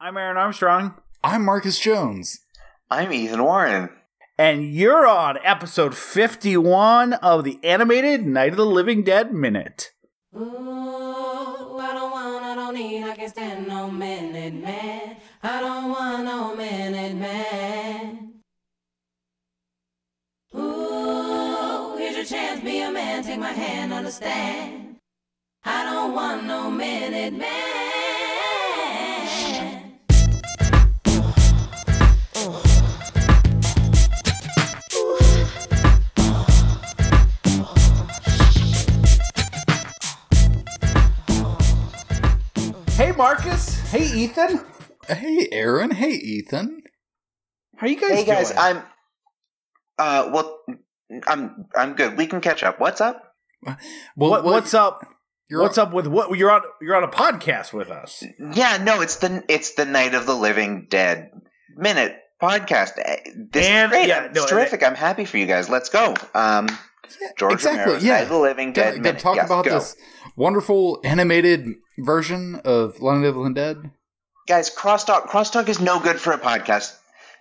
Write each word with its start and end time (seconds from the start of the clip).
I'm 0.00 0.16
Aaron 0.16 0.36
Armstrong, 0.36 0.94
I'm 1.24 1.44
Marcus 1.44 1.78
Jones. 1.78 2.40
I'm 2.90 3.12
Ethan 3.12 3.42
Warren. 3.42 3.88
and 4.38 4.70
you're 4.74 5.06
on 5.06 5.38
episode 5.42 5.94
51 5.96 7.14
of 7.14 7.44
the 7.44 7.58
animated 7.64 8.26
Night 8.26 8.50
of 8.50 8.56
the 8.58 8.66
Living 8.66 9.02
Dead 9.02 9.32
Minute. 9.32 9.92
Ooh, 10.36 11.78
I 11.78 11.94
don't 11.94 12.10
want, 12.10 12.44
I 12.44 12.54
don't 12.54 12.74
need, 12.74 13.02
I 13.04 13.16
can't 13.16 13.30
stand 13.30 13.66
no 13.66 13.90
minute 13.90 14.54
man. 14.54 15.16
I 15.42 15.60
don't 15.60 15.88
want 15.90 16.24
no 16.24 16.54
minute 16.54 17.16
man. 17.16 18.34
Ooh, 20.54 21.96
here's 21.96 22.16
your 22.16 22.24
chance, 22.26 22.62
be 22.62 22.82
a 22.82 22.92
man, 22.92 23.24
take 23.24 23.40
my 23.40 23.48
hand, 23.52 23.94
understand. 23.94 24.96
I 25.64 25.84
don't 25.84 26.12
want 26.12 26.44
no 26.44 26.70
minute 26.70 27.32
man. 27.32 27.85
Marcus. 43.16 43.78
Hey, 43.90 44.04
Ethan. 44.14 44.60
Hey, 45.08 45.48
Aaron. 45.52 45.90
Hey, 45.90 46.10
Ethan. 46.12 46.82
How 47.76 47.86
you 47.86 47.96
guys 48.00 48.10
Hey 48.10 48.24
guys, 48.24 48.48
doing? 48.48 48.58
I'm. 48.60 48.82
Uh, 49.98 50.30
well, 50.32 50.58
I'm 51.26 51.66
I'm 51.74 51.94
good. 51.94 52.16
We 52.16 52.26
can 52.26 52.40
catch 52.40 52.62
up. 52.62 52.80
What's 52.80 53.00
up? 53.00 53.22
Well, 54.16 54.30
what, 54.30 54.44
what's 54.44 54.74
up? 54.74 55.00
You're 55.48 55.62
What's 55.62 55.78
up 55.78 55.92
with 55.92 56.06
what? 56.06 56.36
You're 56.36 56.50
on. 56.50 56.62
You're 56.80 56.96
on 56.96 57.04
a 57.04 57.08
podcast 57.08 57.72
with 57.72 57.90
us. 57.90 58.22
Yeah, 58.52 58.78
no, 58.78 59.00
it's 59.00 59.16
the 59.16 59.42
it's 59.48 59.74
the 59.74 59.84
Night 59.84 60.14
of 60.14 60.26
the 60.26 60.34
Living 60.34 60.86
Dead 60.90 61.30
minute 61.76 62.16
podcast. 62.42 62.92
Eh, 62.98 63.16
This 63.52 63.66
And- 63.66 63.92
is 63.92 63.96
great. 63.98 64.08
yeah, 64.08 64.24
it's 64.24 64.34
no, 64.34 64.46
terrific. 64.46 64.82
I'm 64.82 64.94
happy 64.94 65.24
for 65.24 65.38
you 65.38 65.46
guys. 65.46 65.68
Let's 65.70 65.88
go. 65.88 66.14
Um, 66.34 66.68
George 67.38 67.52
exactly, 67.54 67.80
Romero's 67.84 68.04
yeah. 68.04 68.14
Night 68.14 68.22
of 68.24 68.28
the 68.30 68.38
Living 68.38 68.72
Dead 68.72 68.90
Gonna, 68.94 69.02
minute. 69.02 69.18
talk 69.20 69.36
Yes, 69.36 69.46
about 69.46 69.64
go. 69.64 69.74
this 69.78 69.96
wonderful 70.36 71.00
animated 71.04 71.66
version 71.98 72.56
of 72.64 73.00
Land 73.00 73.24
of 73.24 73.34
the 73.34 73.40
Living 73.40 73.54
Dead. 73.54 73.90
guys. 74.46 74.70
Crosstalk 74.74 75.26
crosstalk 75.28 75.68
is 75.68 75.80
no 75.80 75.98
good 76.00 76.20
for 76.20 76.32
a 76.32 76.38
podcast. 76.38 76.94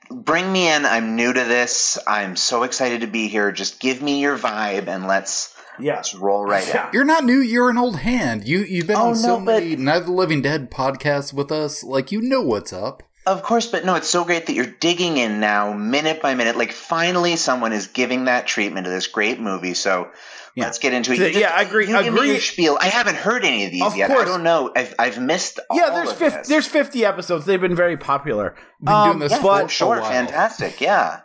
Bring 0.10 0.52
me 0.52 0.68
in. 0.68 0.86
I'm 0.86 1.16
new 1.16 1.34
to 1.34 1.44
this. 1.44 1.98
I'm 2.08 2.36
so 2.36 2.64
excited 2.64 3.02
to 3.02 3.08
be 3.08 3.28
here. 3.28 3.52
Just 3.52 3.80
give 3.80 4.02
me 4.02 4.22
your 4.22 4.38
vibe 4.38 4.88
and 4.88 5.08
let's 5.08 5.54
Yeah. 5.80 5.96
let's 5.96 6.14
roll 6.16 6.46
right 6.46 6.74
out. 6.76 6.94
You're 6.94 7.04
not 7.06 7.24
new. 7.26 7.40
You're 7.40 7.70
an 7.72 7.78
old 7.78 7.98
hand. 7.98 8.48
You 8.48 8.60
you've 8.60 8.88
been 8.88 8.98
Oh, 8.98 9.10
on 9.10 9.16
so 9.16 9.40
no, 9.40 9.46
but- 9.46 9.64
many 9.64 9.76
Night 9.76 9.98
of 10.02 10.06
the 10.06 10.12
Living 10.12 10.42
Dead 10.42 10.70
podcasts 10.72 11.34
with 11.34 11.52
us. 11.52 11.84
Like 11.84 12.12
you 12.12 12.22
know 12.22 12.42
what's 12.42 12.72
up. 12.74 13.04
Of 13.28 13.42
course, 13.42 13.66
but 13.66 13.84
no, 13.84 13.96
it's 13.96 14.08
so 14.08 14.24
great 14.24 14.46
that 14.46 14.54
you're 14.54 14.68
digging 14.68 15.18
in 15.18 15.40
now, 15.40 15.74
minute 15.74 16.22
by 16.22 16.36
minute. 16.36 16.56
Like 16.58 16.72
finally, 16.72 17.36
someone 17.38 17.74
is 17.74 17.88
giving 17.88 18.26
that 18.26 18.46
treatment 18.46 18.86
to 18.86 18.92
this 18.92 19.08
great 19.08 19.40
movie. 19.40 19.74
So 19.74 20.10
Yeah. 20.56 20.64
let's 20.66 20.80
get 20.80 20.94
into 20.94 21.12
it. 21.12 21.20
Yeah, 21.34 21.40
yeah, 21.40 21.52
I 21.54 21.64
agree- 21.64 21.88
You 21.88 21.98
agree. 21.98 22.32
your 22.32 22.40
spiel. 22.40 22.78
I 22.80 22.88
haven't 22.88 23.16
heard 23.18 23.44
any 23.44 23.66
of 23.66 23.72
these 23.72 23.84
Of 23.84 23.98
yet. 23.98 24.08
course. 24.10 24.22
I 24.22 24.26
don't 24.26 24.44
know. 24.44 24.72
I've, 24.76 24.96
I've 24.98 25.20
missed. 25.22 25.60
Yeah, 25.74 25.84
all 25.90 25.96
there's 25.96 26.12
of 26.12 26.18
50, 26.18 26.38
this. 26.40 26.48
there's 26.48 26.66
50 26.68 27.04
episodes. 27.06 27.46
They've 27.46 27.60
been 27.60 27.76
very 27.76 27.98
popular. 27.98 28.56
Been 28.82 28.94
Um, 28.94 29.08
doing 29.10 29.20
this 29.20 29.32
yeah, 29.34 29.42
for 29.42 29.68
sure, 29.70 30.00
while. 30.00 30.10
fantastic. 30.10 30.80
Yeah, 30.80 31.20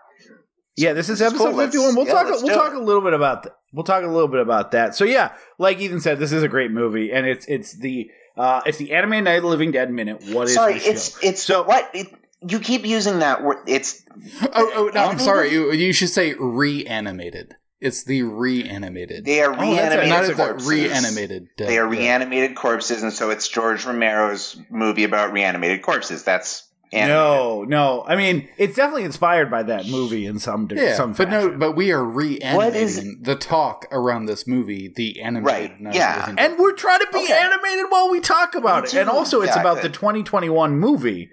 Yeah, 0.76 0.94
this 0.94 1.08
is 1.08 1.22
episode 1.22 1.52
cool. 1.52 1.58
51. 1.58 1.94
We'll 1.94 2.06
yeah, 2.06 2.12
talk 2.12 2.26
we'll 2.42 2.54
talk 2.54 2.72
it. 2.72 2.76
a 2.78 2.82
little 2.82 3.02
bit 3.02 3.12
about 3.12 3.44
that. 3.44 3.52
We'll 3.72 3.84
talk 3.84 4.02
a 4.02 4.06
little 4.08 4.26
bit 4.28 4.40
about 4.40 4.72
that. 4.72 4.96
So 4.96 5.04
yeah, 5.04 5.32
like 5.58 5.78
Ethan 5.78 6.00
said, 6.00 6.18
this 6.18 6.32
is 6.32 6.42
a 6.42 6.48
great 6.48 6.72
movie 6.72 7.12
and 7.12 7.24
it's 7.24 7.46
it's 7.46 7.78
the 7.78 8.10
uh 8.36 8.62
it's 8.66 8.78
the 8.78 8.92
anime 8.92 9.22
Night 9.22 9.36
of 9.36 9.42
the 9.42 9.48
Living 9.48 9.70
Dead 9.70 9.92
minute. 9.92 10.24
What 10.32 10.48
is 10.48 10.54
sorry. 10.54 10.74
the 10.74 10.80
show? 10.80 10.90
It's 10.90 11.18
it's 11.22 11.42
So- 11.44 11.62
what 11.62 11.88
it, 11.94 12.08
you 12.48 12.58
keep 12.58 12.84
using 12.84 13.20
that 13.20 13.44
word. 13.44 13.58
It's 13.68 14.02
Oh, 14.42 14.72
oh 14.74 14.90
no, 14.92 15.04
I'm 15.04 15.18
sorry. 15.20 15.52
You, 15.52 15.70
you 15.72 15.92
should 15.92 16.08
say 16.08 16.34
reanimated. 16.34 17.54
It's 17.80 18.04
the 18.04 18.22
reanimated. 18.24 19.24
they 19.24 19.41
are 19.41 19.52
oh, 19.52 19.74
that's 19.74 19.94
right. 19.96 20.08
reanimated 20.08 20.08
not 20.10 20.26
the 20.26 20.34
corpses. 20.34 20.68
reanimated. 20.68 21.48
Dead. 21.56 21.68
They 21.68 21.78
are 21.78 21.86
reanimated 21.86 22.54
corpses, 22.56 23.02
and 23.02 23.12
so 23.12 23.30
it's 23.30 23.48
George 23.48 23.84
Romero's 23.86 24.60
movie 24.70 25.04
about 25.04 25.32
reanimated 25.32 25.80
corpses. 25.82 26.22
That's 26.22 26.69
animated. 26.92 27.16
no, 27.16 27.64
no. 27.64 28.04
I 28.06 28.16
mean, 28.16 28.48
it's 28.58 28.76
definitely 28.76 29.04
inspired 29.04 29.50
by 29.50 29.62
that 29.62 29.86
movie 29.86 30.26
in 30.26 30.38
some 30.38 30.66
de- 30.66 30.74
Yeah, 30.74 30.94
some 30.94 31.12
but 31.14 31.30
no, 31.30 31.50
but 31.56 31.72
we 31.72 31.90
are 31.92 32.04
What 32.04 32.16
reanimating 32.16 32.82
is- 32.82 33.16
the 33.22 33.36
talk 33.36 33.86
around 33.92 34.26
this 34.26 34.46
movie, 34.46 34.92
the 34.94 35.22
animated. 35.22 35.46
Right, 35.46 35.94
yeah. 35.94 36.14
the 36.16 36.20
Living 36.20 36.34
Dead. 36.34 36.50
and 36.50 36.58
we're 36.60 36.72
trying 36.74 37.00
to 37.00 37.08
be 37.12 37.20
Okay. 37.24 37.32
animated 37.32 37.86
while 37.88 38.10
we 38.10 38.20
talk 38.20 38.54
about 38.54 38.82
Me 38.84 38.88
it. 38.90 38.94
And 38.96 39.08
also 39.08 39.40
it's 39.40 39.54
Yeah, 39.54 39.60
about 39.60 39.80
the 39.82 39.88
2021 39.88 40.78
movie, 40.78 41.30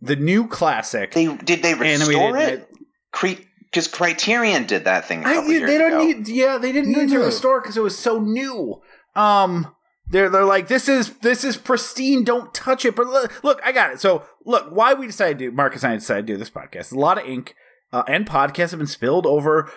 the 0.00 0.14
new 0.16 0.46
classic. 0.46 1.12
They 1.14 1.26
did 1.34 1.62
they 1.64 1.74
restore 1.74 2.36
Animated- 2.36 2.60
it? 2.60 2.68
Because 3.70 3.86
Criterion 3.86 4.66
did 4.66 4.84
that 4.84 5.06
thing 5.06 5.24
a 5.24 5.28
I, 5.28 5.44
years 5.46 5.70
they 5.70 5.78
don't 5.78 5.92
ago. 5.92 6.04
need. 6.04 6.28
Yeah, 6.28 6.58
they 6.58 6.72
didn't 6.72 6.92
No, 6.92 7.00
need 7.00 7.10
to 7.10 7.18
no. 7.18 7.26
restore 7.26 7.60
because 7.60 7.76
it 7.76 7.82
was 7.82 7.96
so 7.96 8.18
new. 8.20 8.82
Um, 9.14 9.74
they're 10.08 10.28
they're 10.28 10.44
like 10.44 10.66
this 10.66 10.88
is 10.88 11.10
this 11.18 11.44
is 11.44 11.56
pristine. 11.56 12.24
Don't 12.24 12.52
touch 12.52 12.84
it. 12.84 12.96
But 12.96 13.06
look, 13.06 13.44
look, 13.44 13.60
I 13.64 13.70
got 13.70 13.92
it. 13.92 14.00
So 14.00 14.24
look, 14.44 14.70
why 14.70 14.94
we 14.94 15.06
decided 15.06 15.38
to 15.38 15.50
do 15.50 15.52
Marcus 15.56 15.84
and 15.84 15.92
I 15.92 15.96
decided 15.96 16.26
to 16.26 16.32
do 16.32 16.36
this 16.36 16.50
podcast. 16.50 16.92
A 16.92 16.98
lot 16.98 17.18
of 17.18 17.24
ink 17.28 17.54
uh, 17.92 18.02
and 18.08 18.26
podcasts 18.28 18.70
have 18.70 18.78
been 18.78 18.86
spilled 18.88 19.24
over. 19.26 19.70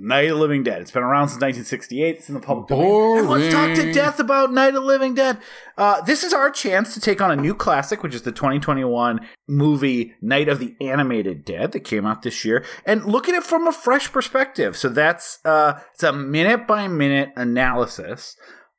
Night 0.00 0.30
of 0.30 0.36
the 0.36 0.40
Living 0.40 0.62
Dead. 0.62 0.82
It's 0.82 0.90
been 0.90 1.02
around 1.02 1.28
since 1.28 1.40
1968. 1.40 2.16
It's 2.16 2.28
in 2.28 2.34
the 2.34 2.40
public 2.40 2.68
domain. 2.68 3.18
And 3.18 3.28
let's 3.28 3.52
talk 3.52 3.74
to 3.74 3.92
death 3.92 4.18
about 4.18 4.52
Night 4.52 4.68
of 4.68 4.74
the 4.74 4.80
Living 4.80 5.14
Dead. 5.14 5.38
Uh, 5.76 6.00
this 6.02 6.24
is 6.24 6.32
our 6.32 6.50
chance 6.50 6.94
to 6.94 7.00
take 7.00 7.20
on 7.20 7.30
a 7.30 7.36
new 7.36 7.54
classic, 7.54 8.02
which 8.02 8.14
is 8.14 8.22
the 8.22 8.32
2021 8.32 9.26
movie 9.48 10.14
Night 10.20 10.48
of 10.48 10.58
the 10.58 10.76
Animated 10.80 11.44
Dead 11.44 11.72
that 11.72 11.80
came 11.80 12.06
out 12.06 12.22
this 12.22 12.44
year, 12.44 12.64
and 12.84 13.04
look 13.04 13.28
at 13.28 13.34
it 13.34 13.44
from 13.44 13.66
a 13.66 13.72
fresh 13.72 14.10
perspective. 14.12 14.76
So 14.76 14.88
that's 14.88 15.38
uh, 15.44 15.80
it's 15.94 16.02
a 16.02 16.12
minute 16.12 16.66
by 16.66 16.88
minute 16.88 17.32
analysis 17.36 18.36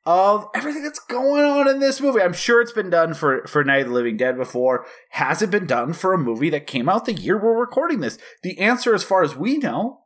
of 0.08 0.48
everything 0.54 0.82
that's 0.82 0.98
going 1.00 1.44
on 1.44 1.68
in 1.68 1.80
this 1.80 2.00
movie. 2.00 2.22
I'm 2.22 2.32
sure 2.32 2.62
it's 2.62 2.72
been 2.72 2.88
done 2.88 3.12
for 3.12 3.46
for 3.46 3.62
Night 3.62 3.82
of 3.82 3.88
the 3.88 3.94
Living 3.94 4.16
Dead 4.16 4.38
before. 4.38 4.86
Has 5.10 5.42
it 5.42 5.50
been 5.50 5.66
done 5.66 5.92
for 5.92 6.14
a 6.14 6.18
movie 6.18 6.48
that 6.48 6.66
came 6.66 6.88
out 6.88 7.04
the 7.04 7.12
year 7.12 7.38
we're 7.38 7.60
recording 7.60 8.00
this? 8.00 8.18
The 8.42 8.58
answer, 8.58 8.94
as 8.94 9.04
far 9.04 9.22
as 9.22 9.36
we 9.36 9.58
know, 9.58 10.00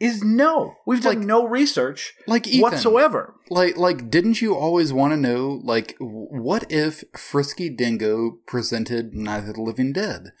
is 0.00 0.22
no. 0.22 0.74
We've 0.86 1.00
done 1.00 1.18
Like- 1.18 1.26
no 1.26 1.46
research 1.46 2.14
like 2.26 2.46
Ethan, 2.46 2.60
whatsoever. 2.62 3.34
Like, 3.48 3.76
like, 3.76 4.10
didn't 4.10 4.42
you 4.42 4.54
always 4.54 4.92
want 4.92 5.12
to 5.12 5.16
know, 5.16 5.60
like, 5.62 5.94
what 5.98 6.70
if 6.70 7.04
Frisky 7.16 7.70
Dingo 7.70 8.38
presented 8.46 9.14
Night 9.14 9.48
of 9.48 9.54
the 9.54 9.62
Living 9.62 9.92
Dead? 9.92 10.32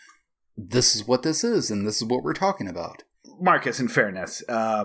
This 0.56 0.94
is 0.94 1.06
what 1.06 1.22
this 1.22 1.42
is, 1.44 1.70
and 1.70 1.86
this 1.86 1.96
is 1.96 2.04
what 2.04 2.22
we're 2.22 2.32
talking 2.32 2.68
about. 2.68 3.02
Marcus, 3.40 3.80
in 3.80 3.88
fairness, 3.88 4.42
uh, 4.48 4.84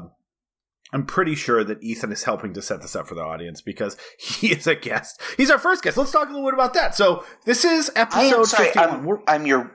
I'm 0.91 1.05
pretty 1.05 1.35
sure 1.35 1.63
that 1.63 1.83
Ethan 1.83 2.11
is 2.11 2.23
helping 2.23 2.53
to 2.55 2.61
set 2.63 2.81
this 2.81 2.95
up 2.95 3.07
for 3.07 3.13
the 3.15 3.21
audience 3.21 3.61
because 3.61 3.95
he 4.19 4.47
is 4.51 4.65
a 4.65 4.75
guest. 4.75 5.21
He's 5.37 5.51
our 5.51 5.59
first 5.59 5.83
guest. 5.83 5.97
Let's 5.97 6.11
talk 6.11 6.27
a 6.29 6.31
little 6.31 6.47
bit 6.47 6.55
about 6.55 6.73
that. 6.73 6.95
So 6.95 7.23
this 7.45 7.63
is 7.65 7.91
I 7.95 8.01
episode 8.01 8.39
am 8.39 8.45
sorry. 8.45 8.65
51. 8.71 8.89
I'm, 8.99 9.23
I'm 9.27 9.45
your 9.45 9.71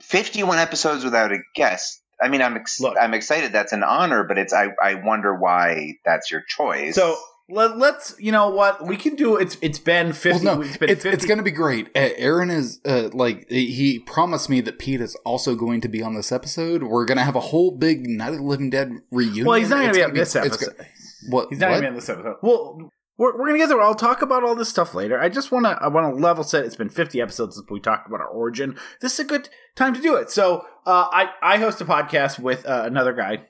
51 0.00 0.58
episodes 0.58 1.04
without 1.04 1.32
a 1.32 1.38
guest. 1.54 2.01
I 2.22 2.28
mean, 2.28 2.42
I'm 2.42 2.56
ex- 2.56 2.80
Look. 2.80 2.96
I'm 3.00 3.14
excited. 3.14 3.52
That's 3.52 3.72
an 3.72 3.82
honor, 3.82 4.24
but 4.24 4.38
it's 4.38 4.52
I, 4.52 4.68
I 4.82 4.94
wonder 4.94 5.34
why 5.34 5.98
that's 6.04 6.30
your 6.30 6.42
choice. 6.42 6.94
so 6.94 7.16
let, 7.48 7.76
let's, 7.76 8.14
you 8.18 8.32
know 8.32 8.48
what, 8.48 8.86
we 8.86 8.96
can 8.96 9.14
do. 9.14 9.36
It's 9.36 9.58
it's 9.60 9.78
been 9.78 10.12
50. 10.12 10.44
Well, 10.44 10.56
no, 10.56 10.62
it's 10.62 10.76
been 10.78 10.88
it's, 10.88 11.02
50 11.02 11.14
it's 11.14 11.26
going 11.26 11.38
to 11.38 11.44
be 11.44 11.50
great. 11.50 11.88
Uh, 11.88 12.10
Aaron 12.16 12.50
is 12.50 12.80
uh, 12.86 13.10
like 13.12 13.48
he 13.50 13.98
promised 13.98 14.48
me 14.48 14.60
that 14.62 14.78
Pete 14.78 15.00
is 15.00 15.16
also 15.24 15.54
going 15.54 15.80
to 15.82 15.88
be 15.88 16.02
on 16.02 16.14
this 16.14 16.32
episode. 16.32 16.82
We're 16.82 17.04
going 17.04 17.18
to 17.18 17.24
have 17.24 17.36
a 17.36 17.40
whole 17.40 17.70
big 17.72 18.06
Night 18.06 18.30
of 18.30 18.38
the 18.38 18.42
Living 18.42 18.70
Dead 18.70 18.92
reunion. 19.10 19.44
Well, 19.44 19.58
he's 19.58 19.68
not 19.68 19.80
going 19.80 19.88
to 19.88 19.94
be 19.94 20.00
gonna 20.00 20.12
on 20.12 20.14
this 20.14 20.34
it's 20.34 20.46
episode. 20.46 20.86
what? 21.28 21.48
He's 21.50 21.58
not 21.58 21.70
what? 21.70 21.80
going 21.80 21.82
to 21.82 21.82
be 21.82 21.88
on 21.88 21.94
this 21.96 22.08
episode. 22.08 22.36
Well, 22.42 22.90
we're, 23.18 23.32
we're 23.32 23.46
going 23.48 23.54
to 23.54 23.58
get 23.58 23.68
there. 23.68 23.82
I'll 23.82 23.94
talk 23.94 24.22
about 24.22 24.44
all 24.44 24.54
this 24.54 24.68
stuff 24.68 24.94
later. 24.94 25.20
I 25.20 25.28
just 25.28 25.52
want 25.52 25.66
to 25.66 25.70
I 25.72 25.88
want 25.88 26.14
to 26.14 26.22
level 26.22 26.44
set. 26.44 26.64
It's 26.64 26.76
been 26.76 26.88
50 26.88 27.20
episodes 27.20 27.56
since 27.56 27.68
we 27.70 27.80
talked 27.80 28.08
about 28.08 28.20
our 28.20 28.28
origin. 28.28 28.78
This 29.00 29.14
is 29.14 29.20
a 29.20 29.24
good 29.24 29.50
time 29.76 29.94
to 29.94 30.00
do 30.00 30.16
it. 30.16 30.30
So 30.30 30.64
uh, 30.86 31.08
I 31.12 31.30
I 31.42 31.58
host 31.58 31.80
a 31.80 31.84
podcast 31.84 32.38
with 32.38 32.66
uh, 32.66 32.82
another 32.84 33.12
guy 33.12 33.46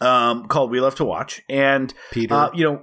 um, 0.00 0.46
called 0.46 0.70
We 0.70 0.80
Love 0.80 0.94
to 0.96 1.04
Watch, 1.04 1.42
and 1.48 1.92
Peter. 2.10 2.34
uh, 2.34 2.50
you 2.54 2.64
know, 2.64 2.82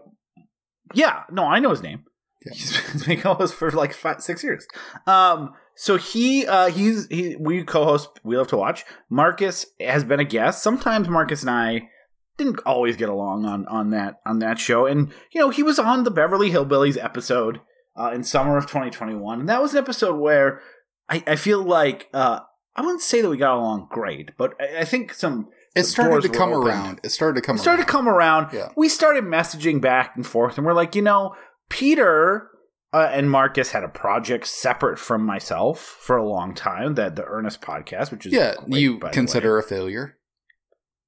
yeah, 0.93 1.23
no, 1.31 1.45
I 1.45 1.59
know 1.59 1.69
his 1.69 1.83
name. 1.83 2.05
Yeah. 2.45 2.53
He's 2.53 3.05
been 3.05 3.21
co-host 3.21 3.53
for 3.53 3.71
like 3.71 3.93
five, 3.93 4.21
six 4.21 4.43
years. 4.43 4.67
Um, 5.05 5.53
so 5.75 5.97
he, 5.97 6.45
uh, 6.45 6.69
he's 6.69 7.07
he, 7.07 7.35
we 7.39 7.63
co-host. 7.63 8.09
We 8.23 8.37
love 8.37 8.47
to 8.47 8.57
watch. 8.57 8.83
Marcus 9.09 9.65
has 9.79 10.03
been 10.03 10.19
a 10.19 10.25
guest. 10.25 10.63
Sometimes 10.63 11.07
Marcus 11.07 11.41
and 11.41 11.49
I 11.51 11.89
didn't 12.37 12.59
always 12.65 12.95
get 12.95 13.09
along 13.09 13.45
on 13.45 13.67
on 13.67 13.91
that 13.91 14.21
on 14.25 14.39
that 14.39 14.59
show, 14.59 14.85
and 14.85 15.11
you 15.31 15.41
know, 15.41 15.49
he 15.49 15.63
was 15.63 15.79
on 15.79 16.03
the 16.03 16.11
Beverly 16.11 16.51
Hillbillies 16.51 17.01
episode 17.03 17.61
uh, 17.95 18.11
in 18.11 18.23
summer 18.23 18.57
of 18.57 18.65
2021, 18.65 19.39
and 19.41 19.49
that 19.49 19.61
was 19.61 19.73
an 19.73 19.79
episode 19.79 20.15
where 20.19 20.61
I, 21.09 21.23
I 21.27 21.35
feel 21.35 21.61
like 21.61 22.07
uh, 22.13 22.39
I 22.75 22.81
wouldn't 22.81 23.01
say 23.01 23.21
that 23.21 23.29
we 23.29 23.37
got 23.37 23.57
along 23.57 23.87
great, 23.91 24.31
but 24.37 24.53
I, 24.59 24.79
I 24.79 24.85
think 24.85 25.13
some 25.13 25.49
it 25.75 25.83
started 25.83 26.21
to 26.23 26.29
come 26.29 26.51
opened. 26.53 26.67
around. 26.67 26.99
It 27.03 27.09
started 27.09 27.35
to 27.41 27.45
come. 27.45 27.55
It 27.55 27.59
started 27.59 27.83
to 27.85 27.87
around. 27.87 27.91
come 27.91 28.07
around. 28.09 28.53
Yeah. 28.53 28.69
We 28.75 28.89
started 28.89 29.23
messaging 29.25 29.81
back 29.81 30.13
and 30.15 30.25
forth, 30.25 30.57
and 30.57 30.65
we're 30.65 30.73
like, 30.73 30.95
you 30.95 31.01
know, 31.01 31.35
Peter 31.69 32.49
uh, 32.93 33.09
and 33.11 33.29
Marcus 33.31 33.71
had 33.71 33.83
a 33.83 33.87
project 33.89 34.47
separate 34.47 34.99
from 34.99 35.25
myself 35.25 35.79
for 35.79 36.17
a 36.17 36.27
long 36.27 36.53
time, 36.53 36.95
that 36.95 37.15
the 37.15 37.23
Ernest 37.25 37.61
podcast, 37.61 38.11
which 38.11 38.25
is 38.25 38.33
Yeah, 38.33 38.55
great, 38.55 38.81
you 38.81 38.93
by 38.99 38.99
the 38.99 39.05
way. 39.07 39.13
consider 39.13 39.57
a 39.57 39.63
failure. 39.63 40.17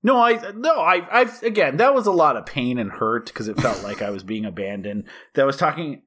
No, 0.05 0.17
I 0.21 0.51
no, 0.55 0.79
I 0.81 1.07
I've 1.11 1.41
again 1.43 1.77
that 1.77 1.93
was 1.93 2.05
a 2.07 2.11
lot 2.11 2.35
of 2.35 2.45
pain 2.45 2.77
and 2.77 2.91
hurt 2.91 3.27
because 3.27 3.47
it 3.47 3.59
felt 3.59 3.83
like 3.83 4.01
I 4.01 4.09
was 4.09 4.21
being 4.23 4.43
abandoned. 4.45 5.05
That 5.35 5.45
was 5.45 5.55
talking 5.55 6.01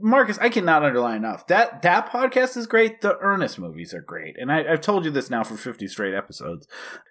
Marcus, 0.00 0.38
I 0.38 0.50
cannot 0.50 0.84
underline 0.84 1.16
enough. 1.16 1.46
That 1.46 1.82
that 1.82 2.10
podcast 2.10 2.56
is 2.56 2.66
great. 2.66 3.00
The 3.00 3.16
Ernest 3.20 3.58
movies 3.58 3.94
are 3.94 4.02
great. 4.02 4.36
And 4.38 4.52
I, 4.52 4.64
I've 4.70 4.80
told 4.82 5.04
you 5.04 5.10
this 5.10 5.30
now 5.30 5.42
for 5.42 5.56
fifty 5.56 5.88
straight 5.88 6.14
episodes. 6.14 6.66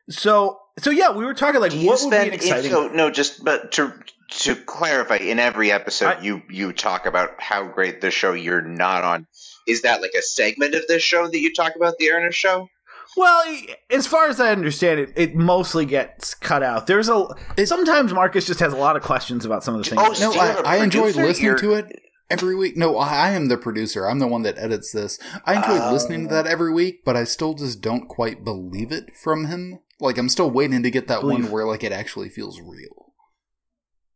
So 0.09 0.59
so 0.77 0.91
yeah, 0.91 1.11
we 1.11 1.25
were 1.25 1.33
talking 1.33 1.61
like 1.61 1.71
Do 1.71 1.79
you 1.79 1.87
what 1.87 2.01
would 2.03 2.11
be 2.11 2.15
an 2.17 2.33
exciting 2.33 2.71
so 2.71 2.87
no 2.89 3.09
just 3.09 3.43
but 3.43 3.71
to 3.73 3.93
to 4.41 4.55
clarify 4.55 5.15
in 5.17 5.39
every 5.39 5.71
episode 5.71 6.17
I- 6.17 6.21
you 6.21 6.41
you 6.49 6.73
talk 6.73 7.05
about 7.05 7.31
how 7.41 7.67
great 7.67 8.01
the 8.01 8.11
show 8.11 8.33
you're 8.33 8.61
not 8.61 9.03
on 9.03 9.27
is 9.67 9.81
that 9.83 10.01
like 10.01 10.13
a 10.17 10.21
segment 10.21 10.75
of 10.75 10.85
this 10.87 11.01
show 11.03 11.27
that 11.27 11.39
you 11.39 11.53
talk 11.53 11.75
about 11.75 11.97
the 11.97 12.11
Ernest 12.11 12.37
show 12.37 12.67
Well, 13.15 13.43
as 13.89 14.07
far 14.07 14.27
as 14.27 14.39
I 14.39 14.51
understand 14.51 14.99
it, 14.99 15.13
it 15.15 15.35
mostly 15.35 15.85
gets 15.85 16.33
cut 16.33 16.63
out. 16.63 16.87
There's 16.87 17.09
a 17.09 17.27
It- 17.57 17.67
sometimes 17.67 18.13
Marcus 18.13 18.45
just 18.45 18.59
has 18.59 18.73
a 18.73 18.77
lot 18.77 18.95
of 18.95 19.03
questions 19.03 19.45
about 19.45 19.63
some 19.63 19.75
of 19.75 19.83
the 19.83 19.95
oh, 19.95 20.05
things. 20.13 20.21
Oh, 20.21 20.31
that- 20.31 20.35
No, 20.35 20.41
you 20.41 20.47
have 20.55 20.65
a 20.65 20.67
I, 20.67 20.75
I 20.77 20.83
enjoy 20.83 21.01
producer? 21.13 21.25
listening 21.25 21.45
You're- 21.45 21.59
to 21.59 21.73
it 21.73 21.99
every 22.29 22.55
week. 22.55 22.75
No, 22.77 22.97
I, 22.97 23.27
I 23.27 23.31
am 23.31 23.47
the 23.47 23.57
producer. 23.57 24.07
I'm 24.07 24.19
the 24.19 24.27
one 24.27 24.43
that 24.43 24.57
edits 24.57 24.91
this. 24.91 25.19
I 25.45 25.55
enjoy 25.55 25.79
Oh. 25.85 25.91
listening 25.93 26.27
to 26.27 26.33
that 26.33 26.47
every 26.47 26.73
week, 26.73 27.03
but 27.05 27.15
I 27.15 27.23
still 27.23 27.53
just 27.53 27.81
don't 27.81 28.07
quite 28.07 28.43
believe 28.43 28.91
it 28.91 29.15
from 29.15 29.45
him. 29.45 29.79
Like 29.99 30.17
I'm 30.17 30.29
still 30.29 30.49
waiting 30.51 30.83
to 30.83 30.91
get 30.91 31.07
that 31.07 31.21
Believe. 31.21 31.43
one 31.45 31.51
where 31.51 31.65
like 31.65 31.83
it 31.83 31.91
actually 31.91 32.29
feels 32.29 32.59
real. 32.59 33.13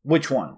Which 0.04 0.30
one? 0.31 0.57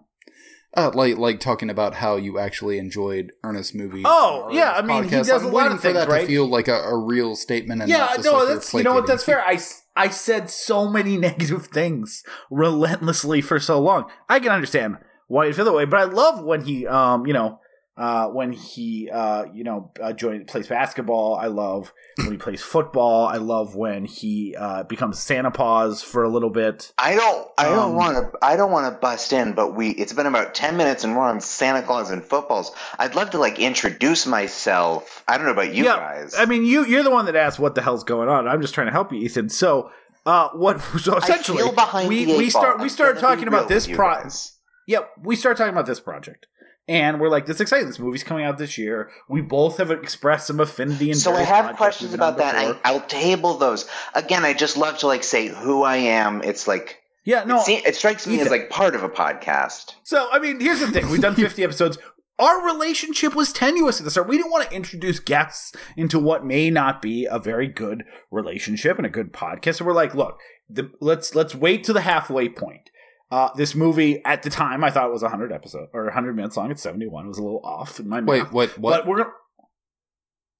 Uh, 0.78 0.92
like 0.94 1.18
like 1.18 1.40
talking 1.40 1.70
about 1.70 1.96
how 1.96 2.16
you 2.16 2.38
actually 2.38 2.78
enjoyed 2.78 3.32
Ernest 3.44 3.74
movies. 3.74 4.04
Oh, 4.08 4.50
yeah, 4.52 4.74
I 4.74 4.84
mean, 4.84 5.04
he 5.06 5.10
does 5.10 5.28
I'm 5.30 5.46
a 5.46 5.48
lot 5.48 5.72
of 5.72 5.78
for 5.78 5.82
things, 5.82 5.96
that 5.96 6.08
right? 6.08 6.22
to 6.22 6.28
feel 6.28 6.48
like 6.48 6.68
a, 6.68 6.76
a 6.76 6.96
real 6.96 7.36
statement 7.36 7.82
and 7.82 7.90
yeah, 7.90 7.98
not 7.98 8.16
just 8.18 8.26
no, 8.26 8.34
like 8.38 8.48
that's 8.50 8.74
you 8.76 8.84
know 8.84 8.94
what 8.94 9.08
that's 9.08 9.24
fair. 9.24 9.44
I 9.96 10.10
said 10.10 10.50
so 10.52 10.88
many 10.88 11.18
negative 11.30 11.66
things 11.68 12.24
relentlessly 12.52 13.42
for 13.42 13.60
so 13.60 13.80
long. 13.82 14.10
I 14.30 14.40
can 14.40 14.52
understand 14.52 14.98
why 15.30 15.46
you 15.46 15.54
feel 15.54 15.64
that 15.66 15.74
way, 15.74 15.86
but 15.86 16.00
I 16.02 16.04
love 16.04 16.44
when 16.44 16.62
he 16.66 16.86
um 16.86 17.26
you 17.26 17.34
know 17.34 17.62
uh 17.98 18.28
when 18.30 18.54
he 18.54 19.10
uh 19.12 19.44
you 19.54 19.64
know 19.64 19.92
uh, 20.02 20.14
join 20.14 20.46
plays 20.46 20.68
basketball. 20.68 21.36
I 21.36 21.48
love 21.48 21.92
when 22.18 22.32
he 22.32 22.38
plays 22.38 22.62
football. 22.62 23.26
I 23.28 23.38
love 23.38 23.76
when 23.76 24.06
he 24.06 24.56
uh 24.58 24.84
becomes 24.84 25.20
Santa 25.20 25.52
Paws 25.52 26.02
for 26.02 26.24
a 26.24 26.30
little 26.30 26.50
bit. 26.50 26.94
I 26.98 27.16
don't 27.16 27.48
I 27.58 27.68
Um, 27.68 27.76
don't 27.76 27.96
want 27.96 28.16
to 28.34 28.38
I 28.46 28.56
don't 28.56 28.72
want 28.72 28.94
to 28.94 29.00
bust 29.00 29.34
in 29.34 29.52
but 29.54 29.76
we 29.76 29.90
it's 29.90 30.14
been 30.14 30.28
about 30.28 30.54
10 30.56 30.78
minutes 30.78 31.04
and 31.04 31.16
we're 31.16 31.24
on 31.24 31.42
Santa 31.42 31.82
Claus 31.82 32.10
and 32.10 32.24
footballs 32.24 32.72
I'd 32.98 33.16
love 33.16 33.32
to 33.32 33.38
like 33.38 33.60
introduce 33.60 34.26
myself 34.26 35.24
I 35.28 35.38
don't 35.38 35.46
know 35.46 35.52
about 35.54 35.74
you 35.74 35.84
Yeah, 35.84 35.98
guys 35.98 36.36
I 36.38 36.46
mean, 36.46 36.66
you 36.66 36.86
you're 36.86 37.04
the 37.04 37.12
one 37.12 37.26
that 37.26 37.36
asked 37.36 37.60
what 37.60 37.76
the 37.76 37.82
hell's 37.82 38.04
going 38.06 38.30
on. 38.30 38.48
I'm 38.48 38.62
just 38.62 38.74
trying 38.74 38.88
to 38.88 38.94
help 38.94 39.12
you, 39.12 39.20
Ethan. 39.20 39.50
So, 39.50 39.92
uh, 40.26 40.50
what? 40.54 40.80
So 41.00 41.18
essentially, 41.18 41.64
we 42.08 42.26
the 42.26 42.38
we 42.38 42.50
start 42.50 42.80
we 42.80 42.90
started 42.90 43.20
talking 43.20 43.48
about 43.48 43.68
this 43.68 43.84
with 43.86 43.92
you 43.92 43.96
pro. 43.98 44.14
guys. 44.24 44.54
Yep, 44.90 45.12
we 45.22 45.36
start 45.36 45.56
talking 45.56 45.72
about 45.72 45.86
this 45.86 46.00
project, 46.00 46.48
and 46.88 47.22
we're 47.22 47.30
like, 47.30 47.46
"This 47.46 47.58
is 47.58 47.62
exciting. 47.62 47.86
This 47.86 48.00
movie's 48.00 48.24
coming 48.24 48.44
out 48.44 48.58
this 48.58 48.76
year." 48.76 49.12
We 49.30 49.40
both 49.40 49.78
have 49.78 49.92
expressed 49.92 50.48
some 50.48 50.60
affinity. 50.60 51.12
In 51.12 51.16
So 51.16 51.32
I 51.36 51.44
have 51.44 51.76
questions 51.76 52.10
we've 52.10 52.20
been 52.20 52.28
on 52.28 52.34
about 52.34 52.40
that. 52.40 52.56
I, 52.56 52.68
before. 52.70 52.82
I'll 52.86 53.02
table 53.02 53.54
those. 53.60 53.88
Again, 54.16 54.44
I 54.46 54.54
just 54.54 54.78
love 54.78 54.98
to 55.00 55.08
like 55.08 55.24
say 55.24 55.46
who 55.46 55.84
I 55.84 55.98
am. 55.98 56.42
It's 56.42 56.68
like 56.68 57.04
yeah, 57.24 57.44
no. 57.44 57.58
it, 57.58 57.66
se- 57.66 57.84
it 57.86 57.96
strikes 57.96 58.26
me 58.26 58.40
as 58.40 58.50
like 58.50 58.72
part 58.72 58.96
of 58.96 59.04
a 59.04 59.10
podcast. 59.10 59.94
So, 60.02 60.28
I 60.32 60.40
mean, 60.40 60.60
here's 60.60 60.80
the 60.80 60.88
thing: 60.88 61.08
we've 61.12 61.22
done 61.22 61.36
50 61.36 61.64
episodes. 61.64 62.00
Our 62.40 62.66
relationship 62.66 63.36
was 63.36 63.54
tenuous 63.54 64.00
at 64.00 64.06
the 64.06 64.10
start. 64.10 64.28
We 64.28 64.38
didn't 64.38 64.52
want 64.52 64.68
to 64.68 64.76
introduce 64.76 65.20
guests 65.20 65.74
into 65.96 66.18
what 66.18 66.44
may 66.44 66.72
not 66.72 67.00
be 67.00 67.28
a 67.30 67.38
very 67.38 67.68
good 67.68 68.06
relationship 68.32 68.98
and 68.98 69.06
a 69.06 69.10
good 69.10 69.34
podcast. 69.34 69.76
So 69.76 69.86
we're 69.86 69.94
like, 69.94 70.16
look, 70.16 70.40
the, 70.68 70.90
let's 71.00 71.36
let's 71.36 71.54
wait 71.54 71.84
to 71.84 71.94
the 71.94 72.02
halfway 72.02 72.50
point. 72.50 72.89
Uh, 73.32 73.50
this 73.56 73.76
movie 73.76 74.24
at 74.26 74.42
the 74.42 74.50
time 74.50 74.84
I 74.84 74.90
thought 74.90 75.08
it 75.08 75.12
was 75.12 75.22
100 75.22 75.52
episodes 75.52 75.90
or 75.94 76.06
100 76.06 76.36
minutes 76.36 76.58
long. 76.58 76.72
It's 76.72 76.82
71. 76.82 77.26
It 77.26 77.28
was 77.28 77.38
a 77.38 77.44
little 77.44 77.62
off 77.64 78.00
in 78.00 78.10
my 78.10 78.18
mind. 78.22 78.28
Wait, 78.28 78.44
math. 78.44 78.52
what? 78.54 78.78
What? 78.80 78.92
But 78.92 79.08
we're 79.08 79.18
gonna. 79.18 79.30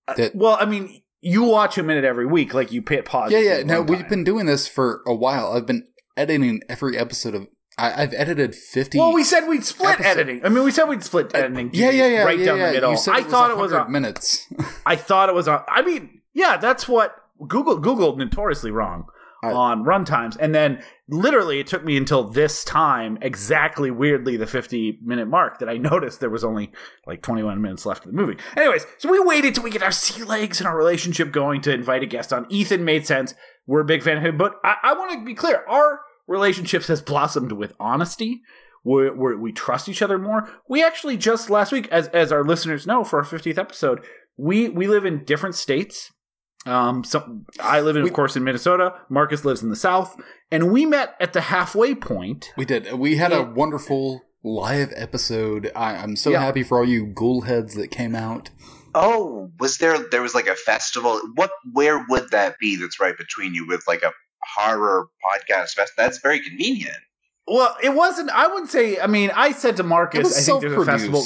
Uh, 0.08 0.14
That- 0.14 0.36
well, 0.36 0.58
I 0.60 0.66
mean, 0.66 1.02
you 1.22 1.44
watch 1.44 1.78
a 1.78 1.84
minute 1.84 2.04
every 2.06 2.26
week, 2.26 2.54
like 2.54 2.72
you 2.72 2.84
hit 2.88 3.06
pause. 3.06 3.32
yeah, 3.32 3.40
yeah. 3.40 3.58
the 3.58 3.66
No, 3.66 3.82
we've 3.82 4.08
been 4.08 4.24
doing 4.24 4.46
this 4.46 4.68
for 4.68 5.02
a 5.08 5.14
while. 5.16 5.54
I've 5.54 5.66
been 5.66 5.88
editing 6.16 6.62
every 6.70 6.98
episode 6.98 7.36
of. 7.36 7.48
I, 7.78 8.04
I've 8.04 8.14
edited 8.14 8.54
fifty. 8.56 8.98
Well, 9.00 9.14
we 9.14 9.24
said 9.24 9.48
we'd 9.48 9.64
split 9.66 9.92
episode- 9.92 10.10
editing. 10.10 10.46
I 10.46 10.50
mean, 10.50 10.64
we 10.64 10.72
said 10.72 10.86
we'd 10.86 11.04
split 11.04 11.34
editing. 11.34 11.72
yeah, 11.74 11.90
yeah, 11.90 12.08
yeah, 12.08 12.24
right 12.24 12.38
yeah, 12.38 12.46
down 12.46 12.58
yeah. 12.60 12.68
the 12.68 12.74
middle. 12.74 12.92
You 12.92 12.98
said 12.98 13.16
I 13.16 13.20
it 13.20 13.26
thought 13.28 13.52
it 13.52 13.58
was 13.58 13.72
100 13.72 13.90
minutes. 13.92 14.46
I 14.86 14.96
thought 14.96 15.30
it 15.30 15.36
was 15.36 15.48
on. 15.48 15.64
I 15.68 15.82
mean, 15.82 16.22
yeah, 16.34 16.58
that's 16.58 16.88
what 16.88 17.16
Google 17.48 17.78
Google 17.80 18.16
notoriously 18.16 18.72
wrong 18.72 19.06
on 19.42 19.86
runtimes, 19.86 20.36
and 20.40 20.54
then 20.54 20.84
literally 21.10 21.60
it 21.60 21.68
took 21.68 21.84
me 21.84 21.98
until 21.98 22.24
this 22.24 22.64
time, 22.64 23.18
exactly 23.22 23.92
weirdly 23.92 24.38
the 24.38 24.48
fifty 24.48 25.00
minute 25.04 25.28
mark, 25.28 25.60
that 25.60 25.70
I 25.70 25.78
noticed 25.78 26.20
there 26.20 26.30
was 26.30 26.44
only 26.44 26.72
like 27.06 27.22
twenty 27.22 27.44
one 27.44 27.62
minutes 27.62 27.86
left 27.86 28.06
of 28.06 28.12
the 28.12 28.18
movie. 28.18 28.38
Anyways, 28.56 28.86
so 28.98 29.12
we 29.12 29.20
waited 29.20 29.56
till 29.56 29.64
we 29.64 29.72
get 29.72 29.84
our 29.84 29.92
sea 29.92 30.24
legs 30.24 30.60
and 30.60 30.68
our 30.68 30.78
relationship 30.78 31.32
going 31.32 31.62
to 31.62 31.74
invite 31.74 32.04
a 32.04 32.06
guest 32.06 32.32
on. 32.32 32.46
Ethan 32.50 32.86
made 32.86 33.06
sense. 33.06 33.34
We're 33.68 33.82
a 33.82 33.86
big 33.86 34.04
fan 34.04 34.18
of 34.18 34.24
him, 34.24 34.38
but 34.38 34.56
I, 34.64 34.76
I 34.84 34.94
want 34.94 35.20
to 35.20 35.26
be 35.26 35.36
clear: 35.36 35.64
our 35.68 36.02
relationships 36.28 36.88
has 36.88 37.02
blossomed 37.02 37.52
with 37.52 37.74
honesty. 37.80 38.42
We 38.86 39.10
we 39.10 39.52
trust 39.52 39.90
each 39.90 40.02
other 40.02 40.18
more. 40.18 40.50
We 40.70 40.84
actually 40.84 41.18
just 41.18 41.50
last 41.50 41.72
week, 41.72 41.88
as 41.90 42.08
as 42.10 42.32
our 42.32 42.44
listeners 42.44 42.88
know, 42.88 43.04
for 43.04 43.20
our 43.20 43.26
fiftieth 43.26 43.58
episode, 43.58 44.06
we 44.38 44.70
we 44.70 44.88
live 44.88 45.06
in 45.06 45.26
different 45.26 45.56
states. 45.56 46.12
Um, 46.66 47.04
so 47.04 47.42
I 47.60 47.80
live 47.82 47.96
in, 47.96 48.04
We- 48.04 48.10
of 48.10 48.16
course, 48.16 48.36
in 48.36 48.44
Minnesota. 48.44 48.94
Marcus 49.10 49.46
lives 49.46 49.64
in 49.64 49.70
the 49.70 49.76
South, 49.76 50.16
and 50.52 50.72
we 50.72 50.86
met 50.86 51.16
at 51.20 51.34
the 51.34 51.42
halfway 51.42 51.96
point. 51.96 52.52
We 52.58 52.66
did. 52.66 52.92
We 52.94 53.16
had 53.18 53.32
a 53.32 53.44
wonderful 53.44 54.24
live 54.44 54.92
episode. 54.96 55.72
I, 55.76 55.96
I'm 55.96 56.16
so 56.16 56.32
Yeah. 56.32 56.42
happy 56.42 56.64
for 56.64 56.80
all 56.80 56.86
you 56.86 57.06
ghoul 57.08 57.42
heads 57.42 57.76
that 57.76 57.90
came 57.90 58.16
out. 58.16 58.50
Oh, 58.96 59.52
was 59.60 59.78
there? 59.78 59.98
There 60.10 60.22
was 60.22 60.34
like 60.36 60.48
a 60.48 60.56
festival. 60.56 61.20
What? 61.36 61.52
Where 61.74 62.06
would 62.10 62.32
that 62.32 62.58
be? 62.60 62.76
That's 62.76 63.00
right 63.00 63.18
between 63.18 63.54
you 63.54 63.68
with 63.68 63.84
like 63.88 64.02
a 64.04 64.12
horror 64.56 65.08
podcast 65.24 65.72
fest. 65.76 65.94
That's 65.96 66.18
very 66.20 66.40
convenient. 66.40 66.98
Well, 67.48 67.76
it 67.84 67.94
wasn't. 67.94 68.32
I 68.32 68.48
wouldn't 68.48 68.70
say. 68.70 69.00
I 69.00 69.08
mean, 69.08 69.32
I 69.36 69.52
said 69.52 69.78
to 69.78 69.84
Marcus, 69.84 70.20
It 70.20 70.24
was 70.24 70.38
I 70.38 70.42
think 70.52 70.62
there's 70.62 70.82
a 70.82 70.86
festival. 70.86 71.24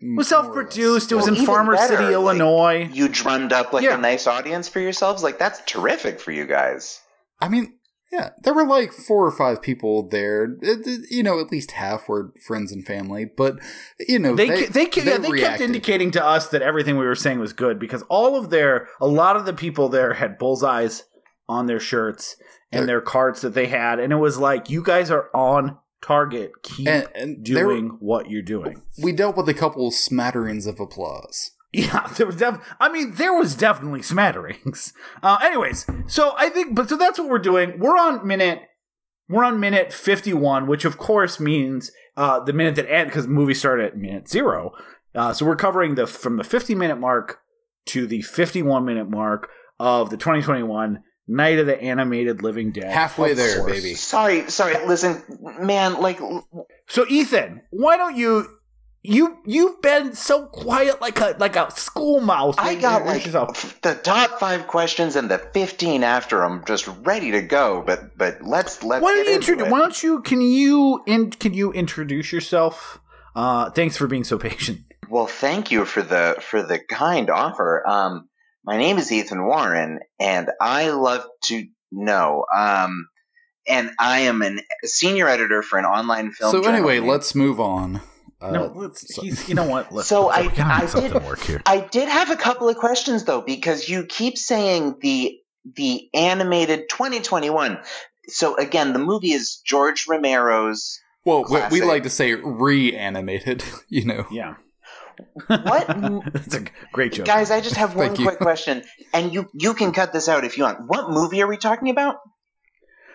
Self-produced. 0.00 0.12
It 0.12 0.16
was 0.16 0.28
self-produced. 0.28 1.12
It 1.12 1.14
was 1.16 1.26
Well, 1.30 1.38
in 1.40 1.46
Farmer 1.46 1.74
better, 1.74 1.88
City, 1.96 2.04
like, 2.04 2.12
Illinois. 2.12 2.88
You 2.92 3.08
drummed 3.08 3.52
up 3.52 3.72
like 3.72 3.84
Yeah. 3.84 3.94
a 3.96 4.00
nice 4.00 4.26
audience 4.26 4.68
for 4.68 4.80
yourselves. 4.80 5.22
Like 5.22 5.38
that's 5.38 5.60
terrific 5.66 6.20
for 6.20 6.32
you 6.32 6.46
guys. 6.46 7.00
I 7.40 7.48
mean, 7.48 7.74
yeah, 8.10 8.30
there 8.42 8.54
were 8.54 8.66
like 8.66 8.92
four 8.92 9.26
or 9.26 9.30
five 9.30 9.60
people 9.60 10.08
there. 10.08 10.44
It- 10.62 10.86
it- 10.86 11.10
you 11.10 11.22
know, 11.22 11.38
at 11.40 11.50
least 11.52 11.72
half 11.72 12.08
were 12.08 12.32
friends 12.46 12.72
and 12.72 12.86
family. 12.86 13.26
But 13.36 13.56
you 14.08 14.18
know, 14.18 14.34
they 14.34 14.48
they 14.48 14.66
they, 14.66 14.86
they, 14.86 15.02
yeah, 15.04 15.18
they 15.18 15.30
kept 15.38 15.60
indicating 15.60 16.10
to 16.12 16.24
us 16.24 16.48
that 16.48 16.62
everything 16.62 16.96
we 16.96 17.04
were 17.04 17.14
saying 17.14 17.38
was 17.38 17.52
good 17.52 17.78
because 17.78 18.02
all 18.08 18.36
of 18.36 18.50
their 18.50 18.88
a 19.00 19.06
lot 19.06 19.36
of 19.36 19.44
the 19.46 19.52
people 19.52 19.88
there 19.88 20.14
had 20.14 20.38
bullseyes 20.38 21.04
on 21.48 21.66
their 21.66 21.80
shirts 21.80 22.36
and 22.72 22.80
They're- 22.80 22.86
their 22.86 23.00
carts 23.00 23.40
that 23.42 23.54
they 23.54 23.66
had 23.66 23.98
and 24.00 24.12
it 24.12 24.16
was 24.16 24.38
like 24.38 24.70
you 24.70 24.82
guys 24.82 25.10
are 25.10 25.28
on 25.34 25.78
target 26.02 26.52
keep 26.62 26.86
and, 26.88 27.08
and 27.14 27.44
there 27.46 27.66
were- 27.66 27.74
doing 27.74 27.96
what 28.00 28.30
you're 28.30 28.42
doing. 28.42 28.82
We 29.02 29.12
dealt 29.12 29.36
with 29.36 29.48
a 29.48 29.54
couple 29.54 29.90
smatterings 29.90 30.66
of 30.66 30.78
applause. 30.80 31.50
yeah 31.72 32.06
there 32.16 32.26
was 32.26 32.36
def- 32.36 32.64
i 32.80 32.88
mean 32.90 33.12
there 33.16 33.34
was 33.34 33.54
definitely 33.54 34.02
smatterings. 34.02 34.92
Uh 35.22 35.38
anyways 35.42 35.84
so 36.06 36.34
i 36.38 36.48
think 36.48 36.74
but 36.74 36.88
so 36.88 36.96
that's 36.96 37.18
what 37.18 37.28
we're 37.28 37.38
doing. 37.38 37.78
We're 37.78 37.96
on 37.98 38.26
minute 38.26 38.60
we're 39.28 39.44
on 39.44 39.60
minute 39.60 39.92
51 39.92 40.66
which 40.66 40.84
of 40.84 40.96
course 40.98 41.38
means 41.40 41.90
uh 42.16 42.40
the 42.40 42.52
minute 42.52 42.74
that 42.76 42.90
end 42.90 43.10
because 43.10 43.24
the 43.26 43.30
movie 43.32 43.54
started 43.54 43.86
at 43.86 43.96
minute 43.96 44.28
zero. 44.28 44.72
Uh 45.14 45.32
so 45.34 45.44
we're 45.44 45.56
covering 45.56 45.94
the 45.96 46.06
from 46.06 46.36
the 46.36 46.44
50 46.44 46.74
minute 46.74 46.96
mark 46.98 47.40
to 47.86 48.06
the 48.06 48.22
51 48.22 48.84
minute 48.84 49.10
mark 49.10 49.50
of 49.80 50.10
the 50.10 50.16
2021 50.16 51.02
night 51.28 51.58
of 51.58 51.66
the 51.66 51.80
animated 51.80 52.42
living 52.42 52.72
dead 52.72 52.90
Halfway 52.92 53.32
Of 53.32 53.36
there, 53.36 53.58
course. 53.60 53.72
baby. 53.72 53.94
Sorry, 53.94 54.50
sorry. 54.50 54.74
Listen, 54.86 55.22
man. 55.60 56.00
Like 56.00 56.18
so 56.88 57.04
ethan 57.08 57.62
why 57.70 57.96
don't 57.98 58.16
you 58.16 58.46
you 59.02 59.38
you've 59.46 59.80
been 59.80 60.12
so 60.14 60.46
quiet 60.46 61.00
like 61.00 61.20
a 61.20 61.36
like 61.38 61.54
a 61.54 61.70
school 61.70 62.20
mouse 62.20 62.56
I 62.58 62.74
got 62.74 63.06
like 63.06 63.24
yourself. 63.24 63.80
the 63.82 63.94
top 63.94 64.40
five 64.40 64.66
questions 64.66 65.14
and 65.16 65.30
the 65.30 65.38
fifteen 65.38 66.02
after 66.02 66.38
them, 66.38 66.64
just 66.66 66.88
ready 67.04 67.30
to 67.32 67.42
go. 67.42 67.82
But 67.86 68.18
but 68.18 68.42
let's 68.42 68.82
let's. 68.82 69.02
why 69.02 69.14
don't 69.14 69.24
get 69.24 69.28
you 69.28 69.34
into 69.36 69.52
introdu- 69.64 69.66
it. 69.66 69.70
why 69.70 69.78
don't 69.78 70.02
you 70.02 70.20
can 70.22 70.40
you 70.40 71.02
in 71.06 71.30
can 71.30 71.54
you 71.54 71.72
introduce 71.72 72.32
yourself 72.32 73.00
uh 73.36 73.70
thanks 73.70 73.96
for 73.96 74.06
being 74.08 74.24
so 74.24 74.36
patient 74.48 74.80
Well, 75.08 75.26
thank 75.26 75.70
you 75.70 75.84
for 75.84 76.02
the 76.02 76.36
for 76.40 76.62
the 76.62 76.78
kind 76.80 77.30
offer. 77.30 77.86
Um, 77.88 78.27
my 78.68 78.76
name 78.76 78.98
is 78.98 79.10
Ethan 79.10 79.46
Warren, 79.46 80.00
and 80.20 80.50
I 80.60 80.90
love 80.90 81.24
to 81.44 81.66
know. 81.90 82.44
Um, 82.54 83.08
and 83.66 83.90
I 83.98 84.20
am 84.20 84.42
an, 84.42 84.60
a 84.84 84.86
senior 84.86 85.26
editor 85.26 85.62
for 85.62 85.78
an 85.78 85.86
online 85.86 86.32
film. 86.32 86.50
So 86.52 86.58
journal 86.62 86.74
anyway, 86.76 86.96
named- 86.96 87.08
let's 87.08 87.34
move 87.34 87.60
on. 87.60 88.02
Uh, 88.42 88.50
no, 88.50 88.72
let's, 88.74 89.14
so- 89.14 89.22
he's, 89.22 89.48
you 89.48 89.54
know 89.54 89.66
what? 89.66 89.90
Let's, 89.90 90.08
So 90.14 90.26
let's- 90.26 90.58
I- 90.58 90.86
we 90.86 91.00
I 91.00 91.08
did- 91.08 91.24
work 91.24 91.40
here. 91.40 91.62
I 91.64 91.80
did 91.80 92.08
have 92.08 92.30
a 92.30 92.36
couple 92.36 92.68
of 92.68 92.76
questions 92.76 93.24
though, 93.24 93.40
because 93.40 93.88
you 93.88 94.04
keep 94.04 94.36
saying 94.36 94.96
the 95.00 95.38
the 95.74 96.08
animated 96.14 96.88
2021. 96.90 97.78
So 98.28 98.56
again, 98.56 98.92
the 98.92 98.98
movie 98.98 99.32
is 99.32 99.62
George 99.64 100.06
Romero's. 100.08 101.00
well, 101.24 101.44
we, 101.50 101.80
we 101.80 101.86
like 101.86 102.02
to 102.02 102.10
say 102.10 102.34
reanimated. 102.34 103.64
You 103.88 104.04
know. 104.04 104.26
Yeah. 104.30 104.54
What? 105.46 105.86
That's 106.32 106.54
a 106.54 106.64
great 106.92 107.12
joke. 107.12 107.26
Guys, 107.26 107.50
I 107.50 107.60
just 107.60 107.76
have 107.76 107.94
one 107.96 108.08
Thank 108.08 108.18
you. 108.20 108.26
quick 108.26 108.38
question, 108.38 108.82
and 109.12 109.32
you 109.32 109.48
you 109.54 109.74
can 109.74 109.92
cut 109.92 110.12
this 110.12 110.28
out 110.28 110.44
if 110.44 110.56
you 110.58 110.64
want. 110.64 110.86
What 110.86 111.10
movie 111.10 111.42
are 111.42 111.46
we 111.48 111.56
talking 111.56 111.90
about? 111.90 112.16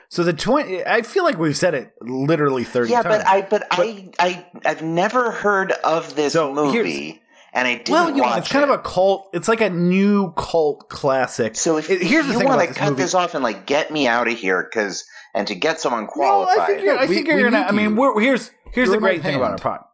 So 0.09 0.23
the 0.23 0.33
twenty, 0.33 0.85
I 0.85 1.01
feel 1.01 1.23
like 1.23 1.37
we've 1.39 1.57
said 1.57 1.73
it 1.73 1.91
literally 2.01 2.63
thirty 2.63 2.91
yeah, 2.91 3.01
times. 3.01 3.17
but 3.23 3.27
I 3.27 3.41
but, 3.41 3.67
I 3.71 4.09
I 4.19 4.45
I've 4.65 4.81
never 4.83 5.31
heard 5.31 5.71
of 5.71 6.15
this 6.15 6.33
So, 6.33 6.53
movie, 6.53 7.19
and 7.51 7.67
I 7.67 7.75
didn't 7.77 7.89
well, 7.89 8.09
you 8.11 8.21
know, 8.21 8.33
it's 8.35 8.47
kind 8.47 8.63
it. 8.63 8.69
of 8.71 8.79
a 8.79 8.83
cult. 8.83 9.29
It's 9.33 9.47
like 9.47 9.61
a 9.61 9.71
new 9.71 10.31
cult 10.33 10.87
classic. 10.89 11.55
So 11.55 11.77
if, 11.77 11.89
It- 11.89 12.01
if 12.01 12.07
here's 12.07 12.27
the 12.27 12.33
you 12.39 12.45
want 12.45 12.61
to 12.67 12.73
cut 12.75 12.89
movie. 12.91 13.01
this 13.01 13.15
off 13.15 13.33
and 13.33 13.43
like 13.43 13.65
get 13.65 13.89
me 13.91 14.07
out 14.07 14.27
of 14.27 14.37
here, 14.37 14.61
because 14.63 15.03
and 15.33 15.47
to 15.47 15.55
get 15.55 15.79
someone 15.79 16.03
Well, 16.15 16.45
qualified, 16.45 16.59
I 16.59 16.65
think 16.67 16.83
you're, 16.83 16.97
I 16.99 17.05
We- 17.05 17.15
think 17.15 17.27
you're 17.27 17.37
we 17.37 17.43
gonna. 17.43 17.61
I 17.61 17.71
mean, 17.71 17.95
we're 17.95 18.19
here's 18.21 18.51
here's 18.71 18.87
You're 18.89 18.97
the 18.97 19.01
great 19.01 19.23
thing 19.23 19.35
old 19.35 19.41
about 19.43 19.65
our 19.65 19.71
hand. 19.71 19.81
pod. 19.81 19.85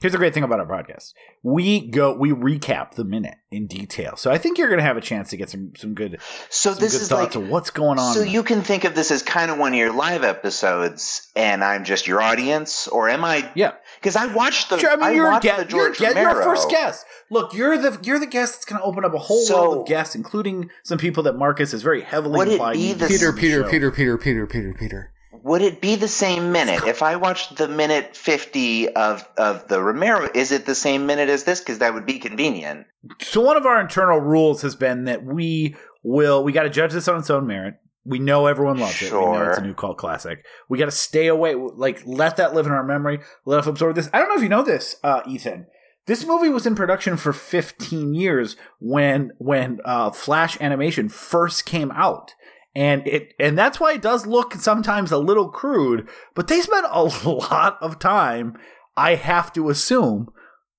Here's 0.00 0.12
the 0.12 0.18
great 0.18 0.32
thing 0.32 0.44
about 0.44 0.60
our 0.60 0.66
podcast. 0.66 1.12
We 1.42 1.88
go, 1.90 2.12
we 2.16 2.30
recap 2.30 2.92
the 2.94 3.02
minute 3.02 3.34
in 3.50 3.66
detail. 3.66 4.16
So 4.16 4.30
I 4.30 4.38
think 4.38 4.56
you're 4.56 4.68
going 4.68 4.78
to 4.78 4.84
have 4.84 4.96
a 4.96 5.00
chance 5.00 5.30
to 5.30 5.36
get 5.36 5.50
some 5.50 5.72
some 5.76 5.94
good, 5.94 6.20
so 6.50 6.72
some 6.72 6.80
this 6.80 6.92
good 6.92 7.02
is 7.02 7.08
thoughts 7.08 7.34
like 7.34 7.44
of 7.44 7.48
what's 7.50 7.70
going 7.70 7.98
on. 7.98 8.14
So 8.14 8.22
you 8.22 8.44
can 8.44 8.62
think 8.62 8.84
of 8.84 8.94
this 8.94 9.10
as 9.10 9.24
kind 9.24 9.50
of 9.50 9.58
one 9.58 9.72
of 9.72 9.78
your 9.78 9.92
live 9.92 10.22
episodes, 10.22 11.28
and 11.34 11.64
I'm 11.64 11.82
just 11.82 12.06
your 12.06 12.22
audience, 12.22 12.86
or 12.86 13.08
am 13.08 13.24
I? 13.24 13.50
yeah, 13.56 13.72
Because 14.00 14.14
I 14.14 14.26
watched 14.32 14.70
the. 14.70 14.78
sure. 14.78 14.90
I 14.90 14.96
mean, 14.96 15.16
you're 15.16 15.26
a 15.26 15.30
watched 15.32 15.42
the 15.42 15.48
guest. 15.48 15.70
You're, 15.72 15.86
a 15.90 15.94
George 15.96 16.00
you're 16.00 16.14
Romero. 16.14 16.40
a 16.40 16.44
first 16.44 16.70
guest. 16.70 17.04
Look, 17.30 17.52
you're 17.54 17.76
the 17.76 17.98
you're 18.04 18.20
the 18.20 18.26
guest 18.26 18.52
that's 18.54 18.64
going 18.66 18.80
to 18.80 18.84
open 18.86 19.04
up 19.04 19.14
a 19.14 19.18
whole 19.18 19.42
So- 19.42 19.62
world 19.70 19.78
of 19.82 19.86
guests, 19.88 20.14
including 20.14 20.70
some 20.84 20.98
people 20.98 21.24
that 21.24 21.36
Marcus 21.36 21.74
is 21.74 21.82
very 21.82 22.02
heavily 22.02 22.38
Would 22.38 22.48
it 22.48 22.52
implied. 22.52 22.74
be 22.74 22.94
Peter, 22.94 23.32
Peter. 23.32 23.64
Peter, 23.64 23.90
Peter, 23.90 24.16
Peter, 24.16 24.46
Peter, 24.46 24.74
Peter. 24.78 25.12
Would 25.42 25.62
it 25.62 25.80
be 25.80 25.96
the 25.96 26.08
same 26.08 26.52
minute 26.52 26.84
if 26.84 27.02
I 27.02 27.16
watched 27.16 27.56
the 27.56 27.68
minute 27.68 28.16
fifty 28.16 28.88
of 28.88 29.26
of 29.36 29.68
the 29.68 29.82
Romero? 29.82 30.28
Is 30.34 30.52
it 30.52 30.66
the 30.66 30.74
same 30.74 31.06
minute 31.06 31.28
as 31.28 31.44
this? 31.44 31.60
Because 31.60 31.78
that 31.78 31.94
would 31.94 32.06
be 32.06 32.18
convenient. 32.18 32.86
So 33.20 33.40
one 33.40 33.56
of 33.56 33.66
our 33.66 33.80
internal 33.80 34.18
rules 34.18 34.62
has 34.62 34.74
been 34.76 35.04
that 35.04 35.24
we 35.24 35.76
will 36.02 36.44
we 36.44 36.52
got 36.52 36.64
to 36.64 36.70
judge 36.70 36.92
this 36.92 37.08
on 37.08 37.18
its 37.18 37.30
own 37.30 37.46
merit. 37.46 37.74
We 38.04 38.18
know 38.18 38.46
everyone 38.46 38.78
loves 38.78 39.02
it. 39.02 39.12
We 39.12 39.18
know 39.18 39.50
it's 39.50 39.58
a 39.58 39.62
new 39.62 39.74
cult 39.74 39.98
classic. 39.98 40.44
We 40.68 40.78
got 40.78 40.86
to 40.86 40.90
stay 40.90 41.26
away. 41.26 41.54
Like 41.54 42.02
let 42.06 42.36
that 42.36 42.54
live 42.54 42.66
in 42.66 42.72
our 42.72 42.84
memory. 42.84 43.20
Let 43.44 43.60
us 43.60 43.66
absorb 43.66 43.96
this. 43.96 44.08
I 44.12 44.18
don't 44.18 44.28
know 44.28 44.36
if 44.36 44.42
you 44.42 44.48
know 44.48 44.62
this, 44.62 44.96
uh, 45.04 45.20
Ethan. 45.26 45.66
This 46.08 46.24
movie 46.24 46.48
was 46.48 46.66
in 46.66 46.74
production 46.74 47.18
for 47.18 47.34
15 47.34 48.14
years 48.14 48.56
when 48.80 49.32
when 49.36 49.80
uh, 49.84 50.10
Flash 50.10 50.58
animation 50.58 51.10
first 51.10 51.66
came 51.66 51.90
out. 51.90 52.32
And 52.74 53.06
it 53.06 53.32
and 53.40 53.58
that's 53.58 53.80
why 53.80 53.94
it 53.94 54.02
does 54.02 54.26
look 54.26 54.54
sometimes 54.54 55.10
a 55.10 55.18
little 55.18 55.48
crude, 55.48 56.08
but 56.34 56.48
they 56.48 56.60
spent 56.60 56.86
a 56.90 57.02
lot 57.28 57.78
of 57.80 57.98
time, 57.98 58.56
I 58.96 59.14
have 59.14 59.52
to 59.54 59.70
assume, 59.70 60.30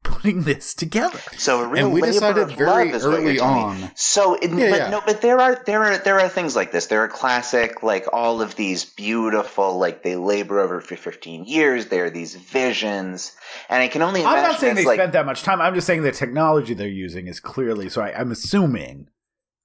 putting 0.04 0.44
this 0.44 0.74
together. 0.74 1.20
So 1.38 1.62
a 1.62 1.68
real 1.68 1.86
And 1.86 1.94
we 1.94 2.02
labor 2.02 2.14
decided 2.14 2.44
of 2.44 2.52
very 2.52 2.86
love 2.86 2.96
is 2.96 3.06
early 3.06 3.34
you're 3.34 3.36
telling 3.36 3.80
me. 3.80 3.84
on. 3.84 3.92
So, 3.96 4.36
it, 4.36 4.50
Yeah, 4.52 4.70
but 4.70 4.78
yeah. 4.78 4.90
no, 4.90 5.02
but 5.06 5.22
there 5.22 5.40
are 5.40 5.62
there 5.66 5.84
are 5.84 5.98
there 5.98 6.20
are 6.20 6.30
things 6.30 6.56
like 6.56 6.72
this. 6.72 6.88
There 6.88 7.04
are 7.04 7.08
classic, 7.08 7.84
like 7.84 8.06
all 8.14 8.42
of 8.42 8.56
these 8.56 8.86
beautiful, 8.86 9.78
like 9.78 10.04
they 10.04 10.16
labor 10.16 10.60
over 10.60 10.82
for 10.82 10.96
15 10.96 11.46
years. 11.46 11.88
There 11.88 12.06
are 12.06 12.10
these 12.10 12.36
visions, 12.36 13.36
and 13.70 13.82
I 13.82 13.88
can 13.88 14.02
only 14.02 14.22
imagine. 14.22 14.46
I'm 14.46 14.52
not 14.52 14.60
saying 14.60 14.76
they 14.76 14.86
like, 14.86 15.00
spent 15.00 15.14
that 15.14 15.26
much 15.26 15.44
time. 15.44 15.62
I'm 15.62 15.76
just 15.76 15.88
saying 15.88 16.04
the 16.04 16.12
technology 16.12 16.74
they're 16.74 16.88
using 16.88 17.28
is 17.28 17.40
clearly. 17.40 17.90
So 17.90 18.02
I, 18.02 18.18
I'm 18.18 18.32
assuming 18.32 19.08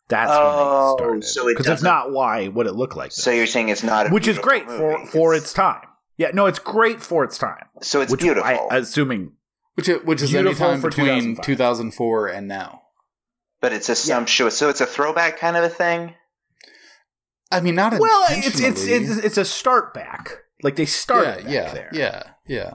that's 0.08 0.30
Oh, 0.32 0.96
when 0.99 1.12
they 1.12 1.16
oh, 1.16 1.20
so 1.20 1.30
started 1.30 1.50
it 1.50 1.52
because 1.54 1.66
if 1.66 1.73
doesn't- 1.73 1.84
not, 1.84 2.12
why 2.12 2.49
would 2.49 2.66
it 2.66 2.75
look 2.75 2.96
like 2.96 3.11
this? 3.11 3.23
So 3.25 3.30
you're 3.30 3.46
saying 3.46 3.68
it's 3.70 3.82
not, 3.82 4.06
a 4.06 4.11
which 4.11 4.28
is 4.28 4.37
beautiful 4.38 4.66
great 4.66 4.78
for 4.78 4.99
movie. 4.99 5.11
for 5.11 5.34
its 5.34 5.52
time. 5.52 5.87
Yeah, 6.16 6.30
no, 6.32 6.46
it's 6.46 6.58
great 6.58 7.02
for 7.02 7.25
its 7.25 7.38
time. 7.38 7.64
So 7.82 8.00
it's 8.00 8.11
which 8.12 8.20
beautiful. 8.20 8.49
I, 8.70 8.76
assuming 8.78 9.32
Which 9.75 9.88
i- 9.88 9.94
which 9.94 10.23
is 10.23 10.30
Beautiful 10.30 10.66
any 10.66 10.75
time 10.75 10.80
between 10.82 11.37
2005. 11.37 11.44
2004 11.44 12.28
and 12.28 12.46
now. 12.49 12.82
but 13.61 13.73
it's 13.73 13.88
a 13.88 13.96
sumptuous. 13.96 14.56
So 14.56 14.68
it's 14.68 14.80
a 14.80 14.87
throwback 14.87 15.38
kind 15.38 15.56
of 15.56 15.64
a 15.64 15.68
thing. 15.68 16.14
I 17.50 17.61
mean, 17.61 17.75
not 17.75 17.99
well, 17.99 18.26
it's 18.30 18.61
it's 18.61 18.84
it's 18.87 19.16
it's 19.25 19.37
a 19.38 19.44
start 19.44 19.94
back. 19.94 20.38
Like 20.62 20.76
they 20.76 20.87
started 20.87 21.44
yeah, 21.49 21.64
back 21.64 21.68
yeah, 21.68 21.73
there. 21.75 21.90
yeah, 21.92 22.23
yeah. 22.46 22.70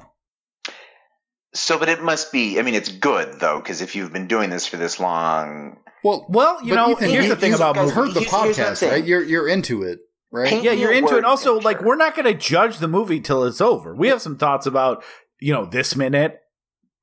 So, 1.53 1.79
but 1.79 1.89
it 1.89 2.01
must 2.03 2.31
be. 2.31 2.59
I 2.59 2.62
mean, 2.62 2.75
it's 2.75 2.89
good 2.89 3.39
though, 3.39 3.57
because 3.59 3.81
if 3.81 3.95
you've 3.95 4.13
been 4.13 4.27
doing 4.27 4.50
this 4.50 4.67
for 4.67 4.77
this 4.77 5.00
long, 5.00 5.77
Well, 6.03 6.25
Well, 6.29 6.59
you 6.63 6.69
but 6.69 6.75
know, 6.75 6.91
Ethan, 6.91 7.09
here's 7.09 7.25
you, 7.25 7.35
the 7.35 7.39
thing 7.41 7.53
about 7.53 7.75
you 7.75 7.81
movies. 7.81 7.95
heard 7.95 8.09
the 8.13 8.19
Here's- 8.21 8.31
here's 8.31 8.57
what 8.57 8.67
I'm 8.67 8.73
podcast, 8.75 8.91
right? 8.91 9.03
You're 9.05 9.23
you're 9.23 9.47
into 9.47 9.83
it, 9.83 9.99
right? 10.31 10.47
Paint 10.49 10.63
yeah, 10.63 10.71
you're 10.71 10.91
into 10.93 11.13
it. 11.15 11.17
And 11.17 11.25
also, 11.25 11.55
picture. 11.55 11.65
like, 11.65 11.81
we're 11.81 11.95
not 11.97 12.15
going 12.15 12.25
to 12.25 12.33
judge 12.33 12.77
the 12.77 12.87
movie 12.87 13.19
till 13.19 13.43
it's 13.43 13.61
over. 13.61 13.95
We 13.95 14.07
have 14.09 14.21
some 14.21 14.37
thoughts 14.37 14.65
about, 14.65 15.03
you 15.39 15.53
know, 15.53 15.65
this 15.65 15.95
minute, 15.95 16.39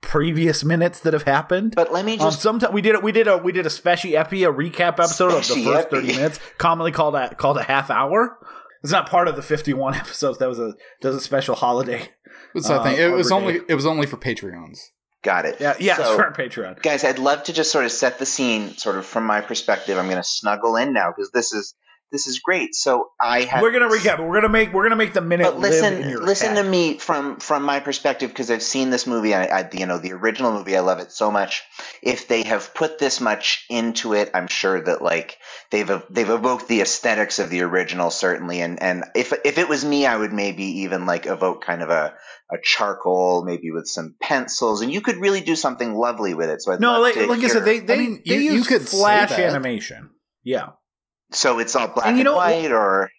previous 0.01 0.65
minutes 0.65 1.01
that 1.01 1.13
have 1.13 1.25
happened. 1.25 1.75
but 1.77 1.93
let 1.93 2.05
me 2.05 2.15
Um, 2.15 2.19
just. 2.31 2.41
sometime 2.41 2.73
we 2.73 2.81
did 2.83 2.95
a 2.95 3.01
we 3.01 3.13
did 3.13 3.27
a 3.29 3.39
we 3.39 3.53
did 3.53 3.67
a 3.67 3.71
special 3.71 4.15
epi 4.17 4.45
a 4.45 4.53
recap 4.53 4.95
episode 4.95 5.33
of 5.33 5.47
the 5.49 5.63
first 5.65 5.87
epi. 5.87 5.89
thirty 5.91 6.09
minutes, 6.09 6.39
commonly 6.59 6.93
called 6.93 7.15
a 7.17 7.35
called 7.35 7.59
a 7.59 7.63
half 7.65 7.91
hour. 7.91 8.39
It's 8.83 8.93
not 8.93 9.09
part 9.09 9.27
of 9.27 9.37
the 9.37 9.43
fifty 9.43 9.75
one 9.75 9.95
episodes. 10.03 10.39
That 10.39 10.49
was 10.49 10.59
a 10.59 10.75
that 11.03 11.09
was 11.09 11.17
a 11.17 11.21
special 11.21 11.55
holiday. 11.55 12.09
What's 12.53 12.69
that 12.69 12.81
uh, 12.81 12.85
thing? 12.85 12.97
It 12.99 13.13
was 13.13 13.33
Arbor 13.33 13.47
only 13.47 13.61
it 13.69 13.75
was 13.75 13.85
only 13.87 14.07
for 14.07 14.17
Patreons. 14.17 14.79
Got 15.27 15.45
it. 15.45 15.57
Yeah, 15.61 15.75
yeah, 15.79 15.97
So- 15.97 16.17
for 16.17 16.25
our 16.25 16.33
Patreon. 16.33 16.81
guys 16.83 17.05
i'd 17.05 17.19
love 17.19 17.43
to 17.49 17.53
just 17.53 17.71
sort 17.71 17.85
of 17.85 17.93
set 17.93 18.19
the 18.19 18.25
scene 18.35 18.77
sort 18.79 18.97
of 18.97 19.05
from 19.05 19.25
my 19.27 19.41
perspective 19.43 19.99
i'm 19.99 20.07
going 20.07 20.17
to 20.27 20.29
snuggle 20.41 20.77
in 20.77 20.93
now 20.95 21.09
because 21.15 21.31
this 21.33 21.53
is 21.53 21.75
this 22.13 22.27
is 22.27 22.39
great 22.39 22.75
so 22.75 23.09
i 23.21 23.43
have 23.43 23.63
We're 23.63 23.73
gonna 23.73 23.89
recap. 23.89 24.19
We're 24.21 24.35
gonna 24.41 24.49
make 24.49 24.73
we're 24.73 24.85
gonna 24.85 24.97
make 24.97 25.13
the 25.13 25.21
minute 25.21 25.45
but 25.45 25.59
live 25.59 25.73
in 25.73 25.95
listen 26.01 26.11
your 26.11 26.23
listen 26.23 26.55
head. 26.55 26.63
to 26.63 26.69
me 26.69 26.99
from 26.99 27.39
from 27.41 27.63
my 27.65 27.81
perspective 27.81 28.31
because 28.31 28.51
i've 28.51 28.63
seen 28.63 28.91
this 28.91 29.07
movie 29.07 29.35
I, 29.35 29.45
I 29.47 29.69
you 29.73 29.87
know 29.87 29.99
the 29.99 30.13
original 30.13 30.53
movie 30.53 30.77
i 30.77 30.81
love 30.81 30.99
it 31.01 31.11
so 31.13 31.31
much 31.31 31.63
if 32.03 32.29
they 32.29 32.45
have 32.45 32.75
put 32.75 32.99
this 32.99 33.21
much 33.21 33.65
into 33.69 34.15
it 34.15 34.31
i'm 34.35 34.47
sure 34.47 34.81
that 34.81 35.03
like 35.03 35.39
they've 35.71 35.91
they've 36.11 36.31
evoked 36.31 36.69
the 36.69 36.81
aesthetics 36.81 37.39
of 37.39 37.51
the 37.51 37.63
original 37.63 38.11
certainly 38.11 38.61
and 38.61 38.81
and 38.83 39.05
if 39.15 39.33
if 39.45 39.59
it 39.59 39.69
was 39.69 39.85
me 39.85 40.07
i 40.07 40.17
would 40.17 40.33
maybe 40.33 40.65
even 40.83 41.07
like 41.07 41.27
evoke 41.27 41.65
kind 41.65 41.83
of 41.83 41.91
a 41.91 42.15
a 42.53 42.57
charcoal 42.63 43.45
maybe 43.45 43.73
with 43.73 43.89
some 43.89 44.15
pencils 44.21 44.81
and 44.81 44.93
you 44.93 45.01
could 45.01 45.17
really 45.17 45.41
do 45.41 45.57
something 45.57 45.95
lovely 45.95 46.33
with 46.35 46.49
it 46.49 46.63
so 46.63 46.73
I'd 46.73 46.81
No, 46.81 46.93
love 46.93 47.03
like, 47.03 47.15
to 47.15 47.27
like 47.27 47.43
I 47.43 47.49
said, 47.49 47.65
they 47.65 47.79
hear- 47.79 47.87
they, 47.87 47.99
mean, 47.99 48.23
they 48.25 48.37
you- 48.39 48.53
you 48.53 48.63
could 48.63 48.83
flash 48.89 49.33
animation. 49.33 50.11
Yeah. 50.45 50.69
So 51.33 51.59
it's 51.59 51.75
all 51.75 51.89
black 51.89 52.07
And 52.07 52.19
you 52.19 52.25
know- 52.25 52.37
white, 52.37 52.71
or 52.73 53.11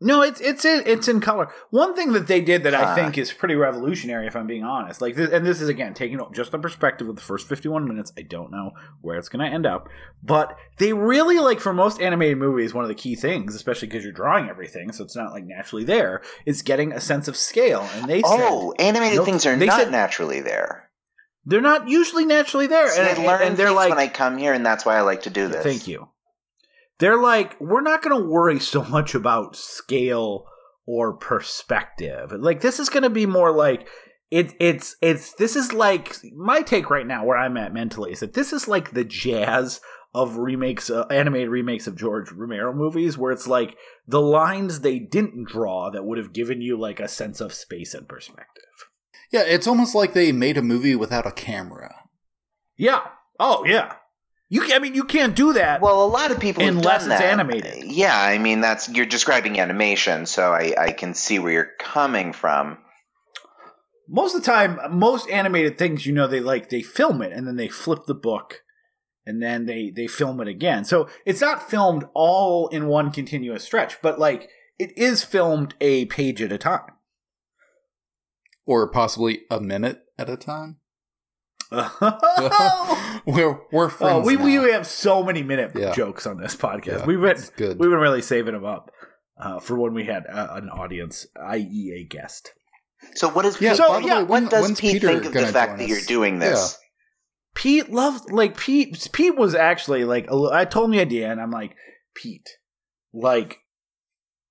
No, 0.00 0.22
it's 0.22 0.40
it's 0.40 0.64
in, 0.64 0.84
it's 0.86 1.08
in 1.08 1.20
color. 1.20 1.48
One 1.70 1.96
thing 1.96 2.12
that 2.12 2.28
they 2.28 2.40
did 2.40 2.62
that 2.62 2.72
I 2.72 2.92
Ah. 2.92 2.94
think 2.94 3.18
is 3.18 3.32
pretty 3.32 3.56
revolutionary, 3.56 4.28
if 4.28 4.36
I'm 4.36 4.46
being 4.46 4.62
honest, 4.62 5.00
like, 5.00 5.16
this, 5.16 5.28
and 5.32 5.44
this 5.44 5.60
is 5.60 5.68
again 5.68 5.92
taking 5.92 6.20
just 6.32 6.52
the 6.52 6.58
perspective 6.60 7.08
of 7.08 7.16
the 7.16 7.20
first 7.22 7.48
51 7.48 7.88
minutes. 7.88 8.12
I 8.16 8.22
don't 8.22 8.52
know 8.52 8.70
where 9.00 9.18
it's 9.18 9.28
going 9.28 9.44
to 9.44 9.52
end 9.52 9.66
up, 9.66 9.88
but 10.22 10.56
they 10.78 10.92
really 10.92 11.40
like 11.40 11.58
for 11.58 11.72
most 11.72 12.00
animated 12.00 12.38
movies, 12.38 12.72
one 12.72 12.84
of 12.84 12.88
the 12.88 12.94
key 12.94 13.16
things, 13.16 13.56
especially 13.56 13.88
because 13.88 14.04
you're 14.04 14.12
drawing 14.12 14.48
everything, 14.48 14.92
so 14.92 15.02
it's 15.02 15.16
not 15.16 15.32
like 15.32 15.44
naturally 15.44 15.82
there, 15.82 16.22
is 16.46 16.62
getting 16.62 16.92
a 16.92 17.00
sense 17.00 17.26
of 17.26 17.36
scale. 17.36 17.88
And 17.94 18.06
they 18.08 18.22
oh, 18.24 18.72
said 18.78 18.86
animated 18.86 19.16
Nope. 19.16 19.24
things 19.26 19.46
are 19.46 19.56
not 19.56 19.80
said- 19.80 19.90
naturally 19.90 20.40
there. 20.40 20.90
they're 21.44 21.60
not 21.60 21.88
usually 21.88 22.24
naturally 22.24 22.68
there, 22.68 22.88
See, 22.88 23.00
and, 23.00 23.18
I 23.18 23.26
learn 23.26 23.42
and 23.42 23.56
they're 23.56 23.72
like, 23.72 23.88
when 23.90 23.98
I 23.98 24.06
come 24.06 24.38
here, 24.38 24.52
and 24.52 24.64
that's 24.64 24.84
why 24.86 24.96
I 24.96 25.00
like 25.00 25.22
to 25.22 25.30
do 25.30 25.48
this. 25.48 25.64
Thank 25.64 25.88
you. 25.88 26.08
They're 26.98 27.20
like, 27.20 27.60
we're 27.60 27.80
not 27.80 28.02
going 28.02 28.20
to 28.20 28.28
worry 28.28 28.58
so 28.58 28.84
much 28.84 29.14
about 29.14 29.56
scale 29.56 30.46
or 30.86 31.12
perspective. 31.12 32.32
Like 32.32 32.60
this 32.60 32.80
is 32.80 32.88
going 32.88 33.02
to 33.02 33.10
be 33.10 33.26
more 33.26 33.52
like 33.52 33.86
it. 34.30 34.54
It's 34.58 34.96
it's 35.00 35.34
this 35.34 35.54
is 35.54 35.72
like 35.72 36.16
my 36.34 36.62
take 36.62 36.90
right 36.90 37.06
now 37.06 37.24
where 37.24 37.36
I'm 37.36 37.56
at 37.56 37.74
mentally 37.74 38.12
is 38.12 38.20
that 38.20 38.34
this 38.34 38.52
is 38.52 38.66
like 38.66 38.92
the 38.92 39.04
jazz 39.04 39.80
of 40.14 40.38
remakes, 40.38 40.88
uh, 40.88 41.04
animated 41.10 41.50
remakes 41.50 41.86
of 41.86 41.94
George 41.94 42.32
Romero 42.32 42.72
movies, 42.72 43.18
where 43.18 43.30
it's 43.30 43.46
like 43.46 43.76
the 44.06 44.20
lines 44.20 44.80
they 44.80 44.98
didn't 44.98 45.46
draw 45.46 45.90
that 45.90 46.04
would 46.04 46.18
have 46.18 46.32
given 46.32 46.62
you 46.62 46.78
like 46.78 46.98
a 46.98 47.06
sense 47.06 47.40
of 47.40 47.52
space 47.52 47.92
and 47.92 48.08
perspective. 48.08 48.64
Yeah, 49.30 49.42
it's 49.42 49.66
almost 49.66 49.94
like 49.94 50.14
they 50.14 50.32
made 50.32 50.56
a 50.56 50.62
movie 50.62 50.96
without 50.96 51.26
a 51.26 51.32
camera. 51.32 51.94
Yeah. 52.76 53.02
Oh 53.38 53.64
yeah. 53.66 53.96
You. 54.50 54.62
I 54.72 54.78
mean, 54.78 54.94
you 54.94 55.04
can't 55.04 55.36
do 55.36 55.52
that. 55.54 55.80
Well, 55.80 56.04
a 56.04 56.06
lot 56.06 56.30
of 56.30 56.40
people 56.40 56.64
have 56.64 56.76
Unless 56.76 57.02
done 57.02 57.12
it's 57.12 57.20
that. 57.20 57.32
animated. 57.32 57.84
Yeah, 57.84 58.18
I 58.18 58.38
mean 58.38 58.60
that's 58.60 58.88
you're 58.88 59.06
describing 59.06 59.60
animation, 59.60 60.26
so 60.26 60.52
I, 60.52 60.74
I 60.78 60.92
can 60.92 61.14
see 61.14 61.38
where 61.38 61.52
you're 61.52 61.70
coming 61.78 62.32
from. 62.32 62.78
most 64.08 64.34
of 64.34 64.40
the 64.42 64.46
time 64.46 64.78
most 64.90 65.28
animated 65.28 65.76
things 65.76 66.06
you 66.06 66.12
know 66.14 66.26
they 66.26 66.40
like 66.40 66.70
they 66.70 66.80
film 66.80 67.20
it 67.20 67.30
and 67.32 67.46
then 67.46 67.56
they 67.56 67.68
flip 67.68 68.06
the 68.06 68.14
book 68.14 68.62
and 69.26 69.42
then 69.42 69.66
they 69.66 69.92
they 69.94 70.06
film 70.06 70.40
it 70.40 70.48
again 70.48 70.82
so 70.82 71.06
it's 71.26 71.42
not 71.42 71.68
filmed 71.68 72.04
all 72.14 72.68
in 72.68 72.86
one 72.86 73.10
continuous 73.10 73.62
stretch 73.62 74.00
but 74.00 74.18
like 74.18 74.48
it 74.78 74.96
is 74.96 75.22
filmed 75.24 75.74
a 75.82 76.06
page 76.06 76.40
at 76.40 76.50
a 76.50 76.56
time 76.56 76.92
or 78.64 78.90
possibly 78.90 79.40
a 79.50 79.60
minute 79.60 80.00
at 80.18 80.30
a 80.30 80.36
time. 80.38 80.77
Oh, 81.72 83.20
we're 83.26 83.60
we're 83.72 83.88
friends. 83.88 84.26
we, 84.26 84.36
now. 84.36 84.44
we 84.44 84.54
have 84.72 84.86
so 84.86 85.22
many 85.22 85.42
minute 85.42 85.72
Yeah. 85.74 85.92
jokes 85.92 86.26
on 86.26 86.38
this 86.40 86.56
podcast. 86.56 87.00
Yeah, 87.00 87.06
we've 87.06 87.20
been 87.20 87.36
good. 87.56 87.78
we've 87.78 87.90
been 87.90 87.98
really 87.98 88.22
saving 88.22 88.54
them 88.54 88.64
up 88.64 88.90
uh, 89.38 89.60
for 89.60 89.76
when 89.76 89.94
we 89.94 90.04
had 90.04 90.24
uh, 90.26 90.48
an 90.52 90.68
audience, 90.70 91.26
i.e., 91.50 91.92
a 91.96 92.04
guest. 92.04 92.52
So 93.14 93.28
what 93.28 93.44
is 93.44 93.60
Yeah, 93.60 93.70
Pete, 93.70 93.76
So, 93.78 93.88
by 93.88 94.00
the 94.00 94.06
yeah, 94.06 94.18
way, 94.18 94.24
when- 94.24 94.42
what 94.44 94.50
does 94.50 94.62
when's 94.64 94.80
Pete 94.80 94.94
Peter 94.94 95.08
think 95.08 95.24
of 95.26 95.32
the 95.32 95.46
fact 95.46 95.78
that 95.78 95.88
you're 95.88 96.00
doing 96.00 96.38
this? 96.38 96.78
Pete 97.54 97.90
loved 97.90 98.30
like 98.32 98.56
Pete. 98.56 99.08
Pete 99.12 99.36
was 99.36 99.54
actually 99.54 100.04
like 100.04 100.30
a 100.30 100.48
I 100.52 100.64
told 100.64 100.86
him 100.86 100.90
the 100.92 101.00
idea, 101.00 101.30
and 101.30 101.40
I'm 101.40 101.50
like 101.50 101.74
Pete, 102.14 102.48
like 103.12 103.58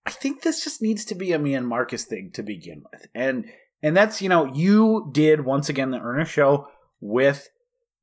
I 0.06 0.12
think 0.12 0.42
this 0.42 0.64
just 0.64 0.82
needs 0.82 1.06
to 1.06 1.16
be 1.16 1.32
a 1.32 1.40
me 1.40 1.54
and 1.54 1.68
Marcus 1.68 2.04
thing 2.06 2.32
to 2.34 2.44
begin 2.44 2.84
with, 2.92 3.08
and 3.16 3.46
and 3.82 3.96
that's 3.96 4.22
you 4.22 4.28
know 4.30 4.46
you 4.54 5.10
did 5.14 5.46
once 5.46 5.70
again 5.70 5.92
the 5.92 6.00
Ernest 6.00 6.32
show 6.32 6.68
with 7.00 7.50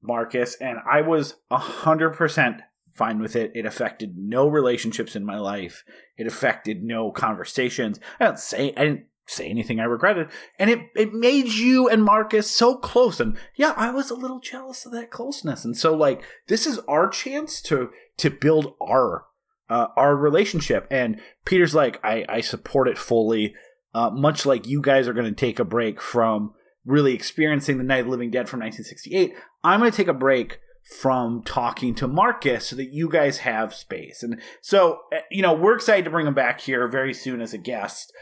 Marcus, 0.02 0.56
and 0.60 0.78
I 0.90 1.00
was 1.00 1.36
a 1.50 1.58
hundred 1.58 2.10
percent 2.10 2.60
fine 2.94 3.18
with 3.18 3.36
it. 3.36 3.52
It 3.54 3.66
affected 3.66 4.16
no 4.16 4.46
relationships 4.48 5.16
in 5.16 5.24
my 5.24 5.38
life. 5.38 5.84
It 6.16 6.26
affected 6.26 6.82
no 6.82 7.10
conversations. 7.10 7.98
I 8.20 8.24
don't 8.24 8.38
say 8.38 8.72
I 8.76 8.84
didn't 8.84 9.06
say 9.26 9.48
anything 9.48 9.80
I 9.80 9.84
regretted, 9.84 10.28
and 10.58 10.70
it 10.70 10.80
it 10.94 11.12
made 11.12 11.48
you 11.48 11.88
and 11.88 12.04
Marcus 12.04 12.50
so 12.50 12.76
close. 12.76 13.20
And 13.20 13.36
yeah, 13.56 13.74
I 13.76 13.90
was 13.90 14.10
a 14.10 14.14
little 14.14 14.40
jealous 14.40 14.86
of 14.86 14.92
that 14.92 15.10
closeness. 15.10 15.64
And 15.64 15.76
so 15.76 15.94
like 15.94 16.22
this 16.48 16.66
is 16.66 16.78
our 16.80 17.08
chance 17.08 17.60
to 17.62 17.90
to 18.18 18.30
build 18.30 18.74
our 18.80 19.26
uh, 19.68 19.88
our 19.96 20.16
relationship. 20.16 20.86
And 20.90 21.20
Peter's 21.44 21.74
like, 21.74 21.98
I 22.04 22.24
I 22.28 22.40
support 22.40 22.88
it 22.88 22.98
fully. 22.98 23.54
Uh, 23.92 24.10
much 24.10 24.44
like 24.44 24.66
you 24.66 24.80
guys 24.82 25.06
are 25.06 25.12
going 25.12 25.32
to 25.32 25.32
take 25.32 25.60
a 25.60 25.64
break 25.64 26.00
from 26.00 26.52
really 26.84 27.14
experiencing 27.14 27.78
the 27.78 27.84
Night 27.84 28.00
of 28.00 28.06
the 28.06 28.10
Living 28.10 28.30
Dead 28.30 28.48
from 28.48 28.60
1968, 28.60 29.34
I'm 29.62 29.80
going 29.80 29.90
to 29.90 29.96
take 29.96 30.08
a 30.08 30.14
break 30.14 30.58
from 31.00 31.42
talking 31.44 31.94
to 31.94 32.06
Marcus 32.06 32.66
so 32.66 32.76
that 32.76 32.92
you 32.92 33.08
guys 33.08 33.38
have 33.38 33.72
space. 33.74 34.22
And 34.22 34.40
so, 34.60 34.98
uh, 35.14 35.20
you 35.30 35.40
know, 35.42 35.54
we're 35.54 35.74
excited 35.74 36.04
to 36.04 36.10
bring 36.10 36.26
him 36.26 36.34
back 36.34 36.60
here 36.60 36.86
very 36.88 37.14
soon 37.14 37.40
as 37.40 37.54
a 37.54 37.58
guest. 37.58 38.12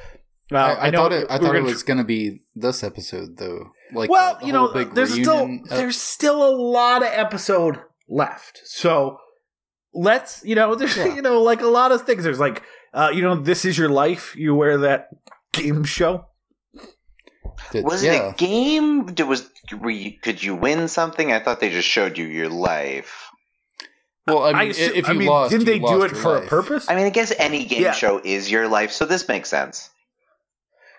Uh, 0.53 0.57
I, 0.57 0.87
I, 0.87 0.91
know 0.91 0.99
thought 0.99 1.13
it. 1.13 1.27
I 1.31 1.39
thought 1.39 1.57
it 1.57 1.63
was 1.63 1.83
going 1.83 1.99
to 1.99 2.05
be 2.05 2.43
this 2.55 2.85
episode, 2.85 3.39
though. 3.39 3.71
Like, 3.93 4.11
well, 4.11 4.35
the- 4.35 4.41
the 4.41 4.47
you 4.47 4.53
know, 4.53 4.85
there's 4.85 5.13
still 5.13 5.39
reunion. 5.47 5.65
Uh, 5.71 5.77
there's 5.77 5.97
still 5.97 6.45
a 6.47 6.55
lot 6.55 7.03
of 7.03 7.09
episode 7.13 7.79
left. 8.09 8.61
So 8.65 9.17
let's, 9.95 10.45
you 10.45 10.55
know, 10.55 10.75
there's 10.77 10.97
Yeah. 10.97 11.15
you 11.15 11.23
know, 11.23 11.43
like 11.43 11.63
a 11.63 11.67
lot 11.69 11.91
of 11.91 12.03
things. 12.03 12.23
There's 12.25 12.41
like, 12.41 12.63
uh, 12.95 13.11
you 13.13 13.23
know, 13.23 13.35
this 13.37 13.65
is 13.65 13.77
your 13.77 13.89
life. 13.89 14.37
You 14.37 14.55
wear 14.55 14.79
that 14.79 15.09
game 15.53 15.85
show. 15.85 16.27
Did- 17.71 17.85
Was 17.85 18.03
yeah. 18.05 18.13
it 18.29 18.31
a 18.31 18.35
game? 18.37 19.07
Did, 19.07 19.27
was 19.29 19.49
were 19.81 19.91
you, 19.91 20.13
could 20.21 20.43
you 20.43 20.55
win 20.55 20.89
something? 20.89 21.33
I 21.33 21.39
thought 21.41 21.61
they 21.61 21.71
just 21.71 21.89
showed 21.89 22.19
you 22.19 22.27
your 22.27 22.49
life. 22.49 23.29
Well, 24.27 24.45
I 24.45 24.53
mean, 24.53 24.71
assu- 24.73 24.95
if 24.95 25.09
I 25.09 25.15
mean, 25.15 25.29
lost, 25.29 25.51
didn't 25.51 25.67
you 25.67 25.73
they 25.73 25.79
do 25.81 26.03
it 26.03 26.13
your 26.13 26.21
for 26.21 26.37
a 26.37 26.47
purpose? 26.47 26.89
I 26.89 26.95
mean, 26.95 27.07
I 27.07 27.11
guess 27.11 27.33
any 27.39 27.65
game 27.65 27.83
Yeah. 27.83 27.93
show 27.93 28.21
is 28.23 28.51
your 28.51 28.69
life, 28.69 28.93
so 28.93 29.05
this 29.05 29.27
makes 29.27 29.49
sense. 29.49 29.91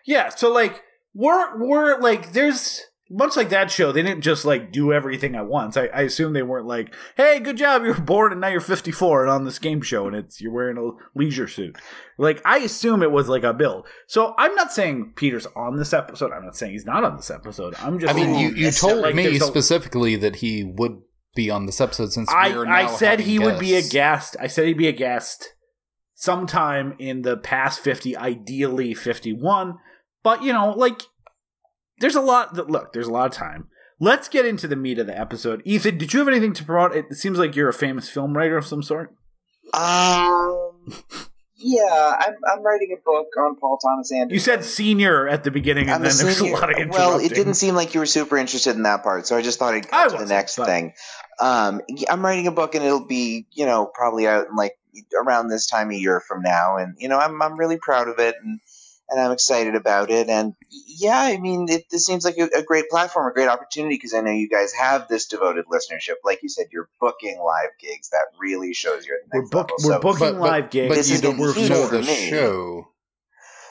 Yeah, 0.05 0.29
so 0.29 0.51
like 0.51 0.81
we're 1.13 1.57
we're 1.65 2.00
like 2.01 2.33
there's 2.33 2.81
much 3.10 3.36
like 3.36 3.50
that 3.50 3.69
show. 3.69 3.91
They 3.91 4.01
didn't 4.01 4.22
just 4.22 4.45
like 4.45 4.72
do 4.72 4.93
everything 4.93 5.36
at 5.36 5.48
once. 5.48 5.77
I, 5.77 5.88
I 5.88 6.01
assume 6.01 6.33
they 6.33 6.43
weren't 6.43 6.67
like, 6.67 6.93
"Hey, 7.15 7.39
good 7.39 7.57
job, 7.57 7.83
you're 7.83 8.00
bored 8.00 8.31
and 8.31 8.41
now 8.41 8.48
you're 8.48 8.62
54 8.62 9.24
and 9.24 9.31
on 9.31 9.45
this 9.45 9.60
game 9.60 9.81
show 9.81 10.07
and 10.07 10.15
it's 10.15 10.41
you're 10.41 10.53
wearing 10.53 10.77
a 10.77 10.91
leisure 11.17 11.48
suit." 11.48 11.77
Like 12.17 12.41
I 12.45 12.60
assume 12.60 13.03
it 13.03 13.12
was 13.12 13.29
like 13.29 13.43
a 13.43 13.53
build. 13.53 13.88
So 14.07 14.33
I'm 14.38 14.55
not 14.55 14.72
saying 14.72 15.13
Peter's 15.15 15.48
on 15.55 15.77
this 15.77 15.93
episode. 15.93 16.31
I'm 16.31 16.45
not 16.45 16.55
saying 16.55 16.74
he's 16.74 16.86
not 16.86 17.03
on 17.03 17.15
this 17.15 17.31
episode. 17.31 17.75
I'm 17.79 18.00
just 18.00 18.13
I 18.13 18.15
mean, 18.15 18.39
you, 18.39 18.50
you 18.50 18.72
told 18.72 19.01
like 19.01 19.15
me 19.15 19.39
specifically 19.39 20.15
that 20.17 20.38
he 20.38 20.63
would 20.63 21.01
be 21.36 21.50
on 21.50 21.65
this 21.65 21.81
episode 21.81 22.13
since 22.13 22.29
I 22.31 22.50
we're 22.55 22.65
now 22.65 22.74
I 22.74 22.88
said 22.88 23.19
he 23.19 23.39
would 23.39 23.60
be 23.60 23.75
a 23.75 23.81
guest. 23.81 24.36
I 24.39 24.48
said 24.48 24.67
he'd 24.67 24.77
be 24.77 24.88
a 24.88 24.93
guest 24.93 25.53
sometime 26.24 26.95
in 27.00 27.24
the 27.24 27.36
past 27.36 27.81
50, 27.81 28.15
ideally 28.15 28.93
51. 28.93 29.77
But, 30.24 30.42
you 30.42 30.53
know, 30.53 30.72
like 30.72 31.01
there's 32.00 32.16
a 32.16 32.22
lot 32.22 32.56
that 32.56 32.70
look, 32.70 32.94
there's 32.94 33.08
a 33.08 33.12
lot 33.12 33.27
of 33.27 33.32
time. 33.32 33.68
Let's 34.00 34.27
get 34.27 34.46
into 34.46 34.68
the 34.68 34.75
meat 34.75 35.00
of 35.00 35.08
the 35.08 35.18
episode. 35.18 35.62
Ethan, 35.66 35.98
did 35.98 36.14
you 36.14 36.20
have 36.20 36.27
anything 36.27 36.53
to 36.53 36.64
promote? 36.64 36.96
It 36.96 37.14
seems 37.16 37.38
like 37.38 37.56
you're 37.56 37.70
a 37.70 37.74
famous 37.74 38.10
film 38.10 38.36
writer 38.36 38.58
of 38.58 38.66
some 38.66 38.84
sort. 38.84 39.16
Um, 39.74 40.82
yeah, 41.56 42.16
I'm, 42.20 42.36
I'm 42.51 42.64
writing 42.64 42.96
a 42.98 43.01
book 43.03 43.27
on 43.38 43.56
Paul 43.56 43.77
Thomas 43.77 44.12
Anderson. 44.12 44.34
You 44.34 44.40
said 44.40 44.66
senior 44.66 45.27
at 45.27 45.44
the 45.44 45.51
beginning, 45.51 45.86
and 45.86 45.96
I'm 45.96 46.01
then 46.01 46.18
there's 46.18 46.42
a 46.42 46.48
lot 46.48 46.70
of 46.70 46.90
well, 46.90 47.20
it 47.20 47.34
didn't 47.34 47.53
seem 47.53 47.75
like 47.75 47.94
you 47.94 48.01
were 48.01 48.06
super 48.06 48.38
interested 48.38 48.75
in 48.75 48.84
that 48.84 49.03
part, 49.03 49.25
so 49.25 49.38
I 49.38 49.42
just 49.42 49.60
thought 49.60 49.74
I'd 49.74 49.88
cut 49.88 50.12
to 50.12 50.18
the 50.18 50.25
next 50.25 50.58
but- 50.58 50.66
thing. 50.66 50.94
Um, 51.40 51.82
I'm 52.10 52.24
writing 52.24 52.48
a 52.48 52.51
book, 52.51 52.75
and 52.75 52.84
it'll 52.84 53.06
be, 53.06 53.48
you 53.51 53.66
know, 53.66 53.86
probably 53.86 54.27
out 54.27 54.48
in 54.50 54.56
like 54.56 54.77
around 55.20 55.48
this 55.48 55.66
time 55.68 55.90
a 55.92 55.96
year 55.96 56.20
from 56.20 56.42
now, 56.42 56.77
and 56.77 56.96
you 57.00 57.08
know, 57.08 57.18
I'm 57.18 57.42
I'm 57.42 57.58
really 57.58 57.77
proud 57.77 58.08
of 58.10 58.20
it, 58.20 58.36
and 58.44 58.60
and 59.09 59.20
I'm 59.20 59.31
excited 59.31 59.75
about 59.75 60.09
it, 60.09 60.29
and 60.29 60.53
yeah, 60.70 61.18
I 61.20 61.37
mean, 61.37 61.68
it 61.70 61.83
this 61.92 62.05
seems 62.05 62.24
like 62.25 62.37
a, 62.37 62.50
a 62.57 62.63
great 62.63 62.89
platform, 62.89 63.29
a 63.29 63.33
great 63.33 63.50
opportunity, 63.50 63.96
because 63.96 64.13
I 64.13 64.22
know 64.22 64.31
you 64.31 64.50
guys 64.50 64.74
have 64.74 65.07
this 65.07 65.27
devoted 65.27 65.66
listenership. 65.66 66.16
Like 66.24 66.42
you 66.44 66.50
said, 66.50 66.68
you're 66.72 66.89
booking 67.00 67.37
live 67.39 67.70
gigs. 67.79 68.09
That 68.09 68.25
really 68.39 68.74
shows 68.74 69.05
you're 69.05 69.18
at 69.18 69.29
the 69.31 69.39
We're, 69.42 69.50
book, 69.50 69.70
level. 69.72 69.75
we're 69.83 69.94
So- 69.94 70.00
booking 70.00 70.20
But, 70.20 70.39
but, 70.39 70.51
live 70.51 70.70
gigs. 70.70 70.89
but 70.89 70.96
This 70.96 71.09
you 71.09 71.16
is 71.16 71.22
don't 71.22 71.37
gonna 71.37 71.48
know 71.48 71.53
huge 71.53 71.89
for 71.89 71.98
the 71.98 72.01
me. 72.03 72.29
show. 72.29 72.87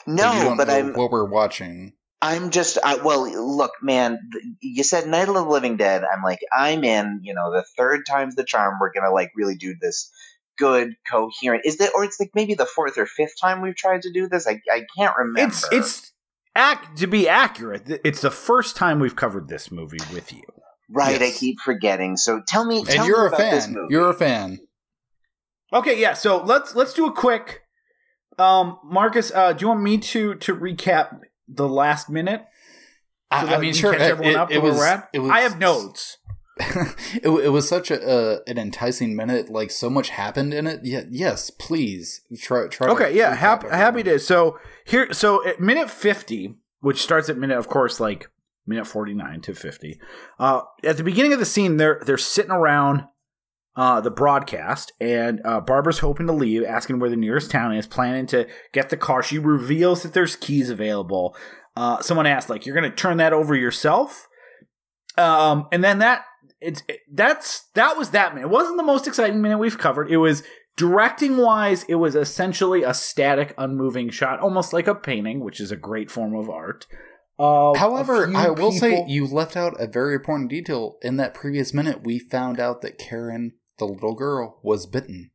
no, 0.07 0.31
don't 0.33 0.57
but 0.57 0.69
I'm 0.69 0.93
what 0.93 1.11
we're 1.11 1.25
watching. 1.25 1.93
I'm 2.21 2.51
just, 2.51 2.77
I, 2.81 2.95
well, 3.03 3.29
look, 3.57 3.71
man, 3.81 4.17
you 4.61 4.83
said 4.85 5.07
Night 5.07 5.27
of 5.27 5.33
the 5.33 5.41
Living 5.43 5.75
Dead. 5.75 6.03
I'm 6.05 6.23
like, 6.23 6.39
I'm 6.57 6.85
in, 6.85 7.19
you 7.21 7.33
know, 7.33 7.51
the 7.51 7.65
third 7.77 8.05
time's 8.05 8.35
the 8.35 8.45
charm. 8.45 8.77
We're 8.79 8.93
going 8.93 9.03
to 9.03 9.11
like 9.11 9.31
really 9.35 9.55
do 9.55 9.75
this 9.81 10.09
good, 10.57 10.95
coherent. 11.09 11.63
Is 11.65 11.77
that, 11.77 11.91
or 11.95 12.03
it's 12.03 12.19
like 12.19 12.31
maybe 12.35 12.53
the 12.53 12.65
fourth 12.65 12.97
or 12.97 13.05
fifth 13.05 13.33
time 13.41 13.61
we've 13.61 13.75
tried 13.75 14.01
to 14.03 14.11
do 14.11 14.27
this? 14.27 14.47
I, 14.47 14.61
I 14.71 14.85
can't 14.97 15.15
remember. 15.17 15.49
It's 15.49 15.67
it's 15.71 16.11
ac- 16.57 16.79
to 16.97 17.07
be 17.07 17.27
accurate. 17.29 17.83
It's 18.05 18.21
the 18.21 18.31
first 18.31 18.75
time 18.75 18.99
we've 18.99 19.15
covered 19.15 19.47
this 19.47 19.71
movie 19.71 19.97
with 20.13 20.31
you. 20.33 20.43
right. 20.89 21.21
I 21.21 21.31
keep 21.31 21.59
forgetting. 21.59 22.17
So 22.17 22.41
tell 22.47 22.65
me, 22.65 22.83
tell 22.83 22.99
And 22.99 23.07
you're 23.07 23.19
me 23.19 23.23
a 23.25 23.27
about 23.27 23.37
this 23.51 23.65
fan. 23.65 23.73
movie. 23.73 23.93
You're 23.93 24.09
a 24.09 24.13
fan. 24.13 24.59
Okay, 25.73 25.99
yeah. 25.99 26.13
So 26.13 26.43
let's 26.43 26.75
let's 26.75 26.93
do 26.93 27.05
a 27.07 27.11
quick. 27.11 27.61
Um, 28.39 28.79
Marcus, 28.83 29.31
uh, 29.33 29.53
do 29.53 29.61
you 29.63 29.67
want 29.69 29.81
me 29.81 29.97
to 29.97 30.35
to 30.35 30.55
recap 30.55 31.19
the 31.47 31.67
last 31.67 32.09
minute? 32.09 32.41
So 33.31 33.37
I, 33.39 33.55
I 33.55 33.57
mean, 33.57 33.73
sure. 33.73 33.91
catch 33.93 34.01
It, 34.01 34.11
everyone 34.11 34.33
it- 34.33 34.37
up 34.37 34.51
it 34.51 34.61
was. 34.61 34.79
It 35.13 35.19
was. 35.19 35.31
I 35.31 35.39
have 35.41 35.57
notes. 35.59 36.17
it, 36.59 37.27
it 37.27 37.49
was 37.49 37.67
such 37.67 37.89
a 37.89 38.01
uh, 38.07 38.39
an 38.45 38.59
enticing 38.59 39.15
minute. 39.15 39.49
Like 39.49 39.71
so 39.71 39.89
much 39.89 40.09
happened 40.09 40.53
in 40.53 40.67
it. 40.67 40.81
Yeah. 40.83 41.03
Yes. 41.09 41.49
Please 41.49 42.21
try. 42.41 42.67
Try. 42.67 42.87
to 42.87 42.93
Okay, 42.93 43.17
yeah, 43.17 43.35
recap 43.35 43.39
happy 43.39 43.67
happy 43.69 44.03
to. 44.03 44.19
So 44.19 44.59
here, 44.85 45.11
so 45.13 45.45
at 45.47 45.59
minute 45.59 45.89
fifty, 45.89 46.55
which 46.79 47.01
starts 47.01 47.29
at 47.29 47.37
minute, 47.37 47.57
of 47.57 47.67
course, 47.67 47.99
like 47.99 48.29
minute 48.67 48.85
forty 48.85 49.13
nine 49.13 49.41
to 49.41 49.55
fifty. 49.55 49.99
Uh, 50.37 50.61
at 50.83 50.97
the 50.97 51.03
beginning 51.03 51.33
of 51.33 51.39
the 51.39 51.45
scene, 51.45 51.77
they're 51.77 52.01
they're 52.05 52.17
sitting 52.19 52.51
around 52.51 53.05
uh, 53.75 53.99
the 54.01 54.11
broadcast, 54.11 54.91
and 55.01 55.41
uh, 55.43 55.59
Barbara's 55.59 55.99
hoping 55.99 56.27
to 56.27 56.33
leave, 56.33 56.63
asking 56.63 56.99
where 56.99 57.09
the 57.09 57.15
nearest 57.15 57.49
town 57.49 57.75
is, 57.75 57.87
planning 57.87 58.27
to 58.27 58.47
get 58.71 58.89
the 58.89 58.97
car. 58.97 59.23
She 59.23 59.39
reveals 59.39 60.03
that 60.03 60.13
there's 60.13 60.35
keys 60.35 60.69
available. 60.69 61.35
Uh, 61.75 61.99
someone 62.01 62.27
asked, 62.27 62.49
like, 62.49 62.67
"You're 62.67 62.75
going 62.79 62.89
to 62.89 62.95
turn 62.95 63.17
that 63.17 63.33
over 63.33 63.55
yourself?" 63.55 64.27
Um, 65.17 65.67
and 65.71 65.83
then 65.83 65.99
that 65.99 66.25
it's 66.63 66.83
it, 66.87 66.99
that's 67.11 67.65
that 67.75 67.97
was 67.97 68.09
that 68.11 68.33
minute. 68.33 68.47
It 68.47 68.51
wasn't 68.51 68.77
the 68.77 68.83
most 68.83 69.07
exciting 69.07 69.41
minute 69.41 69.57
we've 69.57 69.77
covered. 69.77 70.09
It 70.09 70.17
was 70.17 70.43
directing 70.77 71.37
wise, 71.37 71.83
it 71.83 71.95
was 71.95 72.15
essentially 72.15 72.83
a 72.83 72.93
static, 72.93 73.53
unmoving 73.57 74.09
shot, 74.09 74.39
almost 74.39 74.73
like 74.73 74.87
a 74.87 74.95
painting, 74.95 75.39
which 75.41 75.59
is 75.59 75.71
a 75.71 75.75
great 75.75 76.09
form 76.09 76.35
of 76.35 76.49
art. 76.49 76.87
Uh, 77.37 77.73
However, 77.75 78.31
I 78.35 78.49
will 78.49 78.71
say 78.71 79.05
you 79.07 79.27
left 79.27 79.55
out 79.57 79.79
a 79.79 79.87
very 79.87 80.15
important 80.15 80.49
detail. 80.49 80.97
In 81.01 81.17
that 81.17 81.33
previous 81.33 81.73
minute, 81.73 82.03
we 82.03 82.17
found 82.19 82.59
out 82.59 82.81
that 82.81 82.97
Karen, 82.97 83.53
the 83.79 83.85
little 83.85 84.15
girl, 84.15 84.59
was 84.63 84.85
bitten. 84.85 85.31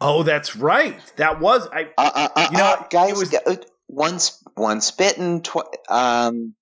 Oh, 0.00 0.22
that's 0.22 0.54
right. 0.56 0.96
That 1.16 1.40
was 1.40 1.66
I. 1.72 1.90
Uh, 1.98 2.10
uh, 2.14 2.28
uh, 2.36 2.48
You 2.52 2.58
know, 2.58 2.64
uh, 2.64 2.86
guys, 2.88 3.10
it 3.10 3.16
was- 3.18 3.34
uh, 3.34 3.56
once, 3.88 4.44
once 4.56 4.90
bitten, 4.90 5.40
tw- 5.42 5.56
um, 5.88 6.54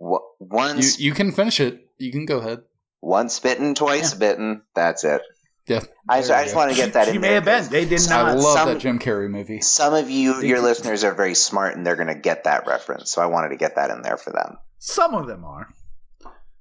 w- 0.00 0.20
You 0.40 0.46
once, 0.46 1.00
you 1.00 1.12
can 1.12 1.32
finish 1.32 1.58
it. 1.60 1.80
You 1.98 2.12
can 2.12 2.24
go 2.24 2.38
ahead. 2.38 2.60
Once 3.06 3.38
bitten, 3.38 3.74
twice 3.74 4.14
bitten. 4.14 4.62
That's 4.74 5.04
it. 5.04 5.22
Yeah. 5.68 5.80
I, 6.08 6.20
There 6.20 6.36
I 6.36 6.44
just 6.44 6.56
want 6.56 6.70
to 6.70 6.76
get 6.76 6.92
that 6.94 7.08
She 7.08 7.14
in 7.14 7.20
may 7.20 7.34
have 7.34 7.44
been. 7.44 7.68
They 7.68 7.84
did 7.84 8.00
some- 8.00 8.26
I 8.26 8.34
not. 8.34 8.42
love 8.42 8.58
some- 8.58 8.68
that 8.68 8.78
Jim 8.78 8.98
Carrey 8.98 9.30
movie. 9.30 9.60
Some 9.60 9.94
of 9.94 10.10
you, 10.10 10.40
They- 10.40 10.48
your 10.48 10.60
listeners, 10.60 11.04
are 11.04 11.14
very 11.14 11.34
smart 11.34 11.76
and 11.76 11.86
they're 11.86 11.96
going 11.96 12.08
to 12.08 12.14
get 12.14 12.44
that 12.44 12.66
reference. 12.66 13.10
So 13.10 13.22
I 13.22 13.26
wanted 13.26 13.50
to 13.50 13.56
get 13.56 13.76
that 13.76 13.90
in 13.90 14.02
there 14.02 14.16
for 14.16 14.30
them. 14.30 14.58
Some 14.78 15.14
of 15.14 15.26
them 15.26 15.44
are. 15.44 15.68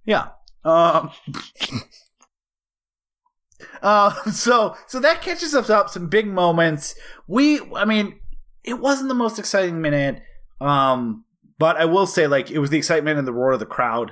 Yeah. 0.06 0.30
Um. 0.64 1.12
uh. 3.82 4.12
So 4.32 4.76
so 4.88 5.00
that 5.00 5.22
catches 5.22 5.56
us 5.56 5.70
up. 5.70 5.90
Some 5.90 6.08
big 6.08 6.28
moments. 6.28 6.96
We. 7.28 7.60
I 7.74 7.86
mean, 7.86 8.20
it 8.64 8.80
wasn't 8.80 9.10
the 9.10 9.16
most 9.16 9.40
exciting 9.40 9.82
minute. 9.82 10.22
Um. 10.62 11.26
But 11.58 11.78
I 11.78 11.86
will 11.86 12.06
say, 12.06 12.28
like, 12.28 12.52
it 12.52 12.60
was 12.60 12.70
the 12.70 12.78
excitement 12.78 13.18
and 13.18 13.28
the 13.28 13.34
roar 13.34 13.54
of 13.54 13.60
the 13.60 13.66
crowd 13.66 14.12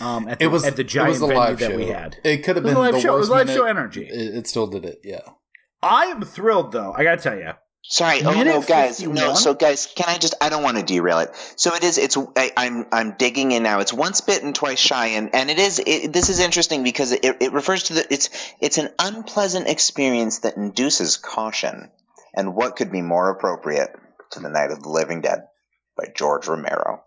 um, 0.00 0.28
at 0.28 0.38
the, 0.38 0.44
It 0.44 0.48
was 0.48 0.64
at 0.64 0.76
the 0.76 0.82
it 0.82 0.88
giant 0.88 1.10
was 1.10 1.22
a 1.22 1.26
venue 1.26 1.38
live 1.40 1.58
that 1.58 1.70
show. 1.70 1.76
we 1.76 1.86
had. 1.86 2.16
It 2.24 2.38
could 2.44 2.56
have 2.56 2.64
been 2.64 2.74
a 2.76 2.78
live 2.78 2.94
the 2.94 3.00
show. 3.00 3.16
It 3.16 3.18
was 3.18 3.30
live 3.30 3.46
minute. 3.46 3.58
show 3.58 3.66
energy. 3.66 4.04
It, 4.04 4.36
it 4.36 4.46
still 4.46 4.66
did 4.66 4.84
it. 4.84 5.00
Yeah. 5.04 5.20
I 5.82 6.06
am 6.06 6.22
thrilled, 6.22 6.72
though. 6.72 6.92
I 6.92 7.04
gotta 7.04 7.22
tell 7.22 7.38
you, 7.38 7.52
Sorry, 7.90 8.22
oh 8.22 8.32
Minute 8.32 8.46
no, 8.46 8.62
guys, 8.62 8.98
51? 8.98 9.14
no. 9.14 9.34
So, 9.34 9.54
guys, 9.54 9.86
can 9.86 10.06
I 10.08 10.18
just? 10.18 10.34
I 10.42 10.50
don't 10.50 10.62
want 10.62 10.76
to 10.76 10.82
derail 10.82 11.20
it. 11.20 11.30
So 11.56 11.74
it 11.74 11.82
is. 11.84 11.96
It's. 11.96 12.18
I, 12.36 12.52
I'm. 12.56 12.86
I'm 12.92 13.14
digging 13.16 13.52
in 13.52 13.62
now. 13.62 13.78
It's 13.80 13.92
once 13.94 14.20
bitten, 14.20 14.52
twice 14.52 14.78
shy, 14.78 15.06
and 15.08 15.34
and 15.34 15.48
it 15.48 15.58
is. 15.58 15.78
It, 15.78 16.12
this 16.12 16.28
is 16.28 16.40
interesting 16.40 16.82
because 16.82 17.12
it, 17.12 17.24
it 17.24 17.52
refers 17.52 17.84
to 17.84 17.94
the. 17.94 18.12
It's. 18.12 18.28
It's 18.60 18.76
an 18.76 18.90
unpleasant 18.98 19.68
experience 19.68 20.40
that 20.40 20.56
induces 20.58 21.16
caution, 21.16 21.90
and 22.34 22.54
what 22.54 22.76
could 22.76 22.92
be 22.92 23.00
more 23.00 23.30
appropriate 23.30 23.90
to 24.32 24.40
the 24.40 24.50
Night 24.50 24.70
of 24.70 24.82
the 24.82 24.90
Living 24.90 25.22
Dead 25.22 25.44
by 25.96 26.12
George 26.14 26.46
Romero. 26.46 27.04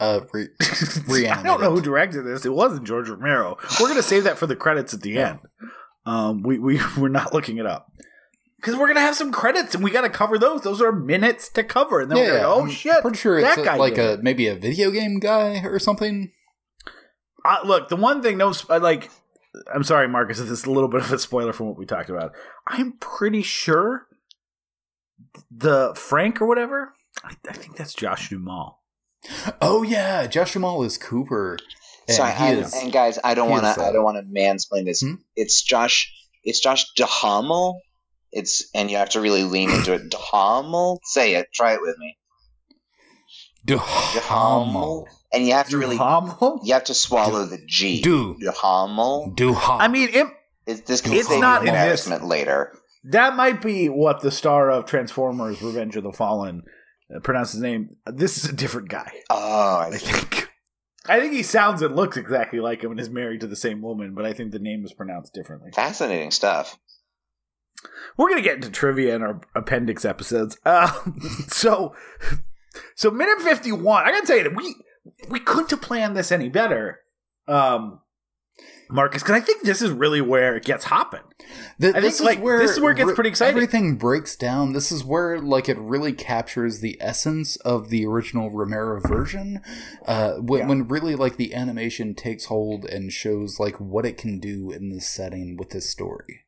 Uh, 0.00 0.20
re- 0.32 0.48
I 1.28 1.42
don't 1.42 1.60
know 1.60 1.70
who 1.72 1.80
directed 1.80 2.22
this. 2.22 2.44
It 2.44 2.52
wasn't 2.52 2.86
George 2.86 3.08
Romero. 3.08 3.56
We're 3.80 3.88
gonna 3.88 4.02
save 4.02 4.24
that 4.24 4.38
for 4.38 4.46
the 4.46 4.54
credits 4.56 4.94
at 4.94 5.00
the 5.00 5.18
end. 5.18 5.40
Um, 6.06 6.42
we 6.42 6.58
we 6.58 6.80
we're 6.98 7.08
not 7.08 7.34
looking 7.34 7.58
it 7.58 7.66
up 7.66 7.90
because 8.60 8.76
we're 8.76 8.86
gonna 8.88 9.00
have 9.00 9.16
some 9.16 9.32
credits 9.32 9.74
and 9.74 9.82
we 9.82 9.90
gotta 9.90 10.08
cover 10.10 10.38
those. 10.38 10.62
Those 10.62 10.80
are 10.80 10.92
minutes 10.92 11.48
to 11.50 11.64
cover, 11.64 12.00
and 12.00 12.10
then 12.10 12.18
we're 12.18 12.24
Yeah, 12.34 12.40
gonna, 12.42 12.48
oh 12.54 12.62
I'm 12.62 12.70
shit, 12.70 13.02
Pretty 13.02 13.16
sure 13.18 13.40
that 13.40 13.58
it's 13.58 13.66
guy 13.66 13.76
like 13.76 13.96
did 13.96 14.20
a 14.20 14.22
maybe 14.22 14.46
a 14.46 14.54
video 14.54 14.90
game 14.92 15.18
guy 15.18 15.62
or 15.64 15.78
something. 15.80 16.30
Uh, 17.44 17.58
look, 17.64 17.88
the 17.88 17.96
one 17.96 18.20
thing, 18.20 18.36
no, 18.36 18.52
uh, 18.68 18.78
like, 18.80 19.10
I'm 19.72 19.84
sorry, 19.84 20.06
Marcus, 20.08 20.38
this 20.38 20.50
is 20.50 20.64
a 20.64 20.70
little 20.70 20.88
bit 20.88 21.00
of 21.00 21.12
a 21.12 21.18
spoiler 21.18 21.52
from 21.52 21.66
what 21.68 21.78
we 21.78 21.86
talked 21.86 22.10
about. 22.10 22.32
I'm 22.66 22.92
pretty 22.98 23.42
sure 23.42 24.06
the 25.50 25.92
Frank 25.94 26.40
or 26.42 26.46
whatever. 26.46 26.92
I, 27.24 27.34
I 27.48 27.52
think 27.52 27.76
that's 27.76 27.94
Josh 27.94 28.28
Duhamel. 28.28 28.80
Oh 29.60 29.82
yeah, 29.82 30.26
Josh 30.26 30.52
Jamal 30.52 30.82
is 30.84 30.96
Cooper. 30.98 31.58
And 32.06 32.16
Sorry, 32.16 32.32
he 32.32 32.44
I, 32.44 32.50
is. 32.54 32.74
and 32.74 32.90
guys, 32.92 33.18
I 33.22 33.34
don't 33.34 33.50
want 33.50 33.64
to. 33.64 33.80
uh, 33.82 33.88
I 33.88 33.92
don't 33.92 34.04
want 34.04 34.16
to 34.16 34.22
mansplain 34.22 34.84
this. 34.86 35.00
Hmm? 35.02 35.14
It's 35.36 35.62
Josh. 35.62 36.10
It's 36.44 36.60
Josh 36.60 36.86
Duhamel. 36.96 37.80
It's 38.32 38.68
and 38.74 38.90
you 38.90 38.96
have 38.98 39.10
to 39.10 39.20
really 39.20 39.44
lean 39.44 39.70
into 39.70 39.92
it. 39.92 40.08
Duhamel. 40.10 41.00
Say 41.04 41.34
it. 41.34 41.48
Try 41.52 41.74
it 41.74 41.82
with 41.82 41.98
me. 41.98 42.16
Duhamel. 43.64 45.06
And 45.32 45.46
you 45.46 45.52
have 45.52 45.68
to 45.68 45.78
really. 45.78 45.96
Duhamel? 45.96 46.60
You 46.64 46.74
have 46.74 46.84
to 46.84 46.94
swallow 46.94 47.44
the 47.44 47.58
G. 47.66 48.00
Du. 48.00 48.36
Duhamel. 48.40 49.32
Duhamel. 49.34 49.78
I 49.80 49.88
mean, 49.88 50.08
it, 50.12 50.26
It's, 50.66 50.80
this 50.82 51.00
can 51.02 51.12
It's 51.12 51.28
not 51.30 51.62
you 51.62 51.68
in 51.68 51.74
this- 51.74 51.82
embarrassment 52.06 52.24
later. 52.24 52.74
that 53.04 53.36
might 53.36 53.60
be 53.60 53.88
what 53.88 54.20
the 54.22 54.30
star 54.30 54.70
of 54.70 54.86
Transformers: 54.86 55.60
Revenge 55.60 55.96
of 55.96 56.04
the 56.04 56.12
Fallen 56.12 56.62
uh, 57.14 57.20
pronounced 57.20 57.52
his 57.52 57.62
name. 57.62 57.96
This 58.06 58.38
is 58.38 58.50
a 58.50 58.52
different 58.54 58.88
guy, 58.88 59.12
Oh, 59.30 59.78
I 59.78 59.96
think. 59.96 60.48
I 61.06 61.18
think 61.20 61.32
he 61.32 61.42
sounds 61.42 61.80
and 61.80 61.96
looks 61.96 62.16
exactly 62.18 62.60
like 62.60 62.82
him 62.82 62.90
and 62.90 63.00
is 63.00 63.08
married 63.08 63.40
to 63.40 63.46
the 63.46 63.56
same 63.56 63.80
woman, 63.80 64.14
but 64.14 64.26
I 64.26 64.32
think 64.34 64.52
the 64.52 64.58
name 64.58 64.84
is 64.84 64.92
pronounced 64.92 65.32
differently. 65.32 65.70
fascinating 65.74 66.30
stuff. 66.30 66.78
We're 68.16 68.28
gonna 68.28 68.42
get 68.42 68.56
into 68.56 68.70
trivia 68.70 69.14
in 69.14 69.22
our 69.22 69.40
appendix 69.54 70.04
episodes. 70.04 70.58
Uh, 70.66 70.92
so, 71.48 71.94
so 72.96 73.10
minute 73.10 73.40
fifty 73.40 73.72
one. 73.72 74.04
I 74.04 74.10
gotta 74.10 74.26
tell 74.26 74.36
you 74.36 74.42
that 74.44 74.56
we 74.56 74.74
we 75.30 75.40
couldn't 75.40 75.70
have 75.70 75.80
planned 75.80 76.16
this 76.16 76.30
any 76.32 76.48
better, 76.48 77.00
um, 77.46 78.00
Marcus. 78.90 79.22
Because 79.22 79.36
I 79.36 79.44
think 79.44 79.62
this 79.62 79.82
is 79.82 79.90
really 79.90 80.20
where 80.20 80.56
it 80.56 80.64
gets 80.64 80.84
hopping. 80.84 81.20
Th- 81.80 81.94
I 81.94 82.00
think, 82.00 82.20
like, 82.20 82.42
this 82.42 82.72
is 82.72 82.80
where 82.80 82.92
it 82.92 82.96
gets 82.96 83.08
re- 83.08 83.14
pretty 83.14 83.30
exciting. 83.30 83.54
Everything 83.56 83.96
breaks 83.96 84.36
down. 84.36 84.72
This 84.72 84.90
is 84.90 85.04
where 85.04 85.38
like 85.40 85.68
it 85.68 85.78
really 85.78 86.12
captures 86.12 86.80
the 86.80 86.96
essence 87.00 87.56
of 87.56 87.88
the 87.90 88.06
original 88.06 88.50
Romero 88.50 89.00
version. 89.00 89.60
Uh, 90.06 90.34
when, 90.34 90.60
Yeah. 90.60 90.66
when 90.68 90.88
really 90.88 91.14
like 91.14 91.36
the 91.36 91.54
animation 91.54 92.14
takes 92.14 92.46
hold 92.46 92.84
and 92.84 93.12
shows 93.12 93.58
like 93.60 93.76
what 93.78 94.06
it 94.06 94.16
can 94.16 94.38
do 94.40 94.70
in 94.70 94.88
this 94.90 95.08
setting 95.08 95.56
with 95.56 95.70
this 95.70 95.88
story. 95.90 96.44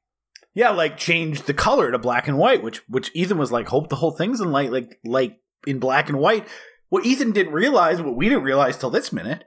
Yeah, 0.53 0.71
like 0.71 0.97
change 0.97 1.43
the 1.43 1.55
color 1.55 1.93
to 1.93 1.99
black 1.99 2.27
and 2.27 2.37
white, 2.37 2.63
which 2.63 2.79
which 2.89 3.11
Ethan 3.15 3.39
was 3.39 3.53
like, 3.53 3.69
hope 3.69 3.89
the 3.89 3.97
whole 3.97 4.11
thing's 4.17 4.41
in 4.41 4.51
light, 4.51 4.73
like 4.73 4.99
like 5.05 5.39
in 5.67 5.79
black 5.79 6.09
and 6.09 6.19
white. 6.19 6.47
What 6.89 7.07
Ethan 7.07 7.31
didn't 7.31 7.53
realize, 7.53 8.03
what 8.03 8.17
we 8.17 8.29
didn't 8.29 8.43
realize 8.43 8.77
till 8.77 8.91
this 8.91 9.13
minute, 9.13 9.45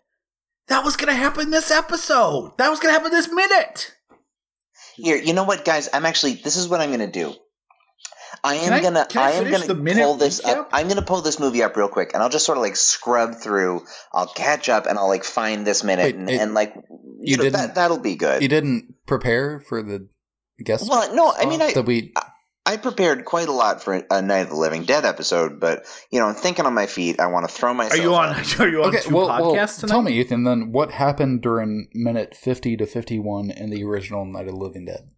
that 0.68 0.84
was 0.84 0.96
gonna 0.98 1.14
happen 1.14 1.50
this 1.52 1.72
episode. 1.72 2.54
That 2.58 2.70
was 2.70 2.80
gonna 2.80 2.94
happen 2.94 3.12
this 3.12 3.32
minute. 3.32 3.94
Here, 4.96 5.18
you 5.18 5.34
know 5.34 5.44
what, 5.44 5.66
guys? 5.66 5.90
I'm 5.92 6.06
actually. 6.06 6.34
This 6.36 6.56
is 6.56 6.68
what 6.68 6.80
I'm 6.80 6.90
going 6.90 7.00
to 7.00 7.08
do. 7.12 7.34
I 8.44 8.56
am 8.56 8.74
I- 8.74 8.80
gonna. 8.82 9.08
I 9.16 9.22
I, 9.22 9.32
am 9.32 9.50
gonna 9.50 9.74
pull 9.96 10.16
this 10.18 10.40
recap? 10.42 10.58
up. 10.58 10.70
I'm 10.72 10.88
gonna 10.88 11.02
pull 11.02 11.22
this 11.22 11.40
movie 11.40 11.64
up 11.64 11.76
real 11.76 11.88
quick, 11.88 12.12
and 12.14 12.22
I'll 12.22 12.30
just 12.30 12.46
sort 12.46 12.58
of 12.60 12.62
like 12.62 12.76
scrub 12.76 13.36
through. 13.36 13.84
I'll 14.14 14.28
catch 14.28 14.70
up, 14.70 14.86
and 14.86 15.00
I'll 15.00 15.08
like 15.08 15.24
find 15.24 15.66
this 15.66 15.84
minute, 15.84 16.04
Wait, 16.04 16.16
and, 16.16 16.30
it- 16.30 16.40
and 16.40 16.54
like 16.54 16.76
you 16.76 16.84
you 17.22 17.38
know, 17.38 17.44
didn't- 17.44 17.56
that 17.60 17.76
that'll 17.76 18.00
be 18.00 18.16
good. 18.16 18.42
You 18.44 18.48
didn't 18.50 18.94
prepare 19.08 19.62
for 19.62 19.82
the 19.82 20.08
guest. 20.64 20.88
well, 20.90 21.14
no, 21.16 21.34
I 21.36 21.46
mean, 21.46 21.62
I, 21.62 21.74
that 21.74 21.86
we 21.86 22.12
I 22.16 22.26
prepared 22.78 23.26
quite 23.26 23.50
a 23.50 23.52
lot 23.52 23.84
for 23.84 24.06
a 24.10 24.22
Night 24.22 24.42
of 24.44 24.50
the 24.50 24.56
Living 24.56 24.84
Dead 24.86 25.04
episode, 25.06 25.60
but 25.60 25.84
you 26.12 26.20
know, 26.20 26.28
I'm 26.28 26.36
thinking 26.36 26.66
on 26.66 26.74
my 26.74 26.86
feet. 26.86 27.20
I 27.20 27.28
want 27.28 27.48
to 27.48 27.54
throw 27.54 27.74
myself. 27.74 28.00
Are 28.00 28.02
you 28.04 28.16
on? 28.16 28.30
up. 28.30 28.38
Are 28.60 28.68
you 28.70 28.84
on 28.84 28.90
okay. 28.90 29.02
two 29.02 29.14
Well, 29.16 29.28
well, 29.28 29.54
podcasts 29.54 29.80
tonight? 29.82 29.92
tell 29.92 30.02
me, 30.02 30.14
Ethan. 30.20 30.44
Then 30.46 30.72
what 30.72 30.92
happened 30.92 31.42
during 31.42 31.90
minute 31.94 32.36
fifty 32.36 32.78
to 32.78 32.86
fifty-one 32.86 33.52
in 33.52 33.70
the 33.70 33.84
original 33.84 34.26
Night 34.26 34.48
of 34.48 34.54
the 34.54 34.60
Living 34.60 34.86
Dead? 34.86 35.10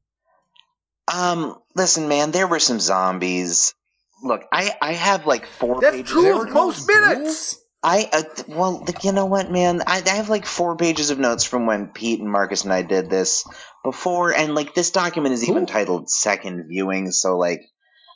Um, 1.14 1.56
listen, 1.76 2.08
man, 2.08 2.32
there 2.32 2.48
were 2.48 2.60
some 2.60 2.80
zombies. 2.80 3.76
Look, 4.24 4.44
I 4.52 4.74
I 4.82 4.94
have 4.94 5.28
like 5.28 5.46
four 5.46 5.82
That's 5.82 5.98
pages. 5.98 6.12
two 6.12 6.22
They 6.24 6.32
of 6.32 6.50
most 6.52 6.88
minutes. 6.88 7.62
I 7.84 8.10
uh, 8.12 8.24
well, 8.48 8.80
th- 8.84 9.04
you 9.04 9.12
know 9.12 9.26
what, 9.28 9.52
man? 9.52 9.84
I, 9.86 10.02
I 10.04 10.10
have 10.16 10.30
like 10.30 10.48
four 10.48 10.76
pages 10.76 11.12
of 11.12 11.20
notes 11.20 11.44
from 11.44 11.68
when 11.68 11.90
Pete 11.90 12.20
and 12.20 12.32
Marcus 12.32 12.64
and 12.64 12.74
I 12.74 12.82
did 12.82 13.12
this 13.12 13.46
before, 13.86 14.34
and 14.34 14.56
like 14.56 14.74
this 14.74 14.92
document 14.92 15.34
is 15.34 15.48
even 15.48 15.64
Ooh. 15.64 15.68
titled 15.68 16.10
"Second 16.10 16.68
Viewing," 16.68 17.12
so 17.12 17.38
like 17.38 17.62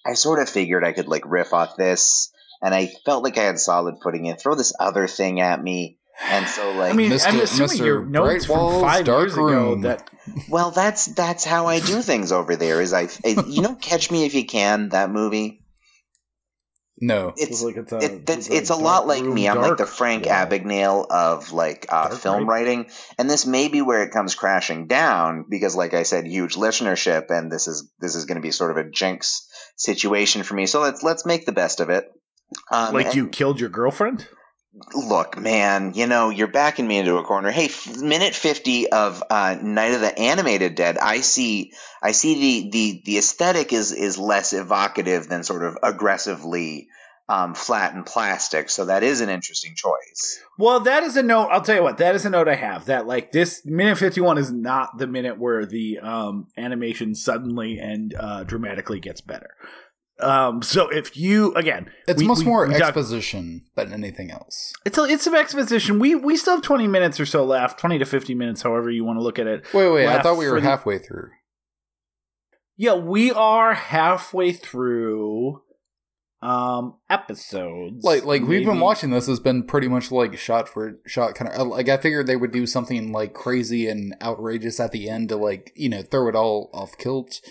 I 0.06 0.14
sort 0.14 0.42
of 0.42 0.50
figured 0.50 0.84
I 0.84 0.92
could 0.92 1.08
like 1.08 1.24
riff 1.26 1.54
off 1.54 1.78
this, 1.78 2.34
and 2.62 2.74
I 2.74 2.88
felt 3.06 3.24
like 3.24 3.38
I 3.38 3.44
had 3.44 3.60
solid 3.60 3.96
footing 4.04 4.26
in. 4.26 4.36
Throw 4.36 4.56
this 4.56 4.74
other 4.78 5.08
thing 5.08 5.40
at 5.40 5.64
me, 5.64 5.98
and 6.28 6.48
so 6.48 6.72
like, 6.78 6.92
I 6.92 6.96
mean, 6.96 7.12
Mr. 7.12 7.28
I'm 7.28 7.40
assuming 7.40 7.78
Mr. 7.78 7.86
your 7.86 8.04
notes 8.04 8.50
Walls, 8.50 8.74
from 8.74 8.82
five 8.82 9.06
Dark 9.06 9.28
years 9.28 9.34
ago 9.34 9.82
that 9.84 10.10
well, 10.50 10.72
that's 10.72 11.06
that's 11.06 11.46
how 11.46 11.68
I 11.68 11.80
do 11.80 12.02
things 12.02 12.32
over 12.32 12.56
there. 12.56 12.82
Is 12.82 12.92
I, 12.92 13.08
I 13.24 13.44
you 13.48 13.62
know, 13.62 13.76
Catch 13.76 14.12
Me 14.12 14.26
If 14.26 14.34
You 14.34 14.46
Can, 14.46 14.90
that 14.90 15.12
movie. 15.12 15.62
No. 17.02 17.34
It's 17.38 17.64
like 17.64 17.78
it's 17.78 17.92
a, 17.92 17.98
it, 17.98 18.26
that's, 18.26 18.50
it's 18.50 18.70
a 18.70 18.76
lot 18.76 19.08
like 19.08 19.24
me. 19.24 19.48
I'm 19.48 19.62
like 19.62 19.78
the 19.78 19.86
Frank 19.86 20.26
Abagnale 20.26 21.06
of 21.10 21.52
like 21.54 21.86
uh, 21.90 22.10
film 22.10 22.40
Rape? 22.40 22.48
writing, 22.48 22.90
and 23.18 23.30
this 23.30 23.46
may 23.46 23.70
be 23.70 23.82
where 23.82 24.04
it 24.04 24.12
comes 24.12 24.36
crashing 24.36 24.88
down 24.88 25.46
because, 25.50 25.76
like 25.76 25.94
I 25.94 26.04
said, 26.04 26.28
huge 26.28 26.56
listenership, 26.56 27.30
and 27.30 27.52
this 27.52 27.68
is 27.68 27.90
this 28.00 28.16
is 28.16 28.26
going 28.26 28.36
to 28.36 28.42
be 28.42 28.52
sort 28.52 28.72
of 28.72 28.78
a 28.78 28.90
jinx 28.90 29.48
situation 29.78 30.44
for 30.44 30.56
me. 30.56 30.66
So 30.66 30.82
let's 30.82 31.02
let's 31.04 31.26
make 31.26 31.46
the 31.46 31.52
best 31.52 31.80
of 31.80 31.90
it. 31.90 32.12
Um, 32.72 32.94
like 32.94 33.08
and 33.08 33.16
you 33.16 33.28
killed 33.30 33.60
your 33.60 33.70
girlfriend. 33.70 34.28
Look, 34.94 35.38
man, 35.38 35.94
you 35.96 36.08
know 36.08 36.30
you're 36.30 36.48
backing 36.48 36.88
me 36.88 36.98
into 36.98 37.18
a 37.18 37.24
corner. 37.24 37.52
Hey, 37.52 37.66
f- 37.66 37.98
minute 37.98 38.36
fifty 38.36 38.90
of 38.90 39.24
uh, 39.30 39.58
Night 39.62 39.94
of 39.94 40.02
the 40.02 40.18
Animated 40.18 40.76
Dead. 40.76 40.98
I 40.98 41.22
see, 41.22 41.74
I 42.02 42.12
see 42.12 42.36
the 42.64 42.70
the 42.72 43.02
the 43.06 43.18
aesthetic 43.18 43.74
is 43.74 43.92
is 43.92 44.18
less 44.18 44.54
evocative 44.54 45.28
than 45.28 45.44
sort 45.44 45.64
of 45.64 45.78
aggressively 45.84 46.88
um, 47.28 47.54
flat 47.54 47.94
and 47.94 48.06
plastic. 48.06 48.70
So 48.70 48.86
that 48.86 49.04
is 49.04 49.22
an 49.22 49.30
interesting 49.30 49.76
choice. 49.76 50.40
Well, 50.58 50.82
that 50.82 51.04
is 51.04 51.16
a 51.16 51.24
note. 51.24 51.50
I'll 51.52 51.62
tell 51.62 51.76
you 51.76 51.84
what. 51.84 51.98
That 51.98 52.16
is 52.16 52.26
a 52.26 52.30
note 52.30 52.48
I 52.48 52.56
have. 52.56 52.86
That 52.86 53.08
like 53.08 53.32
this 53.32 53.66
minute 53.66 53.98
fifty 53.98 54.22
one 54.22 54.38
is 54.38 54.52
not 54.52 54.98
the 54.98 55.08
minute 55.08 55.40
where 55.40 55.66
the 55.66 56.00
um, 56.00 56.48
animation 56.58 57.16
suddenly 57.16 57.80
and 57.80 58.14
uh, 58.18 58.44
dramatically 58.44 59.00
gets 59.00 59.22
better. 59.22 59.52
Um, 60.22 60.62
so 60.62 60.90
if 60.90 61.16
you 61.16 61.54
again, 61.56 61.90
It's 62.08 62.22
we- 62.22 62.28
much 62.28 62.40
we- 62.40 62.46
more 62.46 62.68
we 62.68 62.74
talk- 62.74 62.90
exposition 62.90 63.66
than 63.76 63.94
anything 63.94 64.32
else. 64.32 64.74
it's 64.86 64.98
a, 64.98 65.04
it's 65.04 65.24
some 65.24 65.36
exposition. 65.36 65.98
We 66.00 66.16
we 66.16 66.36
still 66.36 66.56
have 66.56 66.64
twenty 66.64 66.88
minutes 66.88 67.20
or 67.20 67.26
so 67.26 67.46
left, 67.46 67.80
twenty 67.80 67.98
to 68.00 68.06
fifty 68.06 68.36
minutes, 68.36 68.62
however 68.62 68.90
you 68.90 69.04
want 69.06 69.18
to 69.18 69.24
look 69.24 69.40
at 69.40 69.48
it. 69.48 69.66
Wait, 69.74 69.90
wait. 69.90 70.08
I 70.08 70.22
thought 70.22 70.38
we 70.38 70.50
were 70.50 70.60
the- 70.60 70.68
halfway 70.68 70.98
through. 71.00 71.30
Yeah, 72.78 72.96
we 72.96 73.32
are 73.32 73.74
halfway 73.74 74.52
through 74.54 75.62
um 76.42 76.96
episodes. 77.10 78.04
Like, 78.06 78.24
like 78.24 78.44
we've 78.44 78.66
been 78.66 78.80
watching 78.80 79.10
this 79.10 79.28
has 79.28 79.42
been 79.42 79.64
pretty 79.64 79.90
much 79.90 80.10
like 80.12 80.38
shot 80.38 80.70
for 80.70 80.98
shot 81.06 81.36
kind 81.36 81.52
of 81.52 81.68
like 81.68 81.90
I 81.90 81.98
figured 81.98 82.28
they 82.28 82.38
would 82.38 82.52
do 82.52 82.66
something 82.66 83.12
like 83.12 83.34
crazy 83.34 83.88
and 83.90 84.16
outrageous 84.22 84.80
at 84.80 84.94
the 84.94 85.10
end 85.10 85.28
to 85.30 85.36
like 85.36 85.74
you 85.76 85.90
know 85.90 86.02
throw 86.02 86.30
it 86.30 86.36
all 86.36 86.70
off 86.74 86.98
kilt. 86.98 87.42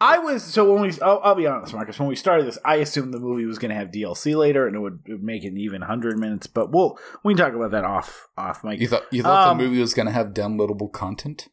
I 0.00 0.18
was 0.18 0.42
so 0.42 0.72
when 0.72 0.82
we. 0.82 0.92
I'll, 1.02 1.20
I'll 1.22 1.34
be 1.34 1.46
honest, 1.46 1.74
Marcus. 1.74 1.98
When 1.98 2.08
we 2.08 2.16
started 2.16 2.46
this, 2.46 2.58
I 2.64 2.76
assumed 2.76 3.12
the 3.12 3.18
movie 3.20 3.44
was 3.44 3.58
going 3.58 3.68
to 3.68 3.74
have 3.74 3.88
DLC 3.88 4.34
later, 4.34 4.66
and 4.66 4.74
it 4.74 4.78
would, 4.78 5.00
it 5.06 5.12
would 5.12 5.22
make 5.22 5.44
it 5.44 5.52
even 5.58 5.82
hundred 5.82 6.18
minutes. 6.18 6.46
But 6.46 6.72
we'll 6.72 6.98
we 7.22 7.34
can 7.34 7.44
talk 7.44 7.54
about 7.54 7.72
that 7.72 7.84
off 7.84 8.28
off 8.38 8.64
mic. 8.64 8.80
You 8.80 8.88
thought 8.88 9.04
you 9.10 9.22
thought 9.22 9.48
Um, 9.48 9.58
the 9.58 9.64
movie 9.64 9.80
was 9.80 9.92
going 9.92 10.06
to 10.06 10.12
have 10.12 10.28
downloadable 10.28 10.90
content? 10.90 11.48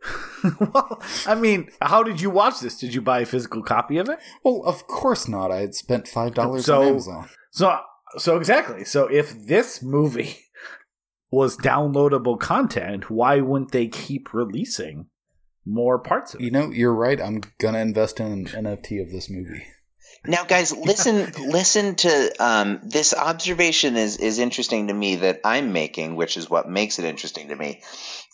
well, 0.60 1.02
I 1.26 1.34
mean, 1.34 1.70
how 1.82 2.04
did 2.04 2.20
you 2.20 2.30
watch 2.30 2.60
this? 2.60 2.78
Did 2.78 2.94
you 2.94 3.00
buy 3.02 3.20
a 3.20 3.26
physical 3.26 3.62
copy 3.64 3.98
of 3.98 4.08
it? 4.08 4.20
Well, 4.44 4.62
of 4.64 4.86
course 4.86 5.26
not. 5.26 5.50
I 5.50 5.56
had 5.60 5.74
spent 5.74 6.06
five 6.06 6.34
dollars 6.34 6.66
So- 6.66 6.82
on 6.82 6.88
Amazon. 6.88 7.28
So 7.50 7.80
so 8.16 8.36
exactly. 8.36 8.84
So 8.84 9.06
if 9.06 9.46
this 9.46 9.82
movie 9.82 10.36
was 11.32 11.56
downloadable 11.56 12.38
content, 12.38 13.10
why 13.10 13.40
wouldn't 13.40 13.72
they 13.72 13.88
keep 13.88 14.32
releasing 14.32 15.06
more 15.68 15.98
parts 15.98 16.34
of 16.34 16.40
it? 16.40 16.44
You 16.44 16.50
know, 16.50 16.70
you're 16.70 16.94
right. 16.94 17.20
I'm 17.20 17.42
gonna 17.58 17.78
invest 17.80 18.20
in 18.20 18.26
an 18.26 18.44
NFT 18.46 19.00
of 19.02 19.10
this 19.10 19.28
movie. 19.30 19.64
Now, 20.26 20.44
guys, 20.44 20.76
listen. 20.76 21.30
listen 21.48 21.94
to 21.96 22.32
um, 22.40 22.80
this 22.82 23.14
observation 23.14 23.96
is 23.96 24.16
is 24.16 24.38
interesting 24.40 24.88
to 24.88 24.94
me 24.94 25.16
that 25.16 25.40
I'm 25.44 25.72
making, 25.72 26.16
which 26.16 26.36
is 26.36 26.50
what 26.50 26.68
makes 26.68 26.98
it 26.98 27.04
interesting 27.04 27.48
to 27.48 27.56
me. 27.56 27.82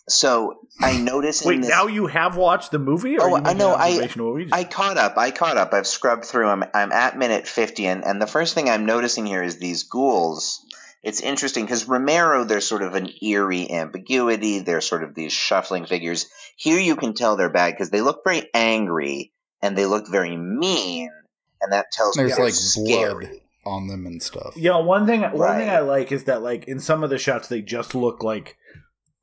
So 0.09 0.59
I 0.81 0.97
notice. 1.01 1.41
in 1.43 1.47
Wait, 1.49 1.61
this, 1.61 1.69
now 1.69 1.85
you 1.87 2.07
have 2.07 2.37
watched 2.37 2.71
the 2.71 2.79
movie? 2.79 3.17
Or 3.17 3.29
Oh, 3.29 3.35
are 3.35 3.39
you 3.39 3.45
I 3.45 3.53
know, 3.53 3.73
I- 3.73 3.89
observation 3.89 4.21
of 4.21 4.25
what 4.27 4.35
we 4.35 4.43
just- 4.45 4.55
I 4.55 4.63
caught 4.63 4.97
up. 4.97 5.17
I 5.17 5.29
caught 5.31 5.57
up. 5.57 5.73
I've 5.73 5.85
scrubbed 5.87 6.25
through. 6.25 6.47
I'm 6.47 6.63
I'm 6.73 6.91
at 6.91 7.17
minute 7.19 7.47
fifty, 7.47 7.85
and, 7.85 8.03
and 8.03 8.19
the 8.21 8.27
first 8.27 8.55
thing 8.55 8.67
I'm 8.69 8.85
noticing 8.87 9.25
here 9.27 9.43
is 9.43 9.57
these 9.57 9.83
ghouls. 9.83 10.64
It's 11.05 11.21
interesting 11.21 11.65
because 11.65 11.87
Romero, 11.87 12.43
there's 12.45 12.67
sort 12.67 12.81
of 12.81 12.95
an 12.95 13.09
eerie 13.21 13.69
ambiguity. 13.71 14.59
They're 14.59 14.81
sort 14.81 15.03
of 15.03 15.13
these 15.13 15.31
shuffling 15.31 15.85
figures. 15.85 16.25
Here, 16.57 16.79
you 16.79 16.95
can 16.95 17.13
tell 17.13 17.35
they're 17.37 17.49
bad 17.49 17.73
because 17.73 17.91
they 17.91 18.01
look 18.01 18.21
very 18.25 18.49
angry 18.55 19.31
and 19.61 19.77
they 19.77 19.85
look 19.85 20.09
very 20.09 20.35
mean, 20.35 21.11
and 21.61 21.71
that 21.71 21.91
tells 21.91 22.17
me 22.17 22.23
There's 22.23 22.35
they're 22.35 22.45
like 22.45 22.53
scary. 22.55 23.25
blood 23.27 23.39
on 23.65 23.87
them 23.87 24.05
and 24.07 24.21
stuff. 24.21 24.55
Yeah, 24.57 24.77
one 24.77 25.05
thing 25.05 25.21
one 25.21 25.57
thing 25.57 25.69
I 25.69 25.79
like 25.79 26.11
is 26.11 26.23
that 26.25 26.41
like 26.41 26.67
in 26.67 26.79
some 26.79 27.03
of 27.03 27.09
the 27.09 27.17
shots 27.19 27.47
they 27.47 27.61
just 27.61 27.93
look 27.95 28.23
like 28.23 28.57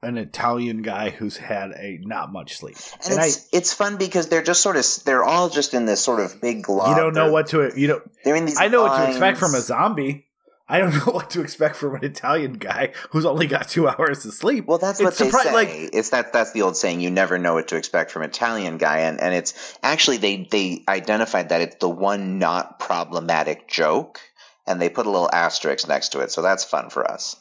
an 0.05 0.19
Italian 0.19 0.83
guy 0.83 1.11
who's 1.11 1.37
had 1.37 1.71
a 1.73 1.99
not 2.03 2.33
much 2.33 2.57
sleep. 2.57 2.77
And, 3.05 3.13
And 3.15 3.21
I 3.21 3.27
it's 3.27 3.49
it's 3.53 3.73
fun 3.73 3.97
because 3.99 4.29
they're 4.29 4.43
just 4.43 4.61
sort 4.63 4.77
of 4.77 4.85
they're 5.05 5.23
all 5.25 5.49
just 5.49 5.75
in 5.75 5.85
this 5.87 6.01
sort 6.01 6.21
of 6.21 6.41
big 6.41 6.63
glob. 6.65 6.89
you 6.97 7.03
don't 7.03 7.15
know 7.15 7.25
They're- 7.25 7.33
what 7.33 7.47
to 7.49 7.73
you 7.77 7.87
don't 7.89 8.03
they're 8.25 8.35
in 8.37 8.47
these. 8.47 8.61
I 8.61 8.69
know 8.69 8.83
what 8.83 8.97
to 8.99 9.09
expect 9.11 9.39
from 9.39 9.55
a 9.55 9.61
zombie. 9.61 10.27
I 10.73 10.79
don't 10.79 10.95
know 11.07 11.13
what 11.13 11.31
to 11.31 11.43
expect 11.43 11.77
from 11.77 11.95
an 11.97 12.05
Italian 12.05 12.55
guy 12.55 12.93
who's 13.11 13.27
only 13.27 13.47
got 13.47 13.69
two 13.69 13.89
hours 13.89 14.25
of 14.25 14.33
sleep. 14.33 14.67
Well, 14.67 14.79
that's 14.79 15.01
It's 15.01 15.05
what 15.05 15.17
they 15.19 15.31
surpri- 15.31 15.43
say. 15.43 15.53
like- 15.53 15.91
it's 15.93 16.11
that 16.11 16.33
that's 16.33 16.53
the 16.53 16.63
old 16.63 16.77
saying. 16.77 17.01
You 17.01 17.11
never 17.11 17.39
know 17.39 17.55
what 17.55 17.69
to 17.69 17.77
expect 17.77 18.11
from 18.11 18.23
an 18.23 18.31
Italian 18.31 18.79
guy, 18.79 19.01
and 19.01 19.21
and 19.21 19.35
it's 19.35 19.79
actually 19.83 20.17
they 20.17 20.49
they 20.51 20.83
identified 20.89 21.51
that 21.51 21.61
it's 21.61 21.77
the 21.77 21.89
one 21.91 22.39
not 22.39 22.79
problematic 22.79 23.69
joke, 23.69 24.21
and 24.67 24.81
they 24.81 24.89
put 24.89 25.07
a 25.07 25.11
little 25.11 25.31
asterisk 25.33 25.87
next 25.89 26.09
to 26.13 26.21
it. 26.21 26.31
So 26.31 26.41
that's 26.43 26.65
fun 26.65 26.89
for 26.91 27.09
us. 27.09 27.37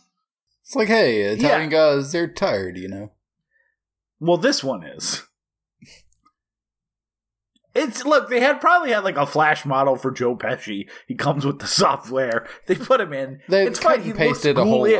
It's 0.66 0.76
like, 0.76 0.90
hey, 0.90 1.22
Italian 1.22 1.70
guys, 1.70 2.12
they're 2.12 2.28
tired, 2.28 2.78
you 2.78 2.88
know. 2.88 3.12
Well, 4.20 4.38
this 4.38 4.64
one 4.64 4.84
is. 4.84 5.24
It's 7.74 8.04
look. 8.06 8.30
They 8.30 8.42
had 8.42 8.60
probably 8.60 8.92
had 8.92 9.04
like 9.06 9.16
a 9.18 9.26
flash 9.26 9.66
model 9.66 9.96
for 9.96 10.12
Joe 10.12 10.36
Pesci. 10.36 10.90
He 11.08 11.16
comes 11.16 11.46
with 11.46 11.60
the 11.60 11.68
software. 11.68 12.46
They 12.68 12.76
put 12.76 13.00
him 13.00 13.14
in. 13.14 13.40
They 13.48 13.66
it's 13.68 13.80
cut 13.80 13.96
fine. 13.96 14.04
He 14.04 14.10
and 14.10 14.20
pasted 14.20 14.58
looks 14.58 14.66
a 14.68 14.70
whole 14.70 14.86
ghoulish. 14.86 14.98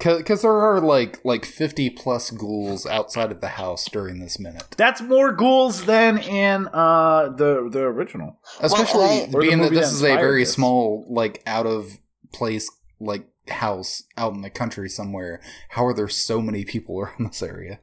lot 0.00 0.18
because 0.18 0.42
there 0.42 0.50
are 0.52 0.80
like 0.80 1.20
like 1.24 1.44
50 1.44 1.90
plus 1.90 2.30
ghouls 2.30 2.86
outside 2.86 3.30
of 3.30 3.40
the 3.40 3.48
house 3.48 3.86
during 3.90 4.18
this 4.18 4.38
minute. 4.40 4.64
That's 4.76 5.00
more 5.00 5.32
ghouls 5.32 5.84
than 5.84 6.18
in 6.18 6.68
uh 6.72 7.28
the 7.36 7.68
the 7.70 7.82
original. 7.82 8.40
Especially 8.60 9.04
I- 9.04 9.30
Or 9.32 9.40
being 9.40 9.58
that 9.62 9.70
this 9.70 9.90
that 9.90 9.94
is 9.94 10.02
a 10.02 10.16
very 10.16 10.42
this. 10.42 10.52
small, 10.54 11.06
like 11.08 11.40
out 11.46 11.66
of 11.66 11.98
place, 12.32 12.68
like 12.98 13.26
house 13.48 14.02
out 14.16 14.34
in 14.34 14.42
the 14.42 14.50
country 14.50 14.88
somewhere. 14.88 15.40
How 15.70 15.86
are 15.86 15.94
there 15.94 16.08
so 16.08 16.40
many 16.42 16.64
people 16.64 16.98
around 17.00 17.28
this 17.28 17.42
area? 17.42 17.78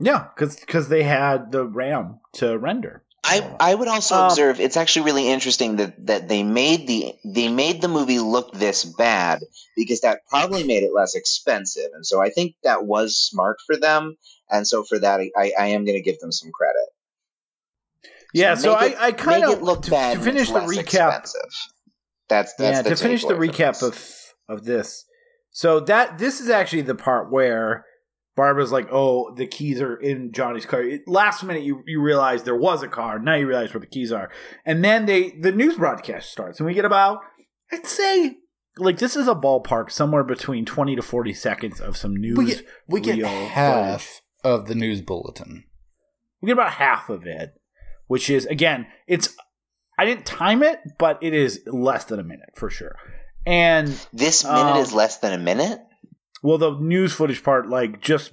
Yeah, 0.00 0.28
because 0.34 0.56
because 0.56 0.88
they 0.88 1.02
had 1.02 1.52
the 1.52 1.64
RAM 1.66 2.20
to 2.34 2.56
render. 2.56 3.02
I, 3.24 3.56
I 3.60 3.74
would 3.74 3.88
also 3.88 4.14
Um, 4.14 4.24
observe 4.26 4.60
it's 4.60 4.76
actually 4.76 5.06
really 5.06 5.28
interesting 5.28 5.76
that, 5.76 6.06
that 6.06 6.28
they 6.28 6.42
made 6.42 6.86
the 6.86 7.14
they 7.24 7.48
made 7.48 7.80
the 7.82 7.88
movie 7.88 8.18
look 8.20 8.52
this 8.52 8.84
bad 8.84 9.42
because 9.76 10.00
that 10.02 10.20
probably 10.28 10.64
made 10.64 10.82
it 10.84 10.94
less 10.94 11.14
expensive 11.14 11.90
and 11.94 12.06
so 12.06 12.22
I 12.22 12.30
think 12.30 12.54
that 12.62 12.84
was 12.86 13.16
smart 13.18 13.58
for 13.66 13.76
them 13.76 14.16
and 14.48 14.66
so 14.66 14.84
for 14.84 14.98
that 15.00 15.20
I, 15.20 15.52
I 15.58 15.66
am 15.68 15.84
going 15.84 15.98
to 15.98 16.02
give 16.02 16.18
them 16.20 16.32
some 16.32 16.52
credit. 16.52 16.88
Yeah, 18.32 18.54
so 18.54 18.72
I, 18.74 18.84
it- 18.86 18.96
I 19.00 19.12
kind 19.12 19.44
of 19.44 19.50
it 19.50 19.62
look 19.62 19.82
to, 19.82 19.90
bad 19.90 20.16
to 20.18 20.22
finish 20.22 20.48
the 20.50 20.60
recap. 20.60 20.80
expensive. 20.80 21.50
That's 22.28 22.54
that's 22.54 22.76
yeah, 22.76 22.82
to 22.82 22.96
finish 22.96 23.24
the 23.24 23.34
recap 23.34 23.82
of 23.82 23.98
of 24.48 24.64
this. 24.64 25.04
So 25.50 25.80
that 25.80 26.18
this 26.18 26.40
is 26.40 26.50
actually 26.50 26.82
the 26.82 26.94
part 26.94 27.32
where 27.32 27.84
Barbara's 28.38 28.72
like, 28.72 28.88
"Oh, 28.90 29.34
the 29.34 29.46
keys 29.46 29.80
are 29.82 29.96
in 29.96 30.32
Johnny's 30.32 30.64
car." 30.64 30.82
It, 30.82 31.02
last 31.06 31.42
minute, 31.44 31.62
you 31.64 31.82
you 31.86 32.00
realize 32.00 32.44
there 32.44 32.56
was 32.56 32.82
a 32.82 32.88
car. 32.88 33.18
Now 33.18 33.34
you 33.34 33.46
realize 33.46 33.74
where 33.74 33.80
the 33.80 33.86
keys 33.86 34.12
are, 34.12 34.30
and 34.64 34.82
then 34.84 35.04
they 35.06 35.30
the 35.30 35.52
news 35.52 35.76
broadcast 35.76 36.30
starts, 36.30 36.58
and 36.60 36.66
we 36.66 36.72
get 36.72 36.84
about 36.86 37.20
I'd 37.72 37.86
say 37.86 38.36
like 38.78 38.98
this 38.98 39.16
is 39.16 39.26
a 39.28 39.34
ballpark 39.34 39.90
somewhere 39.90 40.24
between 40.24 40.64
twenty 40.64 40.94
to 40.96 41.02
forty 41.02 41.34
seconds 41.34 41.80
of 41.80 41.96
some 41.96 42.14
news. 42.16 42.38
We 42.38 42.46
get 42.46 42.62
we 42.86 43.00
get 43.00 43.18
half 43.26 44.02
footage. 44.02 44.22
of 44.44 44.68
the 44.68 44.74
news 44.74 45.02
bulletin. 45.02 45.64
We 46.40 46.46
get 46.46 46.52
about 46.52 46.72
half 46.74 47.10
of 47.10 47.26
it, 47.26 47.50
which 48.06 48.30
is 48.30 48.46
again, 48.46 48.86
it's 49.08 49.34
I 49.98 50.04
didn't 50.04 50.26
time 50.26 50.62
it, 50.62 50.78
but 50.98 51.18
it 51.22 51.34
is 51.34 51.60
less 51.66 52.04
than 52.04 52.20
a 52.20 52.24
minute 52.24 52.50
for 52.54 52.70
sure. 52.70 52.94
And 53.44 53.88
This 54.12 54.44
minute 54.44 54.76
Um, 54.76 54.78
is 54.78 54.92
less 54.92 55.18
than 55.18 55.32
a 55.32 55.38
minute. 55.38 55.80
Well, 56.42 56.58
the 56.58 56.72
news 56.78 57.12
footage 57.12 57.42
part, 57.42 57.68
like 57.68 58.00
just 58.00 58.32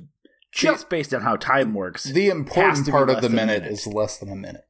just 0.51 0.89
based 0.89 1.13
on 1.13 1.21
how 1.21 1.35
time 1.35 1.73
works, 1.73 2.03
The 2.05 2.29
important 2.29 2.89
part 2.89 3.09
of 3.09 3.21
the 3.21 3.29
minute, 3.29 3.63
minute. 3.63 3.71
is 3.73 3.85
less 3.87 4.17
than 4.19 4.31
a 4.31 4.35
minute. 4.35 4.61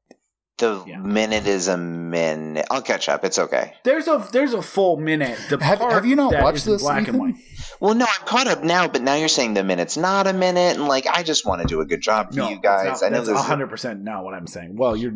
The 0.58 0.82
Yeah. 0.88 1.00
minute 1.00 1.46
is 1.48 1.68
a 1.68 1.76
minute. 1.78 2.66
I'll 2.72 2.82
catch 2.82 3.10
up. 3.10 3.26
It's 3.26 3.38
okay. 3.38 3.74
there's 3.84 4.08
a 4.08 4.26
there's 4.32 4.54
a 4.54 4.62
full 4.62 4.96
minute. 4.98 5.38
The 5.50 5.58
Have, 5.64 5.80
part 5.80 5.92
have 5.92 6.06
you 6.06 6.16
not 6.16 6.34
watched 6.42 6.58
is 6.60 6.68
in 6.68 6.74
this? 6.74 6.82
black 6.82 7.08
and 7.10 7.20
white? 7.20 7.36
Well, 7.82 7.94
no, 7.94 8.06
I'm 8.06 8.26
caught 8.26 8.48
up 8.48 8.64
now, 8.64 8.88
but 8.88 9.02
now 9.02 9.16
you're 9.16 9.28
saying 9.28 9.54
the 9.54 9.66
minute's 9.66 9.98
not 9.98 10.28
a 10.28 10.34
minute, 10.34 10.78
and 10.78 10.88
like 10.88 11.08
I 11.08 11.24
just 11.24 11.46
want 11.46 11.62
to 11.62 11.68
do 11.68 11.82
a 11.82 11.86
good 11.86 12.02
job 12.02 12.30
for 12.30 12.38
No, 12.38 12.50
you 12.50 12.60
guys. 12.62 13.04
I 13.04 13.10
know 13.10 13.18
that's 13.18 13.28
this. 13.28 13.42
hundred 13.42 13.70
percent 13.70 14.02
not 14.02 14.24
what 14.24 14.34
I'm 14.34 14.48
saying. 14.48 14.78
Well, 14.78 14.96
you're. 14.96 15.16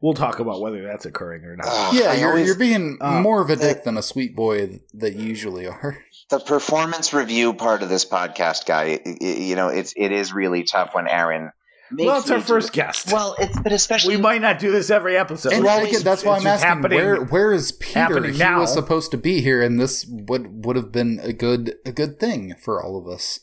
We'll 0.00 0.14
talk 0.14 0.38
about 0.38 0.60
whether 0.60 0.80
that's 0.84 1.06
occurring 1.06 1.42
or 1.44 1.56
not. 1.56 1.66
Ugh, 1.68 1.94
Yeah, 1.94 2.12
you're, 2.12 2.28
always- 2.28 2.46
you're 2.46 2.54
being 2.54 2.98
uh, 3.00 3.20
more 3.20 3.40
of 3.42 3.50
a 3.50 3.56
dick 3.56 3.78
that- 3.78 3.84
than 3.84 3.96
a 3.96 4.02
sweet 4.02 4.36
boy 4.36 4.78
that 4.94 5.14
you 5.16 5.24
usually 5.24 5.66
are. 5.66 5.98
The 6.30 6.38
performance 6.40 7.12
review 7.12 7.54
part 7.54 7.82
of 7.82 7.88
this 7.88 8.04
podcast, 8.04 8.66
guy. 8.66 9.00
i- 9.04 9.16
i- 9.20 9.24
You 9.26 9.56
know, 9.56 9.68
it's 9.68 9.92
it 9.96 10.12
is 10.12 10.32
really 10.32 10.64
tough 10.64 10.94
when 10.94 11.08
Aaron. 11.08 11.50
Makes 11.90 12.06
well, 12.06 12.18
it's 12.20 12.30
our 12.30 12.40
first 12.42 12.72
guest. 12.74 13.10
Well, 13.10 13.34
it's 13.38 13.58
but 13.60 13.72
especially 13.72 14.16
we 14.16 14.20
might 14.22 14.42
not 14.42 14.58
do 14.58 14.70
this 14.70 14.90
every 14.90 15.16
episode. 15.16 15.54
And 15.54 15.64
Well, 15.64 15.82
again, 15.86 16.02
that's 16.02 16.22
why 16.22 16.36
I'm 16.36 16.46
asking 16.46 16.82
where 16.90 17.16
where 17.24 17.50
is 17.52 17.72
Peter? 17.72 18.22
He 18.26 18.38
now. 18.38 18.60
was 18.60 18.72
supposed 18.74 19.10
to 19.12 19.16
be 19.16 19.40
here, 19.40 19.62
and 19.62 19.80
this 19.80 20.04
would 20.06 20.66
would 20.66 20.76
have 20.76 20.92
been 20.92 21.18
a 21.22 21.32
good 21.32 21.76
a 21.86 21.92
good 21.92 22.20
thing 22.20 22.54
for 22.62 22.82
all 22.82 22.98
of 22.98 23.10
us. 23.10 23.40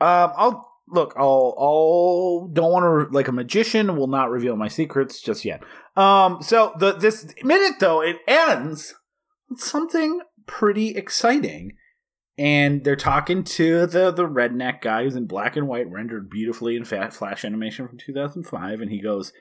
Um, 0.00 0.32
I'll 0.36 0.68
look. 0.88 1.14
I'll. 1.16 1.54
I'll. 1.56 2.50
Don't 2.52 2.72
want 2.72 3.08
to 3.08 3.14
like 3.14 3.28
a 3.28 3.32
magician. 3.32 3.96
Will 3.96 4.08
not 4.08 4.30
reveal 4.30 4.56
my 4.56 4.66
secrets 4.66 5.20
just 5.20 5.44
yet. 5.44 5.62
Um. 5.96 6.42
So 6.42 6.72
the 6.80 6.90
this 6.92 7.24
minute 7.44 7.74
though 7.78 8.00
it 8.02 8.16
ends 8.26 8.94
something 9.56 10.20
pretty 10.58 10.90
exciting, 10.90 11.72
and 12.36 12.84
they're 12.84 12.94
talking 12.96 13.42
to 13.44 13.86
the 13.86 14.10
the 14.10 14.28
redneck 14.28 14.80
guy 14.82 15.04
who's 15.04 15.16
in 15.16 15.26
black 15.26 15.56
and 15.56 15.66
white, 15.66 15.90
rendered 15.90 16.28
beautifully 16.28 16.76
in 16.76 16.84
fat 16.84 17.12
flash 17.14 17.44
animation 17.44 17.88
from 17.88 17.98
2005, 17.98 18.80
and 18.80 18.90
he 18.90 19.00
goes, 19.00 19.32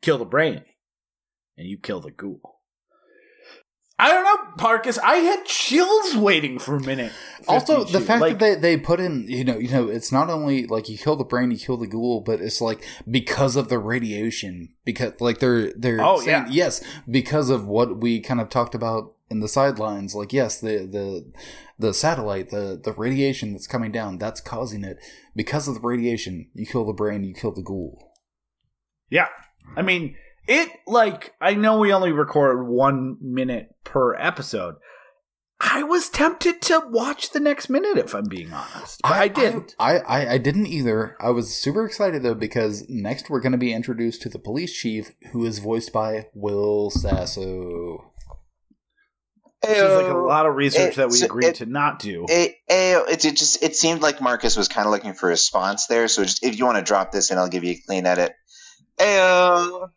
"Kill 0.00 0.18
the 0.18 0.24
brain, 0.24 0.62
and 1.56 1.66
you 1.66 1.78
kill 1.78 2.00
the 2.00 2.10
ghoul." 2.12 2.60
I 3.98 4.08
don't 4.10 4.24
know, 4.24 4.64
Parkus. 4.64 4.98
I 4.98 5.16
had 5.16 5.44
chills 5.44 6.16
waiting 6.16 6.58
for 6.58 6.74
a 6.76 6.80
minute. 6.80 7.12
Also, 7.46 7.84
the 7.84 8.00
fact 8.00 8.20
Like- 8.20 8.38
that 8.40 8.60
they, 8.60 8.74
they 8.74 8.82
put 8.82 8.98
in, 8.98 9.26
you 9.28 9.44
know, 9.44 9.58
you 9.58 9.68
know, 9.70 9.86
it's 9.88 10.10
not 10.10 10.28
only 10.28 10.66
like 10.66 10.88
you 10.88 10.98
kill 10.98 11.14
the 11.14 11.24
brain, 11.24 11.52
you 11.52 11.58
kill 11.58 11.76
the 11.76 11.86
ghoul, 11.86 12.20
but 12.20 12.40
it's 12.40 12.60
like 12.60 12.82
because 13.08 13.54
of 13.54 13.68
the 13.68 13.78
radiation, 13.78 14.70
because 14.84 15.12
like 15.20 15.38
they're 15.38 15.72
they're 15.74 16.00
Oh, 16.04 16.18
saying 16.20 16.46
yeah. 16.46 16.48
yes 16.50 16.82
because 17.08 17.48
of 17.48 17.66
what 17.66 18.00
we 18.00 18.20
kind 18.20 18.40
of 18.40 18.48
talked 18.48 18.74
about 18.74 19.12
in 19.32 19.40
the 19.40 19.48
sidelines. 19.48 20.14
Like 20.14 20.32
yes, 20.32 20.60
the 20.60 20.86
the 20.86 21.32
the 21.78 21.94
satellite, 21.94 22.50
the 22.50 22.80
the 22.82 22.92
radiation 22.92 23.52
that's 23.52 23.66
coming 23.66 23.90
down, 23.90 24.18
that's 24.18 24.40
causing 24.40 24.84
it. 24.84 24.98
Because 25.34 25.66
of 25.66 25.74
the 25.74 25.80
radiation, 25.80 26.50
you 26.54 26.66
kill 26.66 26.84
the 26.84 26.92
brain, 26.92 27.24
you 27.24 27.34
kill 27.34 27.52
the 27.52 27.62
ghoul. 27.62 28.12
Yeah. 29.10 29.28
I 29.76 29.82
mean, 29.82 30.16
it 30.46 30.68
like 30.86 31.34
I 31.40 31.54
know 31.54 31.78
we 31.78 31.92
only 31.92 32.12
record 32.12 32.68
1 32.68 33.16
minute 33.20 33.74
per 33.84 34.14
episode. 34.14 34.76
I 35.64 35.84
was 35.84 36.08
tempted 36.08 36.60
to 36.62 36.82
watch 36.90 37.30
the 37.30 37.38
next 37.38 37.70
minute 37.70 37.96
if 37.96 38.14
I'm 38.14 38.24
being 38.24 38.52
honest. 38.52 39.00
But 39.02 39.12
I, 39.12 39.28
didn't. 39.28 39.76
I, 39.78 39.98
I, 39.98 40.32
I 40.32 40.38
didn't 40.38 40.66
either. 40.66 41.16
I 41.20 41.30
was 41.30 41.54
super 41.54 41.86
excited 41.86 42.24
though 42.24 42.34
because 42.34 42.84
next 42.88 43.30
we're 43.30 43.40
going 43.40 43.52
to 43.52 43.58
be 43.58 43.72
introduced 43.72 44.22
to 44.22 44.28
the 44.28 44.40
police 44.40 44.72
chief, 44.72 45.12
who 45.32 45.44
is 45.44 45.60
voiced 45.60 45.92
by 45.92 46.26
Will 46.34 46.90
Sasso. 46.90 48.11
This 49.62 49.78
is 49.78 49.96
like 50.02 50.12
a 50.12 50.16
lot 50.16 50.46
of 50.46 50.56
research 50.56 50.92
it- 50.92 50.96
that 50.96 51.08
we 51.08 51.16
so 51.18 51.26
agreed 51.26 51.46
it- 51.48 51.54
to 51.56 51.66
not 51.66 51.98
do. 52.00 52.26
It, 52.28 52.56
it, 52.68 53.24
it 53.24 53.36
just 53.36 53.62
it 53.62 53.76
seemed 53.76 54.02
like 54.02 54.20
Marcus 54.20 54.56
was 54.56 54.68
kind 54.68 54.86
of 54.86 54.92
looking 54.92 55.14
for 55.14 55.26
a 55.26 55.30
response 55.30 55.86
there. 55.86 56.08
So 56.08 56.24
just 56.24 56.44
if 56.44 56.58
you 56.58 56.64
want 56.64 56.78
to 56.78 56.84
drop 56.84 57.12
this 57.12 57.30
and 57.30 57.38
I'll 57.38 57.48
give 57.48 57.62
you 57.64 57.72
a 57.72 57.80
clean 57.86 58.06
edit. 58.06 58.32
Ayo. 58.98 59.88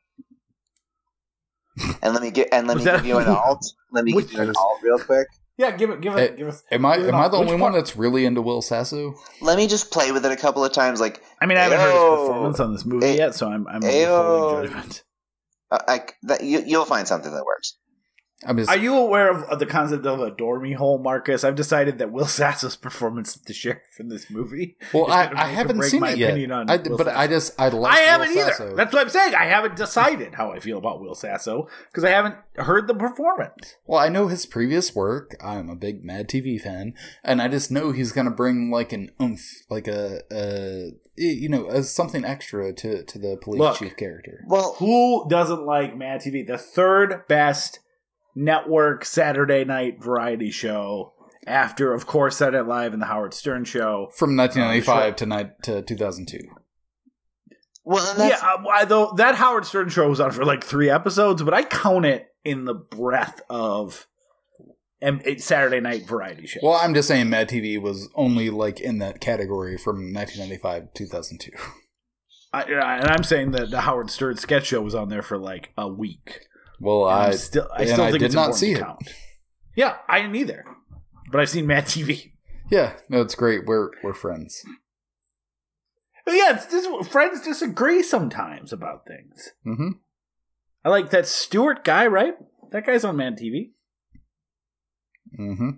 And 2.02 2.14
let 2.14 2.22
me 2.22 2.32
get 2.32 2.50
and 2.52 2.68
let 2.68 2.76
Was 2.76 2.86
me 2.86 2.92
that- 2.92 2.98
give 2.98 3.06
you 3.08 3.18
an 3.18 3.28
alt. 3.28 3.66
Let 3.92 4.06
me 4.06 4.14
Which 4.14 4.30
give 4.30 4.40
you 4.44 4.50
an 4.50 4.56
alt 4.58 4.80
real 4.84 5.00
quick. 5.00 5.28
Yeah, 5.58 5.72
give 5.72 5.90
it, 5.90 6.02
give 6.02 6.14
Hey, 6.14 6.26
it, 6.26 6.38
give 6.38 6.50
us. 6.50 6.64
Am 6.70 6.86
I 6.86 6.98
Which 6.98 7.08
am 7.08 7.16
I 7.16 7.30
the 7.30 7.38
part- 7.38 7.48
only 7.48 7.56
one 7.56 7.72
that's 7.72 7.96
really 7.96 8.26
into 8.26 8.42
Will 8.42 8.62
Sasso? 8.62 9.16
Let 9.42 9.58
me 9.58 9.68
just 9.68 9.90
play 9.90 10.12
with 10.12 10.26
it 10.26 10.32
a 10.32 10.36
couple 10.36 10.66
of 10.66 10.74
times. 10.74 11.00
Like, 11.00 11.22
I 11.42 11.46
mean, 11.46 11.58
I 11.58 11.62
haven't 11.62 11.80
heard 11.80 11.94
Ayo. 11.94 12.20
his 12.20 12.28
performance 12.28 12.60
on 12.60 12.74
this 12.74 12.86
movie 12.86 13.08
Ay- 13.08 13.16
yet, 13.16 13.36
so 13.36 13.48
I'm 13.50 13.66
I'm 13.68 13.82
Ayo. 13.82 13.88
withholding 14.02 14.68
judgment. 14.72 15.04
uh, 15.72 15.78
I, 15.88 16.02
that, 16.24 16.44
you, 16.44 16.62
you'll 16.66 16.84
find 16.86 17.08
something 17.08 17.32
that 17.34 17.46
works. 17.46 17.78
I'm 18.46 18.58
just 18.58 18.70
Are 18.70 18.78
you 18.78 18.98
aware 18.98 19.32
of, 19.32 19.44
of 19.44 19.60
the 19.60 19.66
concept 19.66 20.06
of 20.06 20.20
a 20.20 20.30
dormy 20.30 20.74
hole, 20.74 20.98
Marcus? 21.00 21.44
I've 21.44 21.56
decided 21.56 22.00
that 22.00 22.12
Will 22.12 22.26
Sasso's 22.28 22.76
performance 22.76 23.36
as 23.38 23.42
the 23.44 23.54
sheriff 23.54 24.00
in 24.00 24.10
this 24.10 24.30
movie. 24.30 24.78
well, 24.94 25.08
is 25.08 25.14
I, 25.14 25.26
gonna 25.28 25.40
I 25.40 25.48
haven't 25.48 25.78
break 25.78 25.90
seen 25.92 26.02
my 26.02 26.12
it 26.12 26.18
yet. 26.18 26.32
opinion 26.32 26.52
on 26.52 26.70
I, 26.70 26.78
Will 26.78 26.98
but 26.98 27.08
Sasso. 27.08 27.20
I 27.20 27.28
just 27.28 27.60
I 27.60 27.70
like 27.70 27.94
I 27.94 28.00
haven't 28.02 28.30
Will 28.30 28.38
either. 28.42 28.52
Sasso. 28.52 28.76
That's 28.76 28.94
what 28.94 29.02
I'm 29.04 29.10
saying. 29.10 29.36
I 29.36 29.46
haven't 29.46 29.76
decided 29.78 30.36
how 30.36 30.52
I 30.52 30.60
feel 30.60 30.78
about 30.78 31.02
Will 31.02 31.16
Sasso 31.16 31.68
because 31.90 32.04
I 32.04 32.10
haven't 32.10 32.36
heard 32.58 32.88
the 32.88 32.94
performance. 32.94 33.76
Well, 33.86 34.00
I 34.00 34.10
know 34.10 34.28
his 34.28 34.46
previous 34.46 34.94
work. 34.94 35.36
I'm 35.42 35.70
a 35.70 35.76
big 35.76 36.04
Mad 36.04 36.28
TV 36.28 36.60
fan, 36.60 36.94
and 37.24 37.42
I 37.42 37.48
just 37.48 37.72
know 37.72 37.92
he's 37.94 38.12
gonna 38.12 38.32
bring 38.32 38.70
like 38.70 38.92
an 38.92 39.12
oomph, 39.22 39.42
like 39.70 39.88
a, 39.88 40.22
a 40.32 40.92
you 41.18 41.48
know, 41.48 41.68
as 41.68 41.90
something 41.96 42.26
extra 42.26 42.74
to 42.74 43.04
to 43.04 43.18
the 43.18 43.38
police 43.42 43.60
Look. 43.60 43.78
chief 43.78 43.96
character. 43.96 44.44
Well, 44.46 44.76
Who 44.80 45.26
doesn't 45.30 45.66
like 45.66 45.96
Mad 45.96 46.20
TV? 46.22 46.46
The 46.46 46.58
third 46.58 47.26
best 47.30 47.80
network 48.36 49.06
Saturday 49.06 49.64
night 49.64 50.04
variety 50.04 50.52
show 50.52 51.14
after, 51.48 51.94
of 51.94 52.06
course, 52.06 52.38
Saturday 52.38 52.58
Night 52.58 52.68
Live 52.68 52.94
and 52.94 53.02
the 53.02 53.06
Howard 53.06 53.34
Stern 53.34 53.64
Show. 53.66 54.10
From 54.16 54.36
1995 54.36 55.14
Oh, 55.14 55.16
to 55.16 55.26
ni- 55.26 55.52
to 55.64 55.82
2002. 55.84 56.40
well, 57.84 58.04
that's, 58.18 58.42
yeah, 58.42 58.48
uh, 58.48 58.68
I, 58.68 58.86
though 58.86 59.14
that 59.18 59.36
Howard 59.36 59.66
Stern 59.66 59.90
show 59.90 60.10
was 60.10 60.20
on 60.20 60.32
for 60.32 60.44
like 60.46 60.64
three 60.64 60.90
episodes, 60.90 61.44
but 61.44 61.54
I 61.54 61.64
count 61.64 62.06
it 62.06 62.28
in 62.44 62.66
the 62.66 62.74
breath 62.74 63.42
of 63.50 64.08
um, 65.04 65.22
Saturday 65.38 65.80
night 65.80 66.08
variety 66.08 66.48
show. 66.48 66.60
Well, 66.64 66.80
I'm 66.82 66.94
just 66.96 67.08
saying 67.08 67.30
Mad 67.30 67.50
TV 67.50 67.80
was 67.80 68.10
only 68.16 68.50
like 68.50 68.80
in 68.82 68.98
that 69.00 69.20
category 69.22 69.78
from 69.78 70.14
1995 70.14 70.94
to 70.94 71.04
2002. 71.06 71.52
I, 72.54 72.62
and 72.64 73.10
I'm 73.10 73.24
saying 73.24 73.52
that 73.52 73.70
the 73.70 73.82
Howard 73.82 74.10
Stern 74.10 74.38
sketch 74.38 74.68
show 74.68 74.82
was 74.82 74.96
on 74.96 75.10
there 75.10 75.22
for 75.22 75.38
like 75.38 75.72
a 75.78 75.88
week. 75.88 76.40
Well, 76.80 77.08
And 77.10 77.32
I'm 77.32 77.38
still, 77.38 77.68
I 77.74 77.82
and 77.82 77.90
still 77.90 78.04
I 78.04 78.12
think 78.12 78.20
did 78.20 78.26
it's 78.28 78.36
not 78.36 78.50
important 78.50 78.60
see 78.60 78.74
to 78.74 78.80
it. 78.80 78.84
count. 78.84 79.10
Yeah, 79.76 79.98
I 80.08 80.22
didn't 80.22 80.36
either, 80.36 80.66
but 81.32 81.42
I've 81.42 81.50
seen 81.50 81.68
Mad 81.68 81.86
TV. 81.86 82.32
yeah, 82.72 82.94
no, 83.10 83.22
it's 83.22 83.36
great. 83.36 83.66
We're 83.66 83.92
we're 84.04 84.14
friends. 84.14 84.64
But 86.26 86.34
yeah, 86.36 86.56
it's 86.56 86.66
dis- 86.68 87.08
friends 87.08 87.42
disagree 87.42 88.02
sometimes 88.02 88.74
about 88.74 89.06
things. 89.06 89.50
hmm 89.64 89.90
I 90.84 90.90
like 90.90 91.10
that 91.12 91.28
Stuart 91.28 91.84
guy, 91.84 92.08
right? 92.08 92.34
That 92.72 92.86
guy's 92.86 93.04
on 93.06 93.18
Mad 93.18 93.38
TV. 93.38 93.72
hmm 95.36 95.70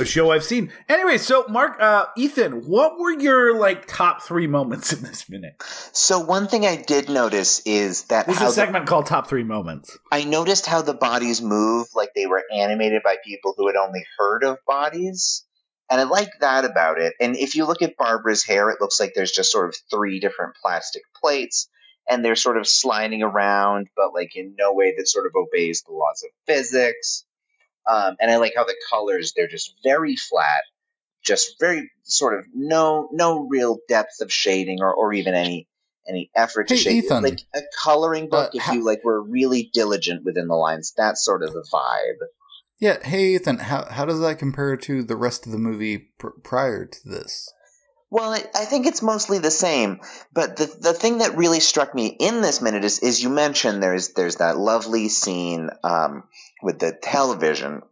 a 0.00 0.04
show 0.04 0.30
I've 0.32 0.44
seen. 0.44 0.72
Anyway, 0.88 1.18
so 1.18 1.44
Mark, 1.48 1.80
uh, 1.80 2.06
Ethan, 2.16 2.66
what 2.68 2.98
were 2.98 3.12
your 3.12 3.58
like 3.58 3.86
top 3.86 4.22
three 4.22 4.46
moments 4.46 4.92
in 4.92 5.02
this 5.02 5.28
minute? 5.28 5.62
so 5.92 6.18
one 6.20 6.48
thing 6.48 6.64
I 6.66 6.76
did 6.76 7.08
notice 7.08 7.60
is 7.66 8.04
that 8.04 8.26
This 8.26 8.36
is 8.36 8.40
how 8.40 8.46
a 8.46 8.48
the- 8.48 8.54
segment 8.54 8.86
called 8.86 9.06
Top 9.06 9.28
Three 9.28 9.44
Moments. 9.44 9.96
I 10.12 10.24
noticed 10.24 10.66
how 10.66 10.82
the 10.82 10.94
bodies 10.94 11.40
move 11.42 11.88
like 11.94 12.10
they 12.14 12.26
were 12.26 12.44
animated 12.54 13.02
by 13.02 13.16
people 13.24 13.54
who 13.56 13.66
had 13.66 13.76
only 13.76 14.04
heard 14.18 14.44
of 14.44 14.58
bodies. 14.66 15.44
And 15.90 16.00
I 16.00 16.04
like 16.04 16.28
that 16.40 16.64
about 16.66 17.00
it. 17.00 17.14
And 17.18 17.34
if 17.36 17.54
you 17.54 17.64
look 17.64 17.80
at 17.80 17.96
Barbara's 17.96 18.44
hair, 18.44 18.68
it 18.70 18.80
looks 18.80 19.00
like 19.00 19.12
there's 19.14 19.32
just 19.32 19.50
sort 19.50 19.68
of 19.68 19.76
three 19.90 20.20
different 20.20 20.54
plastic 20.62 21.02
plates 21.18 21.68
and 22.10 22.24
they're 22.24 22.36
sort 22.36 22.56
of 22.58 22.66
sliding 22.66 23.22
around, 23.22 23.88
but 23.96 24.12
like 24.14 24.34
in 24.36 24.54
no 24.58 24.72
way 24.74 24.94
that 24.96 25.08
sort 25.08 25.26
of 25.26 25.32
obeys 25.36 25.82
the 25.86 25.92
laws 25.92 26.22
of 26.24 26.30
physics. 26.46 27.24
Um, 27.88 28.16
and 28.20 28.30
I 28.30 28.36
like 28.36 28.52
how 28.56 28.64
the 28.64 28.76
colors, 28.90 29.32
they're 29.34 29.48
just 29.48 29.74
very 29.82 30.14
flat, 30.16 30.62
just 31.24 31.58
very 31.58 31.90
sort 32.02 32.38
of 32.38 32.44
no 32.54 33.08
no 33.12 33.46
real 33.48 33.78
depth 33.88 34.20
of 34.20 34.32
shading 34.32 34.78
or, 34.82 34.92
or 34.92 35.12
even 35.12 35.34
any 35.34 35.66
any 36.08 36.30
effort 36.34 36.68
to 36.68 36.74
Hey, 36.74 36.80
shade. 36.80 37.04
Ethan. 37.04 37.22
Like 37.24 37.40
a 37.54 37.60
coloring 37.82 38.28
book, 38.28 38.50
Uh, 38.54 38.56
if 38.56 38.62
ha- 38.62 38.72
you 38.72 38.84
like 38.84 39.04
were 39.04 39.22
really 39.22 39.70
diligent 39.72 40.24
within 40.24 40.48
the 40.48 40.54
lines, 40.54 40.92
that's 40.96 41.24
sort 41.24 41.42
of 41.42 41.52
the 41.52 41.66
vibe. 41.72 42.26
Yeah, 42.80 43.02
hey 43.02 43.34
Ethan, 43.34 43.58
how 43.58 43.86
how 43.90 44.04
does 44.04 44.20
that 44.20 44.38
compare 44.38 44.76
to 44.76 45.02
the 45.02 45.16
rest 45.16 45.46
of 45.46 45.52
the 45.52 45.58
movie 45.58 46.10
pr- 46.18 46.28
prior 46.44 46.86
to 46.86 46.98
this? 47.08 47.52
Well, 48.10 48.32
I, 48.32 48.42
I 48.54 48.64
think 48.64 48.86
it's 48.86 49.02
mostly 49.02 49.38
the 49.38 49.50
same. 49.50 50.00
But 50.32 50.56
the 50.56 50.66
the 50.80 50.92
thing 50.94 51.18
that 51.18 51.36
really 51.36 51.60
struck 51.60 51.94
me 51.94 52.06
in 52.06 52.40
this 52.40 52.62
minute 52.62 52.84
is, 52.84 53.00
is 53.00 53.22
you 53.22 53.28
mentioned 53.28 53.82
there's 53.82 54.10
there's 54.14 54.36
that 54.36 54.56
lovely 54.56 55.08
scene 55.08 55.68
um, 55.84 56.22
with 56.62 56.78
the 56.78 56.92
television, 56.92 57.82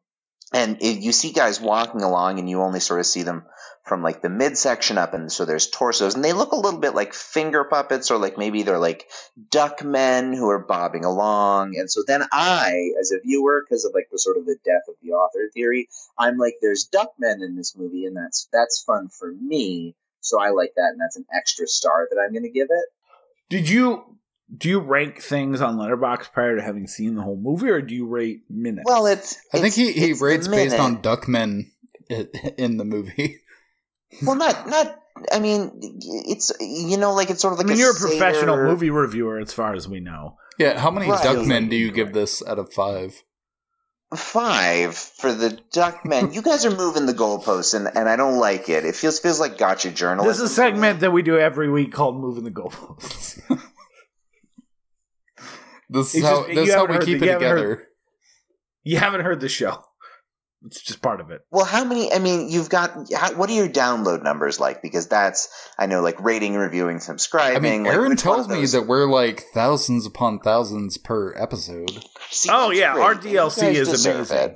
and 0.52 0.78
you 0.80 1.12
see 1.12 1.32
guys 1.32 1.60
walking 1.60 2.02
along, 2.02 2.38
and 2.38 2.48
you 2.48 2.62
only 2.62 2.80
sort 2.80 3.00
of 3.00 3.06
see 3.06 3.22
them 3.22 3.44
from 3.84 4.02
like 4.02 4.20
the 4.20 4.28
midsection 4.28 4.98
up, 4.98 5.14
and 5.14 5.30
so 5.30 5.44
there's 5.44 5.68
torsos, 5.68 6.16
and 6.16 6.24
they 6.24 6.32
look 6.32 6.50
a 6.50 6.56
little 6.56 6.80
bit 6.80 6.94
like 6.94 7.14
finger 7.14 7.62
puppets, 7.62 8.10
or 8.10 8.18
like 8.18 8.36
maybe 8.36 8.64
they're 8.64 8.78
like 8.78 9.06
duck 9.50 9.84
men 9.84 10.32
who 10.32 10.48
are 10.50 10.58
bobbing 10.58 11.04
along. 11.04 11.76
And 11.76 11.88
so 11.88 12.02
then 12.04 12.24
I, 12.32 12.90
as 13.00 13.12
a 13.12 13.20
viewer, 13.20 13.64
because 13.64 13.84
of 13.84 13.94
like 13.94 14.08
the 14.10 14.18
sort 14.18 14.38
of 14.38 14.44
the 14.44 14.56
death 14.64 14.82
of 14.88 14.96
the 15.02 15.12
author 15.12 15.48
theory, 15.54 15.88
I'm 16.18 16.36
like, 16.36 16.56
there's 16.60 16.84
duck 16.84 17.12
men 17.18 17.42
in 17.42 17.56
this 17.56 17.76
movie, 17.76 18.06
and 18.06 18.16
that's 18.16 18.48
that's 18.52 18.82
fun 18.82 19.08
for 19.08 19.30
me. 19.32 19.94
So 20.20 20.40
I 20.40 20.50
like 20.50 20.72
that, 20.74 20.90
and 20.90 21.00
that's 21.00 21.16
an 21.16 21.26
extra 21.32 21.68
star 21.68 22.08
that 22.10 22.18
I'm 22.20 22.32
going 22.32 22.42
to 22.42 22.50
give 22.50 22.68
it. 22.70 22.86
Did 23.48 23.68
you 23.68 24.02
do 24.54 24.68
you 24.68 24.78
rank 24.80 25.20
things 25.20 25.60
on 25.60 25.76
Letterboxd 25.76 26.32
prior 26.32 26.56
to 26.56 26.62
having 26.62 26.86
seen 26.86 27.14
the 27.16 27.22
whole 27.22 27.36
movie, 27.36 27.68
or 27.68 27.80
do 27.82 27.94
you 27.94 28.06
rate 28.06 28.42
minutes? 28.48 28.84
Well, 28.86 29.06
it's. 29.06 29.38
I 29.52 29.58
think 29.58 29.74
he, 29.74 29.92
he 29.92 30.12
rates 30.12 30.46
based 30.48 30.78
on 30.78 31.02
Duckmen 31.02 31.70
in 32.56 32.76
the 32.76 32.84
movie. 32.84 33.40
Well, 34.22 34.36
not 34.36 34.68
not. 34.68 34.98
I 35.32 35.40
mean, 35.40 35.72
it's 35.80 36.52
you 36.60 36.96
know, 36.96 37.14
like 37.14 37.30
it's 37.30 37.40
sort 37.40 37.52
of 37.54 37.58
like 37.58 37.66
I 37.66 37.70
like 37.70 37.76
mean, 37.78 37.84
a 37.84 37.86
you're 37.86 37.96
a 37.96 38.00
professional 38.00 38.54
sailor- 38.54 38.68
movie 38.68 38.90
reviewer, 38.90 39.38
as 39.38 39.52
far 39.52 39.74
as 39.74 39.88
we 39.88 40.00
know. 40.00 40.36
Yeah, 40.58 40.78
how 40.78 40.90
many 40.90 41.10
Right. 41.10 41.20
Duckmen 41.22 41.68
do 41.68 41.76
you 41.76 41.90
give 41.90 42.12
this 42.12 42.42
out 42.46 42.58
of 42.58 42.72
five? 42.72 43.22
Five 44.14 44.96
for 44.96 45.32
the 45.34 45.58
Duckmen. 45.74 46.32
you 46.32 46.40
guys 46.40 46.64
are 46.64 46.70
moving 46.70 47.06
the 47.06 47.12
goalposts, 47.12 47.74
and, 47.74 47.88
and 47.96 48.08
I 48.08 48.14
don't 48.14 48.38
like 48.38 48.68
it. 48.68 48.84
It 48.84 48.94
feels 48.94 49.18
feels 49.18 49.40
like 49.40 49.58
gotcha 49.58 49.90
journalism. 49.90 50.28
This 50.30 50.40
is 50.40 50.52
a 50.52 50.54
segment 50.54 51.00
that 51.00 51.10
we 51.10 51.22
do 51.22 51.36
every 51.38 51.68
week 51.68 51.92
called 51.92 52.16
"Moving 52.20 52.44
the 52.44 52.52
Goalposts." 52.52 53.40
This 55.88 56.08
is 56.14 56.16
It's 56.16 56.24
how 56.26 56.42
just- 56.44 56.54
this 56.54 56.74
how 56.74 56.86
we 56.86 56.98
keep 56.98 57.20
the- 57.20 57.26
it 57.26 57.26
you 57.26 57.30
haven't 57.32 57.48
heard- 57.48 57.58
together. 57.78 57.88
you 58.84 58.98
haven't 58.98 59.20
heard 59.22 59.40
the 59.40 59.48
show; 59.48 59.82
it's 60.64 60.82
just 60.82 61.00
part 61.02 61.20
of 61.20 61.30
it. 61.30 61.42
Well, 61.50 61.64
how 61.64 61.84
many? 61.84 62.12
I 62.12 62.18
mean, 62.18 62.48
you've 62.48 62.68
got. 62.68 62.90
How, 63.14 63.32
what 63.34 63.48
are 63.50 63.52
your 63.54 63.68
download 63.68 64.22
numbers 64.24 64.58
like? 64.58 64.82
Because 64.82 65.06
that's 65.08 65.48
I 65.78 65.86
know, 65.86 66.00
like 66.02 66.20
rating, 66.20 66.54
reviewing, 66.54 66.98
subscribing. 66.98 67.56
I 67.56 67.60
mean, 67.60 67.84
like, 67.84 67.92
Aaron 67.94 68.10
which 68.10 68.22
tells 68.22 68.48
me 68.48 68.64
that 68.66 68.86
we're 68.88 69.06
like 69.08 69.44
thousands 69.54 70.06
upon 70.06 70.40
thousands 70.40 70.98
per 70.98 71.34
episode. 71.36 71.90
See, 72.30 72.48
Oh, 72.52 72.70
yeah, 72.70 72.94
great. 72.94 73.02
our 73.04 73.14
DLC 73.14 73.72
is 73.74 74.04
amazing. 74.06 74.36
it. 74.38 74.54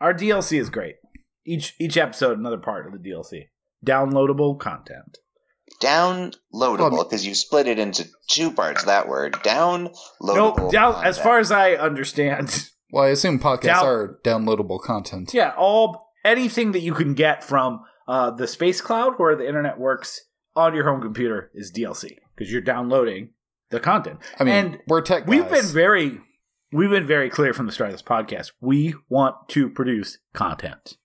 Our 0.00 0.14
DLC 0.14 0.58
is 0.60 0.70
great. 0.70 0.96
Each 1.44 1.74
each 1.80 1.96
episode, 1.96 2.38
another 2.38 2.58
part 2.58 2.86
of 2.86 2.92
the 2.92 2.98
DLC. 3.10 3.48
Downloadable 3.84 4.58
content. 4.60 5.18
Downloadable 5.80 7.08
because 7.08 7.26
you 7.26 7.34
split 7.34 7.66
it 7.66 7.78
into 7.78 8.06
two 8.28 8.52
parts. 8.52 8.84
That 8.84 9.08
word 9.08 9.34
downloadable. 9.34 9.92
No, 10.58 10.70
down 10.70 11.04
as 11.04 11.18
far 11.18 11.38
as 11.38 11.50
I 11.50 11.72
understand, 11.74 12.68
Well, 12.92 13.04
I 13.04 13.08
assume 13.08 13.38
podcasts 13.38 13.62
Down- 13.62 13.86
are 13.86 14.18
downloadable 14.24 14.80
content. 14.80 15.32
yeah, 15.32 15.52
all 15.56 16.12
anything 16.24 16.72
that 16.72 16.80
you 16.80 16.92
can 16.94 17.14
get 17.14 17.44
from 17.44 17.84
uh, 18.08 18.30
the 18.30 18.46
space 18.48 18.80
cloud 18.80 19.14
where 19.18 19.36
the 19.36 19.46
internet 19.46 19.78
works 19.78 20.20
on 20.56 20.74
your 20.74 20.84
home 20.84 21.00
computer 21.00 21.50
is 21.54 21.72
DLC 21.72 22.16
because 22.36 22.50
you're 22.50 22.60
downloading 22.60 23.30
the 23.70 23.78
content. 23.80 24.18
I 24.38 24.44
mean, 24.44 24.54
and 24.54 24.78
we're 24.88 25.02
tech 25.02 25.26
we've 25.26 25.48
been 25.48 25.66
very 25.66 26.18
we've 26.72 26.90
been 26.90 27.06
very 27.06 27.30
clear 27.30 27.52
from 27.54 27.66
the 27.66 27.72
start 27.72 27.90
of 27.90 27.94
this 27.94 28.02
podcast. 28.02 28.50
We 28.60 28.94
want 29.08 29.36
to 29.50 29.70
produce 29.70 30.18
content. 30.32 30.96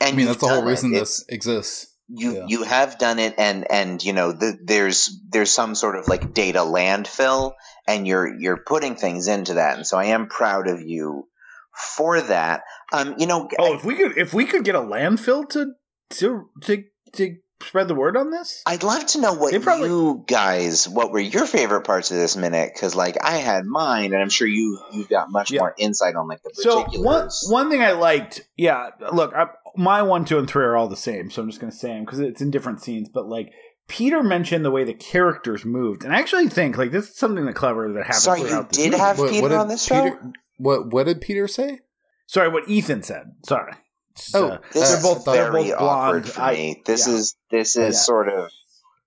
And 0.00 0.12
I 0.14 0.16
mean, 0.16 0.26
that's 0.26 0.38
the 0.38 0.46
whole 0.46 0.58
done 0.58 0.66
it. 0.66 0.70
reason 0.70 0.92
this 0.92 1.24
exists. 1.28 1.93
You 2.08 2.34
Yeah. 2.34 2.44
you 2.48 2.62
have 2.64 2.98
done 2.98 3.18
it 3.18 3.34
and 3.38 3.70
and 3.70 4.02
you 4.04 4.12
know 4.12 4.32
the, 4.32 4.58
there's 4.62 5.18
there's 5.30 5.50
some 5.50 5.74
sort 5.74 5.96
of 5.96 6.06
like 6.08 6.34
data 6.34 6.58
landfill 6.60 7.52
and 7.88 8.06
you're 8.06 8.38
you're 8.38 8.58
putting 8.58 8.94
things 8.96 9.26
into 9.26 9.54
that 9.54 9.76
and 9.78 9.86
so 9.86 9.96
i 9.96 10.06
am 10.06 10.26
proud 10.28 10.68
of 10.68 10.82
you 10.82 11.26
for 11.74 12.20
that 12.20 12.62
um 12.92 13.14
you 13.18 13.26
know 13.26 13.48
Oh, 13.58 13.74
if 13.74 13.84
we 13.84 13.96
could 13.96 14.18
if 14.18 14.34
we 14.34 14.44
could 14.44 14.64
get 14.64 14.74
a 14.74 14.80
landfill 14.80 15.48
to 15.50 15.72
to 16.10 16.50
to 16.62 16.84
to 17.14 17.36
spread 17.62 17.88
the 17.88 17.94
word 17.94 18.14
on 18.18 18.30
this, 18.30 18.62
I'd 18.66 18.82
love 18.82 19.06
to 19.06 19.20
know 19.22 19.32
what 19.32 19.58
probably- 19.62 19.88
you 19.88 20.22
guys, 20.26 20.86
what 20.86 21.10
were 21.12 21.18
your 21.20 21.46
favorite 21.46 21.82
parts 21.82 22.10
of 22.10 22.18
this 22.18 22.36
minute? 22.36 22.72
Because 22.74 22.94
like 22.94 23.16
I 23.24 23.36
had 23.38 23.64
mine, 23.64 24.12
and 24.12 24.20
I'm 24.20 24.28
sure 24.28 24.46
you 24.46 24.78
you've 24.92 25.08
got 25.08 25.30
much 25.30 25.50
Yeah. 25.50 25.60
more 25.60 25.74
insight 25.78 26.14
on 26.14 26.28
like 26.28 26.42
the 26.42 26.50
So 26.54 26.84
one 27.00 27.30
one 27.48 27.70
thing 27.70 27.82
I 27.82 27.92
liked, 27.92 28.42
yeah. 28.58 28.90
Look, 29.12 29.32
I, 29.34 29.46
my 29.76 30.02
one, 30.02 30.24
two, 30.24 30.38
and 30.38 30.48
three 30.48 30.64
are 30.64 30.76
all 30.76 30.88
the 30.88 30.96
same, 30.96 31.30
so 31.30 31.42
I'm 31.42 31.48
just 31.48 31.60
going 31.60 31.70
to 31.72 31.76
say 31.76 31.88
them 31.88 32.04
because 32.04 32.20
it's 32.20 32.40
in 32.40 32.50
different 32.50 32.80
scenes. 32.82 33.08
But 33.08 33.26
like 33.28 33.52
Peter 33.88 34.22
mentioned 34.22 34.64
the 34.64 34.70
way 34.70 34.84
the 34.84 34.94
characters 34.94 35.64
moved, 35.64 36.04
and 36.04 36.14
I 36.14 36.18
actually 36.20 36.48
think 36.48 36.76
like 36.78 36.90
this 36.90 37.10
is 37.10 37.16
something 37.16 37.44
that 37.46 37.54
clever 37.54 37.92
that 37.92 38.04
happens 38.06 38.22
Sorry, 38.22 38.40
you 38.40 38.46
this 38.46 38.66
did 38.76 38.90
movie. 38.92 38.98
have 39.02 39.18
What- 39.18 39.30
Peter 39.30 39.42
what 39.42 39.48
did 39.48 39.58
on 39.58 39.68
this 39.68 39.84
show. 39.84 40.18
What 40.58 40.92
what 40.92 41.06
did 41.06 41.20
Peter 41.20 41.48
say? 41.48 41.80
Sorry, 42.26 42.48
what 42.48 42.68
Ethan 42.68 43.02
said. 43.02 43.32
Sorry. 43.44 43.72
Just, 44.16 44.34
Oh, 44.36 44.46
uh, 44.48 44.58
This 44.72 44.92
Uh, 44.92 44.96
is 44.96 45.02
both- 45.02 45.24
they're 45.24 45.50
very 45.50 45.64
both 45.70 45.80
awkward 45.80 46.22
blonde. 46.22 46.28
for 46.28 46.40
I- 46.40 46.52
me. 46.52 46.82
This 46.86 47.08
yeah. 47.08 47.14
is 47.14 47.36
this 47.50 47.76
is 47.76 47.94
Yeah. 47.96 48.00
sort 48.00 48.28
of 48.28 48.50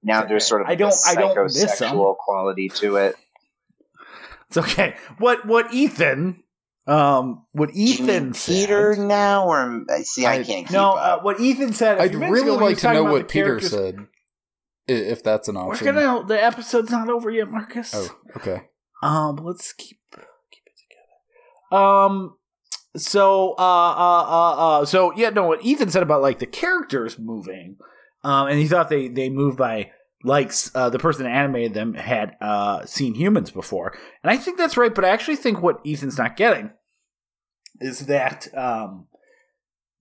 now 0.04 0.20
Okay. 0.20 0.28
there's 0.30 0.46
sort 0.46 0.62
of 0.62 0.68
I 0.68 0.76
don't- 0.76 0.94
I 1.08 1.16
don't 1.16 1.36
miss 1.46 1.82
'em. 1.82 1.92
psychosexual 1.94 2.18
quality 2.18 2.68
to 2.70 2.98
it. 2.98 3.16
it's 4.50 4.58
okay. 4.58 4.96
What 5.18 5.46
what 5.46 5.74
Ethan 5.74 6.44
um 6.88 7.46
what 7.52 7.74
Do 7.74 7.80
you 7.80 7.88
Ethan 7.94 8.06
mean 8.06 8.34
said, 8.34 8.54
Peter 8.54 8.96
now, 8.96 9.48
or 9.48 9.84
see, 10.04 10.26
I, 10.26 10.34
I- 10.36 10.44
can't 10.44 10.66
keep 10.68 10.72
No, 10.72 10.94
uh, 10.94 11.20
what 11.22 11.40
Ethan 11.40 11.74
said. 11.74 12.00
I'd 12.00 12.16
really 12.16 12.44
ago 12.52 12.56
like 12.56 12.78
to 12.80 12.94
know 12.94 13.04
what 13.04 13.28
Peter 13.28 13.60
said, 13.60 13.98
if 14.88 15.22
that's 15.22 15.48
an 15.50 15.58
option. 15.58 15.86
We're 15.86 15.94
gonna. 15.94 16.26
The 16.26 16.42
episode's 16.42 16.90
not 16.90 17.10
over 17.10 17.30
yet, 17.30 17.52
Marcus. 17.52 17.92
Oh, 17.94 18.18
okay. 18.38 18.64
Um, 19.04 19.36
let's 19.36 19.74
keep 19.74 20.00
keep 20.12 20.64
it 20.66 20.74
together. 21.70 21.84
Um, 21.84 22.38
so 22.96 23.52
uh, 23.58 23.62
uh, 23.62 24.24
uh, 24.24 24.56
uh, 24.80 24.86
so 24.86 25.14
yeah, 25.16 25.30
no, 25.30 25.44
what 25.46 25.64
Ethan 25.66 25.90
said 25.90 26.04
about 26.04 26.22
like 26.22 26.40
the 26.40 26.46
characters 26.46 27.20
moving, 27.20 27.78
um, 28.24 28.48
and 28.48 28.58
he 28.60 28.68
thought 28.68 28.90
they 28.90 29.08
they 29.10 29.30
moved 29.30 29.58
by 29.58 29.92
like 30.24 30.52
uh, 30.74 30.90
the 30.90 30.98
person 31.00 31.24
that 31.24 31.32
animated 31.32 31.74
them 31.74 31.94
had 31.94 32.36
uh 32.42 32.86
seen 32.86 33.14
humans 33.14 33.52
before, 33.52 33.96
and 34.24 34.32
I 34.32 34.38
think 34.38 34.58
that's 34.58 34.78
right. 34.78 34.94
But 34.96 35.06
I 35.06 35.10
actually 35.10 35.36
think 35.36 35.62
what 35.62 35.80
Ethan's 35.86 36.18
not 36.18 36.38
getting 36.38 36.72
is 37.80 38.08
that 38.08 38.48
um 38.56 39.08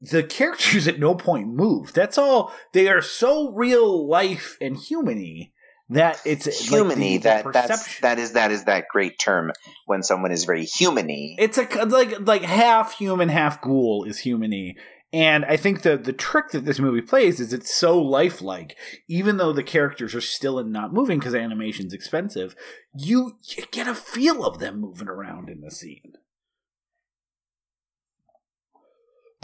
the 0.00 0.22
characters 0.22 0.86
at 0.86 0.98
no 0.98 1.14
point 1.14 1.48
move. 1.48 1.92
That's 1.92 2.18
all. 2.18 2.52
They 2.72 2.88
are 2.88 3.02
so 3.02 3.50
real 3.52 4.06
life 4.06 4.56
and 4.60 4.76
humany 4.76 5.52
that 5.88 6.20
it's 6.24 6.46
like, 6.46 6.82
humany 6.82 6.96
the 6.96 7.18
that 7.18 7.52
that's 7.52 7.68
perception- 7.68 8.02
that 8.02 8.18
is 8.18 8.32
that 8.32 8.50
is 8.50 8.64
that 8.64 8.88
great 8.90 9.18
term 9.18 9.52
when 9.86 10.02
someone 10.02 10.32
is 10.32 10.44
very 10.44 10.66
humany. 10.66 11.34
it's 11.38 11.58
a 11.58 11.64
like 11.86 12.26
like 12.26 12.42
half 12.42 12.92
human, 12.98 13.28
half 13.28 13.62
ghoul 13.62 14.04
is 14.04 14.18
humany. 14.18 14.74
And 15.12 15.44
I 15.44 15.56
think 15.56 15.82
the 15.82 15.96
the 15.96 16.12
trick 16.12 16.50
that 16.50 16.64
this 16.64 16.80
movie 16.80 17.00
plays 17.00 17.38
is 17.40 17.52
it's 17.52 17.72
so 17.72 17.98
lifelike, 18.02 18.76
even 19.08 19.36
though 19.36 19.52
the 19.52 19.62
characters 19.62 20.14
are 20.14 20.20
still 20.20 20.58
in 20.58 20.72
not 20.72 20.92
moving 20.92 21.20
because 21.20 21.34
animation's 21.34 21.94
expensive. 21.94 22.56
You 22.94 23.38
you 23.56 23.64
get 23.70 23.86
a 23.86 23.94
feel 23.94 24.44
of 24.44 24.58
them 24.58 24.80
moving 24.80 25.08
around 25.08 25.48
in 25.48 25.60
the 25.60 25.70
scene. 25.70 26.14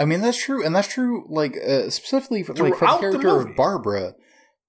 I 0.02 0.04
mean, 0.04 0.20
that's 0.20 0.42
true, 0.42 0.64
and 0.66 0.74
that's 0.74 0.88
true. 0.88 1.24
Like 1.28 1.56
uh, 1.56 1.88
specifically, 1.88 2.42
for, 2.42 2.54
like 2.54 2.58
for 2.58 2.70
the 2.70 2.76
Throughout 2.76 3.00
the 3.00 3.18
character 3.18 3.40
of 3.50 3.54
Barbara, 3.54 4.14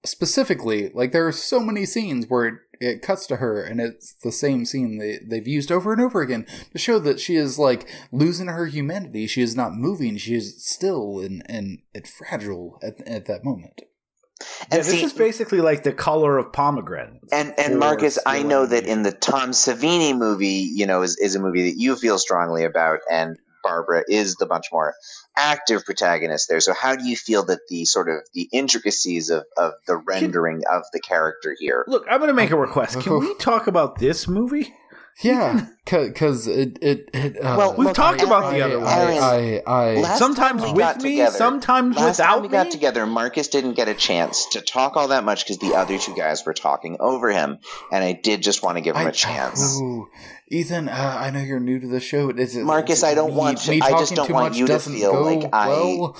specifically, 0.06 0.92
like 0.94 1.10
there 1.10 1.26
are 1.26 1.32
so 1.32 1.58
many 1.58 1.86
scenes 1.86 2.26
where 2.28 2.46
it, 2.46 2.54
it 2.80 3.02
cuts 3.02 3.26
to 3.26 3.36
her, 3.36 3.60
and 3.60 3.80
it's 3.80 4.14
the 4.22 4.30
same 4.30 4.64
scene 4.64 4.98
they 4.98 5.18
they've 5.28 5.48
used 5.48 5.72
over 5.72 5.92
and 5.92 6.00
over 6.00 6.22
again 6.22 6.46
to 6.70 6.78
show 6.78 7.00
that 7.00 7.18
she 7.18 7.34
is 7.34 7.58
like 7.58 7.88
losing 8.12 8.46
her 8.46 8.66
humanity. 8.66 9.26
She 9.26 9.42
is 9.42 9.56
not 9.56 9.74
moving. 9.74 10.16
She 10.18 10.36
is 10.36 10.64
still 10.64 11.18
and 11.18 11.42
and, 11.46 11.80
and 11.92 12.06
fragile 12.06 12.78
at 12.80 13.00
at 13.04 13.26
that 13.26 13.42
moment. 13.42 13.80
Yeah, 13.80 14.78
and 14.78 14.84
this 14.84 15.02
is 15.02 15.12
basically 15.12 15.60
like 15.60 15.82
the 15.82 15.92
color 15.92 16.38
of 16.38 16.52
pomegranate. 16.52 17.22
and 17.32 17.54
and 17.58 17.72
for 17.72 17.78
Marcus, 17.78 18.20
I 18.24 18.44
know 18.44 18.66
that 18.66 18.86
in 18.86 19.02
the 19.02 19.12
Tom 19.12 19.50
Savini 19.50 20.16
movie, 20.16 20.70
you 20.72 20.86
know, 20.86 21.02
is 21.02 21.16
is 21.16 21.34
a 21.34 21.40
movie 21.40 21.70
that 21.70 21.76
you 21.76 21.96
feel 21.96 22.20
strongly 22.20 22.62
about, 22.62 23.00
and 23.10 23.36
Barbara 23.64 24.04
is 24.06 24.36
the 24.36 24.46
much 24.46 24.68
more 24.70 24.94
active 25.36 25.84
protagonist 25.84 26.48
there. 26.48 26.60
So 26.60 26.72
how 26.74 26.94
do 26.94 27.08
you 27.08 27.16
feel 27.16 27.44
that 27.46 27.60
the 27.68 27.84
sort 27.84 28.08
of 28.08 28.16
the 28.34 28.48
intricacies 28.52 29.30
of, 29.30 29.44
of 29.56 29.72
the 29.86 29.96
rendering 29.96 30.62
of 30.70 30.82
the 30.92 31.00
character 31.00 31.56
here? 31.58 31.84
Look, 31.88 32.04
I'm 32.08 32.18
going 32.18 32.28
to 32.28 32.34
make 32.34 32.50
a 32.50 32.56
request. 32.56 33.00
Can 33.00 33.18
we 33.20 33.34
talk 33.36 33.66
about 33.66 33.98
this 33.98 34.28
movie? 34.28 34.74
Yeah, 35.22 35.66
because 35.84 36.46
it 36.48 36.78
it, 36.82 37.08
it 37.14 37.36
uh, 37.38 37.54
Well, 37.56 37.74
We've 37.76 37.86
look, 37.86 37.94
talked 37.96 38.20
I- 38.20 38.24
about 38.26 38.52
the 38.52 38.62
other 38.62 38.80
one. 38.80 38.88
Aaron, 38.88 39.18
I 39.18 39.62
I, 39.66 39.90
I 40.14 40.16
sometimes 40.16 40.62
time 40.62 40.72
we 40.74 40.78
got 40.80 40.96
with 40.96 41.04
me, 41.04 41.10
together- 41.12 41.36
sometimes 41.36 41.96
Last 41.96 42.18
without 42.18 42.32
time 42.34 42.42
we 42.42 42.48
got 42.48 42.66
me. 42.66 42.70
together, 42.72 43.06
Marcus 43.06 43.48
didn't 43.48 43.74
get 43.74 43.88
a 43.88 43.94
chance 43.94 44.46
to 44.52 44.60
talk 44.60 44.96
all 44.96 45.08
that 45.08 45.22
much 45.24 45.44
because 45.44 45.58
the 45.58 45.74
other 45.76 45.98
two 45.98 46.14
guys 46.16 46.44
were 46.44 46.52
talking 46.54 46.96
over 46.98 47.30
him, 47.30 47.58
and 47.92 48.02
I 48.04 48.12
did 48.12 48.42
just 48.42 48.62
want 48.62 48.76
to 48.76 48.80
give 48.80 48.96
him 48.96 49.06
I- 49.06 49.10
a 49.10 49.12
chance. 49.12 49.78
Ooh, 49.80 50.08
Ethan, 50.48 50.88
uh, 50.88 51.16
I 51.20 51.30
know 51.30 51.40
you're 51.40 51.60
new 51.60 51.78
to 51.78 51.86
the 51.86 52.00
show. 52.00 52.30
Is 52.30 52.56
it, 52.56 52.64
Marcus, 52.64 53.04
I 53.04 53.14
don't 53.14 53.30
me- 53.30 53.36
want 53.36 53.58
to- 53.58 53.70
me 53.70 53.80
I 53.82 53.90
just 53.90 54.14
don't 54.16 54.30
want 54.30 54.56
you 54.56 54.66
to 54.66 54.78
feel 54.80 55.22
like 55.22 55.48
I- 55.52 55.68
well. 55.68 56.16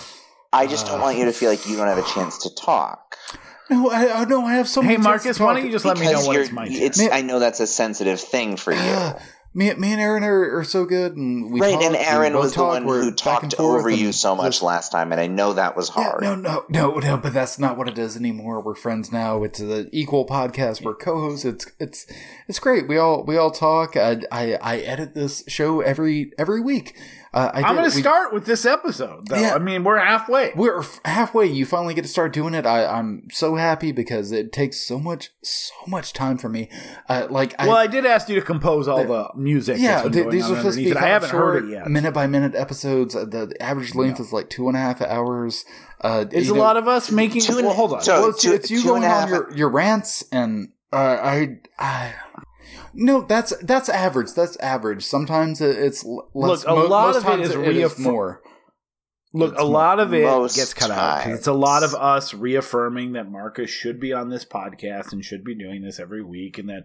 I 0.52 0.68
just 0.68 0.86
don't 0.86 1.00
want 1.00 1.18
you 1.18 1.24
to 1.24 1.32
feel 1.32 1.50
like 1.50 1.66
you 1.68 1.76
don't 1.76 1.88
have 1.88 1.98
a 1.98 2.02
chance 2.08 2.38
to 2.44 2.54
talk. 2.54 3.16
No, 3.70 3.90
I, 3.90 4.20
I 4.22 4.24
no, 4.26 4.44
I 4.44 4.54
have 4.54 4.68
so 4.68 4.82
Hey, 4.82 4.88
many. 4.96 5.02
chances 5.04 5.24
Marcus, 5.38 5.40
why 5.40 5.54
don't 5.54 5.64
you 5.66 5.72
just 5.72 5.84
let 5.84 5.98
me 5.98 6.04
know 6.06 6.10
Because 6.12 6.28
when 6.28 6.40
it's 6.40 6.52
my 6.52 6.66
turn? 6.68 6.76
it's, 6.76 6.98
Man- 6.98 7.10
I 7.12 7.22
know 7.22 7.38
that's 7.38 7.60
a 7.60 7.66
sensitive 7.66 8.20
thing 8.20 8.56
for 8.56 8.72
you. 8.72 8.78
Yeah. 8.78 9.18
Me, 9.56 9.72
me 9.74 9.92
and 9.92 10.00
Aaron 10.00 10.24
are, 10.24 10.58
are 10.58 10.64
so 10.64 10.84
good, 10.84 11.16
and 11.16 11.52
we 11.52 11.60
right, 11.60 11.74
talk, 11.74 11.82
and 11.84 11.94
Aaron 11.94 12.32
both 12.32 12.42
was 12.42 12.54
the 12.54 12.64
one 12.64 12.82
who 12.82 13.12
talked 13.14 13.54
over 13.60 13.88
you 13.88 14.10
so 14.10 14.34
much 14.34 14.54
just- 14.54 14.62
last 14.64 14.90
time, 14.90 15.12
and 15.12 15.20
I 15.20 15.28
know 15.28 15.52
that 15.52 15.76
was 15.76 15.92
Yeah, 15.96 16.02
hard. 16.02 16.22
no, 16.24 16.34
no, 16.34 16.64
no, 16.68 16.90
no, 16.98 17.16
but 17.16 17.32
that's 17.32 17.56
not 17.56 17.78
what 17.78 17.88
it 17.88 17.96
is 17.96 18.16
anymore. 18.16 18.60
We're 18.60 18.74
friends 18.74 19.12
now. 19.12 19.44
It's 19.44 19.60
the 19.60 19.88
equal 19.92 20.26
podcast. 20.26 20.82
We're 20.82 20.96
co-hosts. 20.96 21.44
It's 21.44 21.66
it's 21.78 22.04
it's 22.48 22.58
great. 22.58 22.88
We 22.88 22.98
all 22.98 23.22
we 23.24 23.36
all 23.36 23.52
talk. 23.52 23.96
I 23.96 24.22
I, 24.32 24.54
I 24.60 24.78
edit 24.78 25.14
this 25.14 25.44
show 25.46 25.80
every 25.82 26.32
every 26.36 26.60
week. 26.60 26.96
Uh, 27.34 27.50
I 27.52 27.62
I'm 27.62 27.74
going 27.74 27.90
to 27.90 27.96
start 27.96 28.32
with 28.32 28.46
this 28.46 28.64
episode, 28.64 29.26
though. 29.26 29.40
Yeah. 29.40 29.54
I 29.56 29.58
mean, 29.58 29.82
we're 29.82 29.98
halfway. 29.98 30.52
We're 30.54 30.78
f- 30.80 31.00
halfway. 31.04 31.46
You 31.46 31.66
finally 31.66 31.92
get 31.92 32.02
to 32.02 32.08
start 32.08 32.32
doing 32.32 32.54
it. 32.54 32.64
I, 32.64 32.86
I'm 32.86 33.26
so 33.32 33.56
happy 33.56 33.90
because 33.90 34.30
it 34.30 34.52
takes 34.52 34.80
so 34.86 35.00
much, 35.00 35.30
so 35.42 35.74
much 35.88 36.12
time 36.12 36.38
for 36.38 36.48
me. 36.48 36.70
Uh, 37.08 37.26
like, 37.28 37.56
well, 37.58 37.72
I, 37.72 37.82
I 37.82 37.86
did 37.88 38.06
ask 38.06 38.28
you 38.28 38.36
to 38.36 38.40
compose 38.42 38.86
all 38.86 39.04
the 39.04 39.28
music. 39.34 39.78
yeah, 39.80 39.94
that's 39.96 40.02
been 40.04 40.12
th- 40.12 40.22
going 40.26 40.36
these 40.36 40.44
on 40.44 40.52
are 40.52 40.56
supposed 40.58 40.78
to 40.78 40.84
be. 40.84 40.96
I 40.96 41.08
haven't 41.08 41.30
heard 41.30 41.64
it 41.64 41.70
yet. 41.70 41.90
minute 41.90 42.14
by 42.14 42.28
minute 42.28 42.54
episodes. 42.54 43.16
Uh, 43.16 43.24
The, 43.24 43.46
the 43.46 43.60
average 43.60 43.96
length 43.96 44.20
is 44.20 44.32
like 44.32 44.48
two 44.48 44.68
and 44.68 44.76
a 44.76 44.80
half 44.80 45.02
hours. 45.02 45.64
Uh, 46.00 46.26
It's 46.30 46.48
a 46.48 46.54
know- 46.54 46.60
lot 46.60 46.76
of 46.76 46.86
us 46.86 47.10
making. 47.10 47.42
Two 47.42 47.56
and- 47.58 47.66
well, 47.66 47.74
hold 47.74 47.94
on. 47.94 48.02
so- 48.02 48.20
well, 48.20 48.30
it's, 48.30 48.42
two- 48.42 48.52
it's 48.52 48.70
you 48.70 48.80
two 48.82 48.88
going 48.88 49.02
a 49.02 49.06
on 49.06 49.12
half- 49.12 49.28
your, 49.28 49.52
your 49.56 49.68
rants 49.70 50.22
and 50.30 50.68
uh, 50.92 50.96
I, 51.20 51.58
I. 51.80 52.14
No, 52.94 53.22
that's 53.22 53.52
that's 53.62 53.88
average. 53.88 54.32
That's 54.34 54.56
average. 54.58 55.04
Sometimes 55.04 55.60
it's 55.60 56.04
less. 56.04 56.24
Look, 56.34 56.64
a 56.66 56.74
mo- 56.74 56.86
lot 56.86 57.06
most 57.08 57.16
of 57.16 57.22
it 57.24 57.26
times 57.26 57.48
is 57.48 57.54
it 57.54 57.58
reaffirm- 57.58 58.02
more. 58.04 58.40
Look, 59.36 59.54
It's 59.54 59.60
a 59.62 59.64
lot 59.64 59.98
of 59.98 60.14
it 60.14 60.22
gets 60.54 60.74
cut 60.74 60.92
out. 60.92 61.24
'cause 61.24 61.38
It's 61.38 61.46
a 61.48 61.52
lot 61.52 61.82
of 61.82 61.92
us 61.94 62.32
reaffirming 62.32 63.14
that 63.14 63.28
Marcus 63.28 63.68
should 63.68 63.98
be 63.98 64.12
on 64.12 64.28
this 64.28 64.44
podcast 64.44 65.12
and 65.12 65.24
should 65.24 65.42
be 65.42 65.56
doing 65.56 65.82
this 65.82 65.98
every 65.98 66.22
week, 66.22 66.56
and 66.56 66.68
that 66.68 66.84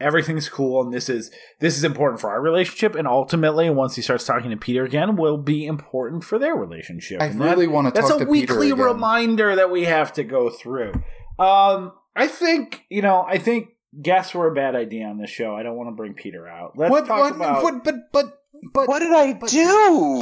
everything's 0.00 0.48
cool 0.48 0.80
and 0.80 0.92
this 0.94 1.08
is 1.08 1.28
this 1.58 1.76
is 1.76 1.82
important 1.82 2.20
for 2.20 2.30
our 2.30 2.40
relationship. 2.40 2.94
And 2.94 3.08
ultimately, 3.08 3.68
once 3.68 3.96
he 3.96 4.02
starts 4.02 4.24
talking 4.24 4.50
to 4.50 4.56
Peter 4.56 4.84
again, 4.84 5.16
will 5.16 5.38
be 5.38 5.66
important 5.66 6.22
for 6.22 6.38
their 6.38 6.54
relationship. 6.54 7.20
I 7.20 7.26
And 7.26 7.40
really 7.40 7.66
that- 7.66 7.72
want 7.72 7.88
to 7.88 7.92
That's 8.00 8.08
talk 8.12 8.20
a 8.20 8.24
to 8.26 8.30
weekly 8.30 8.66
Peter 8.68 8.74
again. 8.74 8.94
reminder 8.94 9.56
that 9.56 9.72
we 9.72 9.84
have 9.86 10.12
to 10.12 10.22
go 10.22 10.50
through. 10.50 10.92
Um, 11.40 11.92
I 12.14 12.28
think 12.28 12.84
you 12.90 13.02
know. 13.02 13.24
I 13.28 13.38
think 13.38 13.70
guests 14.00 14.34
were 14.34 14.48
a 14.48 14.54
bad 14.54 14.74
idea 14.74 15.06
on 15.06 15.18
this 15.18 15.30
show. 15.30 15.54
I 15.56 15.62
don't 15.62 15.76
want 15.76 15.88
to 15.88 15.94
bring 15.94 16.14
Peter 16.14 16.46
out. 16.48 16.72
Let's 16.76 16.90
What? 16.90 17.06
talk 17.06 17.20
What? 17.20 17.36
about. 17.36 17.62
what? 17.62 17.84
But 17.84 17.94
but 18.12 18.26
but. 18.72 18.88
What 18.88 18.98
did 19.00 19.12
I 19.12 19.34
but- 19.34 19.50
do? 19.50 19.60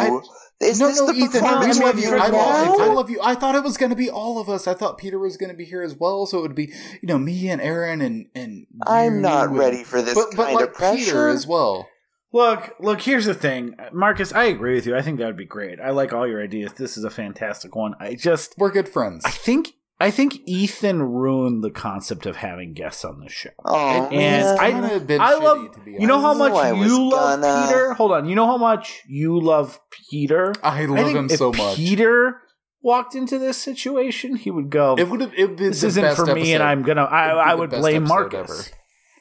I- 0.01 0.21
Is 0.59 0.81
no, 0.81 0.89
this 0.89 0.99
no, 1.01 1.07
the 1.09 1.13
Ethan. 1.13 1.45
I 1.45 1.49
performance 1.49 1.79
love 1.81 1.99
you. 1.99 2.11
review 2.13 2.19
I 2.19 2.29
love 2.29 2.77
you. 2.79 2.83
I 2.83 2.87
love 2.95 3.11
you. 3.11 3.21
I 3.23 3.35
thought 3.35 3.55
it 3.57 3.63
was 3.63 3.77
going 3.77 3.91
to 3.91 3.97
be 3.97 4.09
all 4.09 4.39
of 4.41 4.49
us. 4.49 4.67
I 4.67 4.73
thought 4.73 4.97
Peter 4.97 5.19
was 5.19 5.37
going 5.37 5.51
to 5.51 5.57
be 5.57 5.67
here 5.67 5.83
as 5.83 5.95
well. 5.95 6.25
So 6.25 6.39
it 6.39 6.43
would 6.43 6.55
be, 6.55 6.73
you 7.03 7.07
know, 7.09 7.19
me 7.19 7.51
and 7.51 7.61
Aaron 7.61 8.01
and 8.01 8.27
and. 8.35 8.67
I'm 8.87 9.17
you 9.17 9.21
not 9.21 9.49
and- 9.49 9.59
ready 9.59 9.85
for 9.85 10.01
this 10.01 10.15
But 10.15 10.29
but 10.35 10.45
kind 10.45 10.55
like 10.57 10.69
of 10.69 10.73
pressure. 10.75 10.97
Peter 11.05 11.29
as 11.29 11.47
well. 11.47 11.87
Look, 12.33 12.75
look, 12.81 13.01
here's 13.03 13.25
the 13.27 13.35
thing. 13.35 13.77
Marcus, 13.93 14.33
I 14.33 14.45
agree 14.45 14.75
with 14.75 14.87
you. 14.87 14.97
I 14.97 15.01
think 15.01 15.19
that 15.19 15.27
would 15.27 15.37
be 15.37 15.45
great. 15.47 15.79
I 15.81 15.91
like 15.91 16.13
all 16.13 16.27
your 16.27 16.43
ideas. 16.43 16.73
This 16.75 16.97
is 16.99 17.05
a 17.05 17.11
fantastic 17.11 17.75
one. 17.77 17.95
I 18.01 18.15
just 18.15 18.55
We're 18.59 18.73
good 18.73 18.89
friends. 18.89 19.25
I 19.25 19.31
think 19.31 19.73
I 19.99 20.11
think 20.11 20.41
Ethan 20.45 21.03
ruined 21.03 21.65
the 21.65 21.71
concept 21.71 22.27
of 22.27 22.37
having 22.37 22.75
guests 22.75 23.03
on 23.05 23.19
the 23.21 23.31
show. 23.31 23.49
Oh, 23.65 24.09
And 24.13 24.43
it's 24.43 24.61
I- 24.61 24.71
kinda 24.71 25.01
been 25.01 25.21
I 25.21 25.33
shitty, 25.35 25.43
love 25.43 25.73
to 25.73 25.81
be 25.81 25.93
you 25.93 26.07
know 26.07 26.21
how 26.21 26.35
much 26.35 26.53
oh, 26.53 26.57
I 26.57 26.73
you 26.73 27.09
love 27.11 27.41
gonna- 27.41 27.67
Peter? 27.67 27.93
Hold 27.95 28.13
on. 28.13 28.29
You 28.29 28.35
know 28.35 28.47
how 28.47 28.59
much 28.59 29.03
you 29.09 29.41
love 29.41 29.81
Peter? 30.11 30.53
I 30.63 30.83
I 30.83 30.85
love 30.85 30.99
think 31.07 31.17
him 31.19 31.27
if 31.31 31.39
so 31.39 31.51
much. 31.53 31.77
Peter 31.77 32.43
walked 32.83 33.15
into 33.15 33.39
this 33.39 33.57
situation, 33.57 34.37
he 34.37 34.51
would 34.51 34.69
go, 34.71 34.97
it 34.99 35.09
would 35.09 35.21
have. 35.23 35.33
It 35.35 35.57
"This 35.57 35.81
the 35.81 35.87
isn't 35.89 36.03
best 36.03 36.17
for 36.17 36.27
me 36.35 36.53
and. 36.53 36.63
I'm 36.63 36.83
going 36.83 36.99
to 36.99 37.03
I 37.05 37.29
It'd 37.31 37.39
I 37.39 37.55
would 37.55 37.71
blame 37.71 38.03
Marcus." 38.05 38.39
ever. 38.51 38.77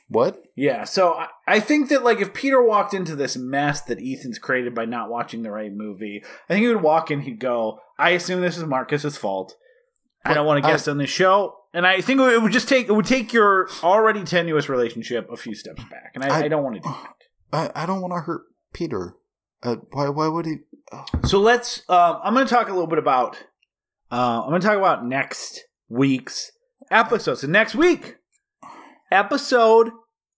What? 0.10 0.44
Yeah, 0.56 0.84
so 0.84 1.14
I, 1.14 1.28
I 1.48 1.60
think 1.62 1.90
that 1.90 2.04
like 2.04 2.20
if 2.20 2.34
Peter 2.34 2.62
walked 2.62 2.94
into 2.94 3.16
this 3.16 3.36
mess 3.38 3.82
that 3.84 3.98
Ethan's 4.00 4.38
created 4.40 4.76
by 4.76 4.86
not 4.86 5.10
watching 5.10 5.42
the 5.42 5.52
right 5.52 5.72
movie, 5.74 6.22
I 6.50 6.54
think 6.54 6.64
he 6.64 6.68
would 6.74 6.84
walk 6.84 7.10
in, 7.12 7.22
he'd 7.22 7.40
go, 7.40 7.80
"I 7.98 8.12
assume 8.12 8.42
this 8.42 8.58
is 8.58 8.66
Marcus's 8.66 9.18
fault. 9.18 9.56
I 10.26 10.34
don't 10.34 10.46
want 10.46 10.62
to 10.64 10.68
I- 10.68 10.72
guest 10.72 10.88
on 10.88 10.98
this 10.98 11.10
show." 11.10 11.56
And 11.74 11.86
I 11.86 12.00
think 12.02 12.22
it 12.22 12.42
would 12.42 12.54
just 12.54 12.70
take 12.70 12.88
it 12.88 12.94
would 12.94 13.06
take 13.06 13.34
your 13.34 13.68
already 13.84 14.24
tenuous 14.24 14.70
relationship 14.70 15.30
a 15.32 15.36
few 15.36 15.54
steps 15.54 15.84
back, 15.86 16.12
and 16.16 16.24
I, 16.24 16.28
I- 16.40 16.44
I 16.44 16.48
don't 16.48 16.64
want 16.64 16.76
to 16.78 16.82
do 16.82 16.90
that. 17.52 17.74
I, 17.76 17.84
I 17.84 17.86
don't 17.86 18.02
want 18.02 18.14
to 18.14 18.20
hurt 18.22 18.44
Peter. 18.74 19.16
Uh, 19.64 19.78
why? 19.92 20.10
Why 20.10 20.28
would 20.28 20.46
he? 20.46 20.56
oh. 20.92 21.06
So 21.26 21.40
let's. 21.40 21.82
Um, 21.90 22.20
I'm 22.24 22.34
going 22.34 22.46
to 22.48 22.54
talk 22.54 22.68
a 22.70 22.72
little 22.74 22.88
bit 22.88 23.00
about. 23.00 23.36
Uh, 24.12 24.42
I'm 24.44 24.50
going 24.50 24.62
to 24.62 24.68
talk 24.68 24.78
about 24.78 25.06
next 25.06 25.62
week's 25.90 26.52
episode. 26.92 27.36
So 27.36 27.48
next 27.48 27.76
week, 27.76 28.18
episode 29.12 29.92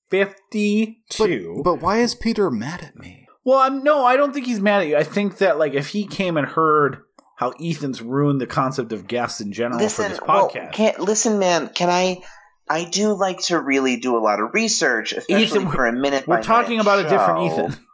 But, 0.09 0.27
fifty-two. 0.29 1.61
but 1.63 1.81
why 1.81 1.99
is 1.99 2.15
Peter 2.15 2.49
mad 2.49 2.81
at 2.83 2.95
me? 2.97 3.27
Well, 3.43 3.59
I'm, 3.59 3.83
no, 3.83 4.03
I 4.05 4.17
don't 4.17 4.33
think 4.33 4.45
he's 4.45 4.59
mad 4.59 4.81
at 4.83 4.87
you. 4.87 4.97
I 4.97 5.03
think 5.03 5.37
that 5.37 5.57
like 5.57 5.73
if 5.73 5.89
he 5.89 6.05
came 6.05 6.37
and 6.37 6.47
heard 6.47 6.99
how 7.37 7.53
Ethan's 7.61 8.01
ruined 8.01 8.41
the 8.41 8.47
concept 8.47 8.91
of 8.91 9.07
guests 9.07 9.39
in 9.41 9.53
general 9.53 9.77
for 9.79 9.83
Listen, 9.85 10.09
this 10.09 10.19
well, 10.27 10.49
podcast. 10.49 10.73
can, 10.73 10.95
listen, 10.99 11.39
man. 11.39 11.69
Can 11.69 11.89
I? 11.89 12.21
I 12.69 12.83
do 12.83 13.13
like 13.13 13.39
to 13.43 13.57
really 13.59 13.97
do 13.97 14.17
a 14.17 14.19
lot 14.19 14.41
of 14.41 14.53
research, 14.53 15.13
especially 15.13 15.43
Ethan, 15.45 15.71
for 15.71 15.85
a 15.85 15.93
minute. 15.93 16.27
we're 16.27 16.37
by 16.37 16.41
talking 16.41 16.79
minute 16.79 16.81
about 16.81 16.99
a 16.99 17.09
different. 17.09 17.51
Ethan. 17.51 17.85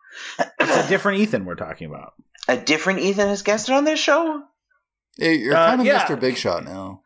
It's 0.59 0.85
a 0.85 0.89
different 0.89 1.19
Ethan 1.19 1.45
we're 1.45 1.55
talking 1.55 1.87
about. 1.87 2.13
A 2.47 2.57
different 2.57 2.99
Ethan 2.99 3.29
has 3.29 3.41
guested 3.41 3.73
on 3.73 3.85
this 3.85 3.99
show. 3.99 4.43
Hey, 5.17 5.35
You're 5.35 5.55
Uh, 5.55 5.67
kind 5.67 5.79
of 5.81 5.87
yeah. 5.87 6.05
Mr. 6.05 6.19
Big 6.19 6.35
Shot 6.35 6.65
now. 6.65 7.01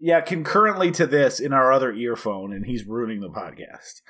Yeah, 0.00 0.20
concurrently 0.22 0.90
to 0.92 1.06
this 1.06 1.38
in 1.38 1.52
our 1.52 1.70
other 1.70 1.92
earphone, 1.92 2.52
and 2.52 2.64
he's 2.64 2.86
ruining 2.86 3.20
the 3.20 3.28
podcast. 3.28 4.00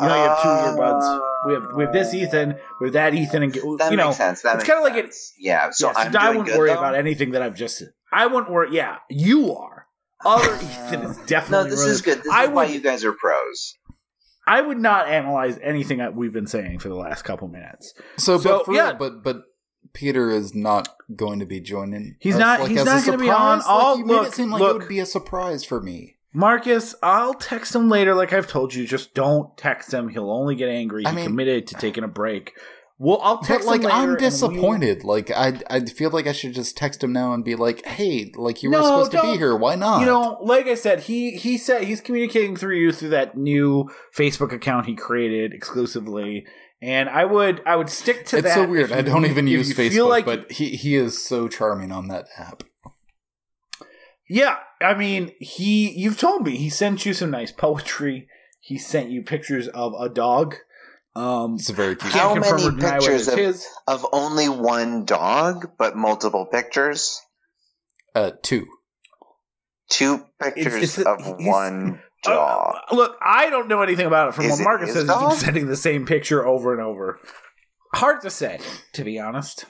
You 0.00 0.06
know, 0.06 0.14
you 0.14 0.28
have 0.28 0.42
two 0.42 0.48
earbuds. 0.48 1.20
We 1.46 1.52
have 1.54 1.62
we 1.76 1.84
have 1.84 1.92
this 1.92 2.08
um, 2.14 2.20
Ethan, 2.20 2.54
we 2.80 2.86
have 2.86 2.92
that 2.94 3.14
Ethan, 3.14 3.42
and 3.42 3.52
That 3.52 3.90
you 3.90 3.96
know, 3.96 4.06
makes 4.06 4.16
sense. 4.16 4.42
That 4.42 4.56
it's 4.56 4.64
kinda 4.64 4.80
like 4.82 4.94
it- 4.94 5.14
Yeah. 5.38 5.70
So 5.70 5.88
yeah, 5.88 5.94
I'm 5.98 6.16
I 6.16 6.28
wouldn't 6.30 6.46
good, 6.46 6.58
worry 6.58 6.70
though? 6.70 6.78
about 6.78 6.94
anything 6.94 7.32
that 7.32 7.42
I've 7.42 7.54
just. 7.56 7.82
I 8.12 8.26
wouldn't 8.26 8.50
worry. 8.50 8.74
Yeah, 8.74 8.98
you 9.10 9.54
are. 9.54 9.86
Other 10.24 10.54
Ethan 10.62 11.02
is 11.02 11.16
definitely. 11.26 11.64
No, 11.64 11.70
this 11.70 11.78
ruining 11.80 11.94
is 11.94 12.02
good. 12.02 12.22
This 12.22 12.32
I 12.32 12.44
is 12.44 12.50
why 12.50 12.64
you 12.66 12.80
guys 12.80 13.04
are 13.04 13.12
pros. 13.12 13.74
I 14.46 14.60
would 14.60 14.78
not 14.78 15.08
analyze 15.08 15.58
anything 15.62 15.98
that 15.98 16.16
we've 16.16 16.32
been 16.32 16.46
saying 16.46 16.78
for 16.80 16.88
the 16.88 16.94
last 16.96 17.22
couple 17.22 17.48
minutes. 17.48 17.92
So, 18.16 18.38
So, 18.38 18.58
but 18.58 18.64
for, 18.66 18.74
yeah. 18.74 18.92
but 18.92 19.22
but 19.22 19.42
Peter 19.92 20.30
is 20.30 20.54
not 20.54 20.88
going 21.14 21.38
to 21.40 21.46
be 21.46 21.60
joining. 21.60 22.16
He's 22.18 22.34
us, 22.34 22.40
not- 22.40 22.60
Like, 22.60 22.70
he's 22.70 22.80
as 22.80 22.86
not 22.86 23.04
gonna 23.04 23.18
be 23.18 23.30
on. 23.30 23.60
I'll- 23.66 23.90
Like, 23.90 23.98
you 23.98 24.04
made 24.06 24.14
look, 24.14 24.26
it 24.28 24.32
seem 24.34 24.50
like 24.50 24.60
look. 24.60 24.76
it 24.76 24.78
would 24.80 24.88
be 24.88 25.00
a 25.00 25.06
surprise 25.06 25.64
for 25.64 25.80
me. 25.80 26.16
Marcus, 26.34 26.94
I'll 27.02 27.34
text 27.34 27.74
him 27.74 27.88
later, 27.88 28.14
like 28.14 28.32
I've 28.32 28.48
told 28.48 28.74
you. 28.74 28.86
Just 28.86 29.14
don't 29.14 29.56
text 29.56 29.92
him; 29.92 30.08
he'll 30.08 30.30
only 30.30 30.54
get 30.54 30.68
angry. 30.68 31.04
I 31.06 31.10
he 31.10 31.16
mean- 31.16 31.26
committed 31.26 31.66
to 31.68 31.74
taking 31.74 32.04
a 32.04 32.08
break. 32.08 32.52
Well, 32.98 33.18
I'll 33.20 33.38
But 33.38 33.46
text 33.46 33.66
like, 33.66 33.80
him 33.80 33.86
later. 33.86 33.96
I'm 33.96 34.02
and 34.10 34.12
we 34.12 34.18
disappointed. 34.18 35.02
Like, 35.02 35.30
I 35.32 35.58
I 35.68 35.80
feel 35.80 36.10
like 36.10 36.28
I 36.28 36.32
should 36.32 36.54
just 36.54 36.76
text 36.76 37.02
him 37.02 37.12
now 37.12 37.32
and 37.34 37.44
be 37.44 37.56
like, 37.56 37.84
"Hey, 37.84 38.30
like 38.36 38.62
you 38.62 38.70
were 38.70 38.76
No, 38.78 38.82
supposed 38.84 39.12
to 39.12 39.22
be 39.22 39.36
here. 39.38 39.56
Why 39.56 39.74
not?" 39.74 40.00
You 40.00 40.06
know, 40.06 40.38
like 40.40 40.66
I 40.68 40.74
said, 40.74 41.00
he 41.00 41.32
he 41.32 41.58
said 41.58 41.82
he's 41.84 42.00
communicating 42.00 42.54
through 42.56 42.76
you 42.76 42.92
through 42.92 43.08
that 43.10 43.36
new 43.36 43.90
Facebook 44.16 44.52
account 44.52 44.86
he 44.86 44.94
created 44.94 45.52
exclusively, 45.52 46.46
and 46.80 47.08
I 47.08 47.24
would 47.24 47.60
I 47.66 47.74
would 47.74 47.90
stick 47.90 48.24
to 48.26 48.36
it's 48.36 48.46
that. 48.46 48.54
so 48.54 48.66
weird. 48.68 48.90
if 48.92 48.96
I 48.96 49.02
don't 49.02 49.26
even 49.26 49.48
use 49.48 49.68
you 49.70 49.74
Facebook, 49.74 50.08
like- 50.08 50.24
but 50.24 50.52
he 50.52 50.76
he 50.76 50.94
is 50.94 51.20
so 51.26 51.48
charming 51.48 51.90
on 51.90 52.06
that 52.08 52.26
app. 52.38 52.62
yeah, 54.28 54.58
I 54.82 54.94
mean, 54.94 55.32
he 55.40 55.90
you've 55.92 56.18
told 56.18 56.44
me 56.44 56.56
he 56.56 56.68
sent 56.70 57.06
you 57.06 57.14
some 57.14 57.30
nice 57.30 57.52
poetry. 57.52 58.28
He 58.60 58.78
sent 58.78 59.10
you 59.10 59.22
pictures 59.22 59.68
of 59.68 59.92
a 59.98 60.08
dog. 60.08 60.56
Um, 61.14 61.54
It's 61.56 61.68
very 61.70 61.94
cute. 61.96 62.12
How 62.12 62.34
can't 62.34 62.40
many 62.40 62.62
or 62.64 62.70
deny 62.70 62.98
whether 62.98 63.18
pictures 63.18 63.66
of- 63.86 64.02
Of 64.02 64.06
only 64.12 64.48
one 64.48 65.04
dog, 65.04 65.72
but 65.78 65.94
multiple 65.96 66.46
pictures. 66.46 67.20
Uh, 68.14 68.30
two. 68.42 68.66
Two 69.90 70.24
pictures 70.40 70.98
it's- 70.98 71.06
of 71.06 71.18
he's- 71.38 71.46
one 71.46 72.00
Uh, 72.24 72.30
dog. 72.30 72.76
look, 72.92 73.16
I 73.20 73.50
don't 73.50 73.68
know 73.68 73.82
anything 73.82 74.06
about 74.06 74.28
it. 74.28 74.34
From 74.34 74.44
Is 74.46 74.52
what 74.52 74.60
Marcus 74.64 74.86
his 74.88 74.94
says, 74.94 75.02
he 75.02 75.08
dog? 75.08 75.30
keeps 75.32 75.42
sending 75.44 75.66
the 75.66 75.76
same 75.76 76.06
picture 76.06 76.46
over 76.46 76.72
and 76.72 76.80
over. 76.80 77.18
Hard 77.94 78.22
to 78.22 78.30
say, 78.30 78.60
to 78.94 79.04
be 79.04 79.18
honest. 79.18 79.66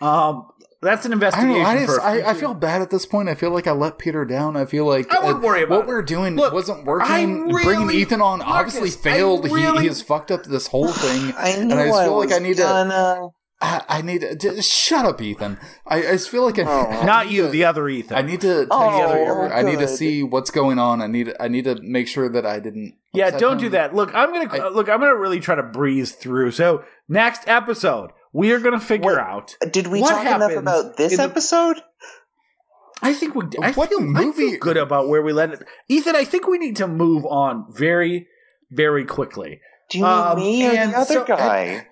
Um, 0.00 0.48
that's 0.80 1.04
an 1.06 1.12
I 1.12 1.14
investigation. 1.14 1.52
know. 1.62 1.64
I, 1.64 1.78
for 1.80 1.86
just, 1.86 1.98
a 1.98 2.02
I, 2.04 2.10
I 2.12 2.16
future- 2.20 2.34
feel 2.40 2.54
bad 2.54 2.82
at 2.82 2.90
this 2.90 3.06
point. 3.06 3.28
I 3.28 3.34
feel 3.34 3.50
like 3.50 3.66
I 3.66 3.72
let 3.72 3.98
Peter 3.98 4.24
down. 4.24 4.56
I 4.56 4.64
feel 4.64 4.86
like 4.86 5.12
I 5.12 5.18
wouldn't 5.18 5.44
uh, 5.44 5.46
worry 5.46 5.62
about 5.62 5.78
what 5.80 5.84
it. 5.84 5.88
we're 5.88 6.02
doing 6.02 6.36
Look, 6.36 6.52
wasn't 6.52 6.84
working. 6.84 7.48
really- 7.48 7.64
Bringing 7.64 7.90
Ethan 7.90 8.20
on 8.22 8.38
Marcus, 8.40 8.76
obviously 8.76 8.90
failed. 9.10 9.46
He, 9.48 9.54
really- 9.54 9.82
he 9.82 9.88
has 9.88 10.02
fucked 10.02 10.30
up 10.30 10.44
this 10.44 10.66
whole 10.68 10.88
thing. 10.92 11.32
I 11.38 11.48
and 11.50 11.72
I 11.72 11.86
just 11.88 12.02
feel 12.02 12.16
like 12.18 12.32
I 12.32 12.38
need 12.38 12.56
to. 12.58 12.62
gonna- 12.62 13.28
I, 13.60 13.82
I 13.88 14.02
need 14.02 14.20
to 14.20 14.36
just 14.36 14.70
shut 14.72 15.04
up, 15.04 15.20
Ethan. 15.20 15.58
I, 15.84 15.96
I 15.96 16.12
just 16.12 16.28
feel 16.28 16.44
like 16.44 16.60
I, 16.60 16.62
Oh. 16.62 16.86
I 16.86 17.04
not 17.04 17.28
you, 17.28 17.42
to- 17.42 17.48
the 17.48 17.64
other 17.64 17.88
Ethan. 17.88 18.16
I 18.16 18.22
need 18.22 18.40
to. 18.42 18.68
Oh, 18.70 19.00
text 19.00 19.14
Peter. 19.14 19.52
I 19.52 19.62
need 19.62 19.80
to 19.80 19.88
see 19.88 20.22
what's 20.22 20.52
going 20.52 20.78
on. 20.78 21.02
I 21.02 21.08
need. 21.08 21.34
I 21.40 21.48
need 21.48 21.64
to 21.64 21.76
make 21.82 22.06
sure 22.06 22.28
that 22.28 22.46
I 22.46 22.60
didn't. 22.60 22.94
yeah, 23.12 23.30
don't 23.32 23.54
him. 23.54 23.58
do 23.58 23.68
that. 23.70 23.96
Look, 23.96 24.14
I'm 24.14 24.32
gonna 24.32 24.64
I- 24.64 24.68
look. 24.68 24.88
I'm 24.88 25.00
gonna 25.00 25.16
really 25.16 25.40
try 25.40 25.56
to 25.56 25.64
breeze 25.64 26.12
through. 26.12 26.52
So 26.52 26.84
next 27.08 27.48
episode, 27.48 28.12
we 28.38 28.52
are 28.52 28.60
gonna 28.60 28.80
figure 28.80 29.14
What- 29.16 29.18
out. 29.32 29.56
Did 29.72 29.86
we 29.88 30.00
What 30.00 30.10
talk 30.10 30.26
enough 30.36 30.52
about 30.52 30.96
this 30.96 31.12
in 31.12 31.18
the- 31.18 31.24
episode? 31.24 31.76
I 33.02 33.12
think 33.12 33.34
we. 33.34 33.44
I 33.62 33.70
What 33.72 33.90
feel, 33.90 34.00
I 34.00 34.02
movie- 34.02 34.50
feel 34.50 34.58
good 34.60 34.76
about 34.76 35.08
where 35.08 35.22
we 35.22 35.32
let 35.32 35.50
it. 35.52 35.62
Ethan, 35.88 36.16
I 36.16 36.24
think 36.24 36.46
we 36.48 36.58
need 36.58 36.76
to 36.76 36.88
move 36.88 37.24
on 37.26 37.66
very, 37.70 38.26
very 38.70 39.04
quickly. 39.04 39.60
Do 39.90 39.98
you 39.98 40.04
mean 40.04 40.12
Um, 40.12 40.38
me 40.38 40.66
or 40.66 40.70
the 40.72 40.96
other 40.98 41.14
so- 41.14 41.24
guy? 41.24 41.86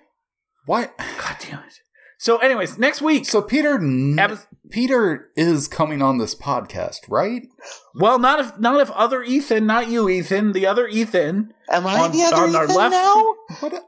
What? 0.65 0.97
God 0.97 1.37
damn 1.39 1.59
it. 1.59 1.79
So, 2.19 2.37
anyways, 2.39 2.77
next 2.77 3.01
week. 3.01 3.25
So 3.25 3.41
Peter, 3.41 3.75
n- 3.75 4.17
Epi- 4.19 4.41
Peter 4.69 5.29
is 5.37 5.67
coming 5.67 6.01
on 6.01 6.17
this 6.17 6.35
podcast, 6.35 7.01
right? 7.09 7.43
well, 7.95 8.19
not 8.19 8.39
if 8.39 8.57
not 8.59 8.81
if 8.81 8.91
other 8.91 9.23
Ethan, 9.23 9.65
not 9.65 9.87
you, 9.87 10.09
Ethan, 10.09 10.51
the 10.51 10.65
other 10.67 10.87
Ethan. 10.87 11.53
Am 11.69 11.85
I 11.87 11.99
on- 12.01 12.11
the 12.11 12.23
other 12.23 12.35
on 12.47 12.55
our 12.55 12.63
Ethan 12.65 12.75
left- 12.75 12.91
now? 12.93 13.35
What? 13.61 13.83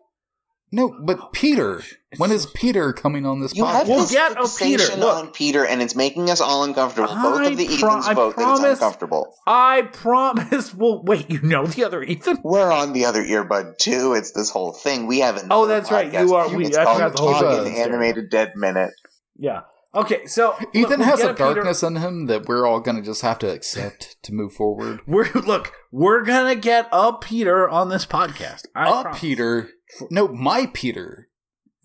A- 0.72 0.76
no, 0.76 0.94
oh, 0.96 1.00
but 1.02 1.34
Peter. 1.34 1.82
When 2.18 2.32
is 2.32 2.48
Peter 2.48 2.92
coming 2.92 3.26
on 3.26 3.40
this 3.40 3.56
You 3.56 3.66
have 3.66 3.86
podcast? 3.86 3.88
We'll 3.90 4.00
this 4.02 4.12
get 4.12 4.32
a 4.32 4.48
Peter. 4.58 4.96
Look. 4.98 5.16
on 5.16 5.32
Peter, 5.32 5.64
and 5.66 5.82
it's 5.82 5.96
making 5.96 6.30
us 6.30 6.42
all 6.42 6.64
uncomfortable. 6.64 7.14
Both 7.14 7.46
of 7.52 7.58
the 7.58 7.66
pro- 7.80 7.90
Ethans 7.98 8.04
I 8.08 8.14
vote 8.16 8.36
that 8.36 8.56
it's 8.72 8.82
uncomfortable. 8.82 9.34
I 9.46 9.84
promise. 9.94 10.74
Well, 10.74 11.04
wait, 11.06 11.30
you 11.30 11.42
know 11.42 11.66
the 11.68 11.84
other 11.84 12.02
Ethan? 12.04 12.40
We're 12.44 12.72
on 12.72 12.94
the 12.94 13.06
other 13.06 13.24
earbud 13.24 13.78
too. 13.78 14.14
It's 14.14 14.32
this 14.32 14.50
whole 14.50 14.72
thing. 14.74 15.06
We 15.06 15.20
have 15.20 15.36
another 15.38 15.50
Oh, 15.52 15.66
that's 15.68 15.92
right. 15.92 16.12
You 16.12 16.34
are- 16.36 16.50
we- 16.56 16.66
It's 16.66 16.78
I 16.78 16.84
called 16.86 16.98
forgot 16.98 17.16
the 17.16 17.22
whole 17.22 17.34
Talking. 17.34 17.76
Animated 17.78 18.30
Dead 18.32 18.54
Minute. 18.56 18.92
Yeah. 19.38 19.62
Okay, 19.96 20.28
so 20.28 20.56
Ethan 20.74 21.00
we'll 21.00 21.10
has 21.10 21.20
get 21.22 21.32
a 21.32 21.34
darkness 21.34 21.82
in 21.82 21.96
him 21.96 22.28
that 22.28 22.48
we're 22.48 22.64
all 22.68 22.80
gonna 22.80 23.02
just 23.02 23.24
have 23.24 23.40
to 23.40 23.52
accept 23.52 24.18
to 24.22 24.32
move 24.34 24.54
forward. 24.54 25.00
We're 25.08 25.32
look, 25.34 25.74
we're 25.92 26.24
gonna 26.24 26.56
get 26.56 26.88
a 26.92 27.14
Peter 27.14 27.68
on 27.68 27.90
this 27.90 28.06
podcast. 28.06 28.66
I 28.76 28.88
A 28.88 29.02
promise. 29.02 29.20
Peter, 29.20 29.70
no, 30.10 30.28
my 30.28 30.68
Peter, 30.74 31.30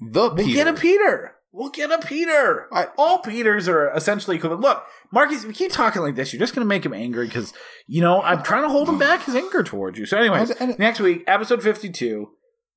the 0.01 0.21
We'll 0.29 0.35
Peter. 0.37 0.55
get 0.55 0.69
a 0.69 0.73
Peter. 0.75 1.33
We'll 1.53 1.71
get 1.71 1.93
a 1.93 1.99
Peter. 2.05 2.67
I- 2.73 2.89
All 2.99 3.19
Peters 3.21 3.69
are 3.69 3.95
essentially 3.95 4.37
equivalent. 4.37 4.63
Look, 4.63 4.83
Marcus, 5.13 5.43
if 5.43 5.47
you 5.47 5.53
keep 5.53 5.71
talking 5.71 6.03
like 6.03 6.17
this, 6.17 6.33
you're 6.33 6.41
just 6.41 6.53
going 6.55 6.65
to 6.65 6.69
make 6.69 6.85
him 6.85 6.93
angry 6.93 7.27
because, 7.27 7.53
you 7.87 8.01
know, 8.01 8.21
I'm 8.23 8.43
trying 8.43 8.63
to 8.65 8.69
hold 8.69 8.89
him 8.89 8.99
back 8.99 9.23
his 9.25 9.37
anger 9.37 9.63
towards 9.63 9.97
you. 9.97 10.05
So, 10.05 10.19
anyways, 10.19 10.51
I- 10.61 10.65
I- 10.65 10.77
next 10.81 10.99
week, 10.99 11.23
episode 11.29 11.63
52, 11.63 12.27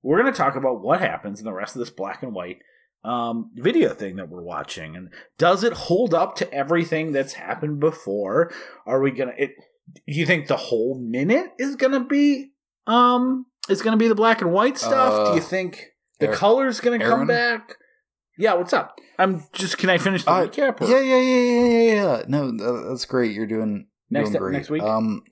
we're 0.04 0.22
going 0.22 0.32
to 0.32 0.38
talk 0.38 0.56
about 0.56 0.82
what 0.82 1.00
happens 1.02 1.40
in 1.40 1.46
the 1.46 1.54
rest 1.54 1.76
of 1.76 1.80
this 1.80 1.90
black 1.90 2.22
and 2.22 2.34
white 2.36 2.58
um, 3.04 3.50
video 3.56 3.94
thing 3.96 4.18
that 4.18 4.30
we're 4.30 4.44
watching. 4.44 4.96
And 4.96 5.10
does 5.40 5.64
it 5.64 5.74
hold 5.74 6.14
up 6.14 6.36
to 6.36 6.54
everything 6.54 7.12
that's 7.14 7.34
happened 7.34 7.80
before? 7.80 8.52
Are 8.86 9.02
we 9.02 9.10
going 9.12 9.30
to, 9.36 9.48
do 9.48 9.54
you 10.06 10.26
think 10.28 10.48
the 10.48 10.56
whole 10.58 11.00
minute 11.04 11.48
is 11.58 11.76
going 11.78 11.94
to 11.94 12.02
be, 12.06 12.52
um, 12.86 13.46
is 13.70 13.82
going 13.82 13.92
to 13.94 13.98
be 13.98 14.08
the 14.08 14.16
black 14.16 14.42
and 14.42 14.52
white 14.52 14.78
stuff? 14.78 15.14
Uh, 15.14 15.30
do 15.32 15.36
you 15.36 15.42
think 15.42 15.86
the 16.20 16.28
Aaron- 16.28 16.38
color's 16.38 16.80
going 16.80 17.00
to 17.00 17.06
come 17.06 17.28
back? 17.28 17.76
Yeah, 18.40 18.54
what's 18.54 18.74
up? 18.74 18.96
I'm 19.18 19.44
just. 19.54 19.78
Can 19.80 19.90
I 19.90 19.98
finish 19.98 20.24
the 20.24 20.32
Uh, 20.32 20.46
recap? 20.48 20.80
or- 20.82 20.88
Yeah, 20.88 21.00
yeah, 21.00 21.20
yeah, 21.20 21.42
yeah, 21.42 21.68
yeah, 21.68 21.94
yeah. 22.18 22.24
No, 22.28 22.88
that's 22.90 23.06
great. 23.06 23.34
You're 23.34 23.48
doing 23.48 23.88
Next- 24.12 24.30
doing 24.30 24.40
great. 24.42 24.54
next 24.54 24.70
week? 24.70 24.84
Um, 24.84 25.24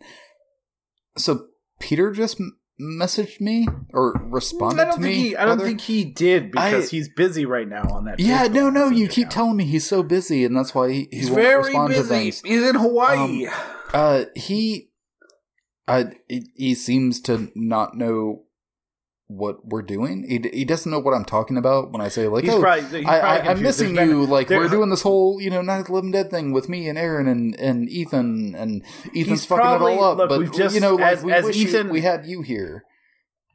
so 1.17 1.47
Peter 1.79 2.11
just 2.11 2.41
messaged 2.81 3.39
me 3.39 3.67
or 3.93 4.13
responded 4.25 4.81
I 4.81 4.86
don't 4.86 4.97
to 4.97 5.01
think 5.03 5.15
me. 5.15 5.29
he. 5.29 5.36
I 5.38 5.45
don't 5.45 5.61
think 5.61 5.81
he 5.81 6.03
did 6.03 6.51
because 6.51 6.88
I- 6.88 6.89
he's 6.89 7.09
busy 7.09 7.45
right 7.45 7.67
now 7.67 7.83
on 7.83 8.05
that. 8.05 8.19
Yeah, 8.19 8.47
no, 8.47 8.69
no. 8.69 8.89
You 8.89 9.07
keep 9.07 9.27
account. 9.27 9.31
telling 9.33 9.57
me 9.57 9.65
he's 9.65 9.88
so 9.88 10.03
busy, 10.03 10.43
and 10.43 10.55
that's 10.57 10.73
why 10.75 10.91
he, 10.91 11.07
he 11.11 11.19
He's 11.19 11.29
won't 11.29 11.41
very 11.41 11.63
respond 11.63 11.93
to 11.93 11.99
busy. 11.99 12.09
things. 12.09 12.41
He's 12.43 12.63
in 12.67 12.75
Hawaii. 12.75 13.47
Uh, 13.93 14.25
he, 14.36 14.89
uh, 15.88 16.05
he, 16.27 16.43
he 16.55 16.75
seems 16.75 17.19
to 17.21 17.51
not 17.55 17.95
know 17.95 18.43
what 19.27 19.65
we're 19.65 19.81
doing. 19.81 20.23
He, 20.29 20.49
he 20.55 20.65
doesn't 20.65 20.91
know 20.91 20.99
what 20.99 21.13
I'm 21.15 21.25
talking 21.25 21.57
about 21.57 21.91
when 21.91 21.99
I 22.01 22.09
say 22.09 22.27
like, 22.27 22.43
he's 22.43 22.53
oh, 22.53 22.61
probably. 22.61 22.99
He's 22.99 23.07
I, 23.07 23.19
I, 23.19 23.38
I'm 23.49 23.61
missing 23.61 23.93
There's 23.95 24.07
been- 24.09 24.17
you. 24.17 24.25
Like 24.25 24.49
we're 24.49 24.67
doing 24.67 24.89
this 24.89 25.01
whole, 25.01 25.41
you 25.41 25.49
know, 25.49 25.61
Night 25.61 25.79
of 25.79 25.88
the 25.88 25.93
Living 25.93 26.11
Dead 26.11 26.29
thing 26.29 26.51
with 26.53 26.69
me 26.69 26.88
and 26.88 26.97
Aaron 26.97 27.27
and, 27.27 27.55
and 27.59 27.89
Ethan 27.89 28.53
and 28.55 28.83
Ethan's 29.15 29.45
fucking 29.45 29.61
probably- 29.63 29.93
it 29.93 29.97
all 29.99 30.11
up. 30.11 30.17
look, 30.19 30.29
but 30.29 30.39
we've 30.39 30.53
just- 30.53 30.75
you 30.75 30.81
know, 30.81 30.95
like 30.95 31.17
as- 31.17 31.23
we 31.23 31.31
as 31.33 31.43
wish 31.45 31.57
you- 31.57 31.67
Ethan- 31.69 31.89
we 31.89 32.01
had 32.01 32.25
you 32.27 32.41
here. 32.43 32.83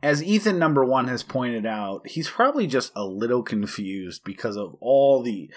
as 0.03 0.23
Ethan 0.23 0.59
number 0.59 0.85
one 0.85 1.07
has 1.09 1.23
pointed 1.23 1.67
out, 1.67 2.07
he's 2.09 2.29
probably 2.29 2.67
just 2.67 2.91
a 2.97 3.05
little 3.05 3.43
confused 3.43 4.23
because 4.25 4.57
of 4.57 4.75
all 4.81 5.23
the 5.23 5.51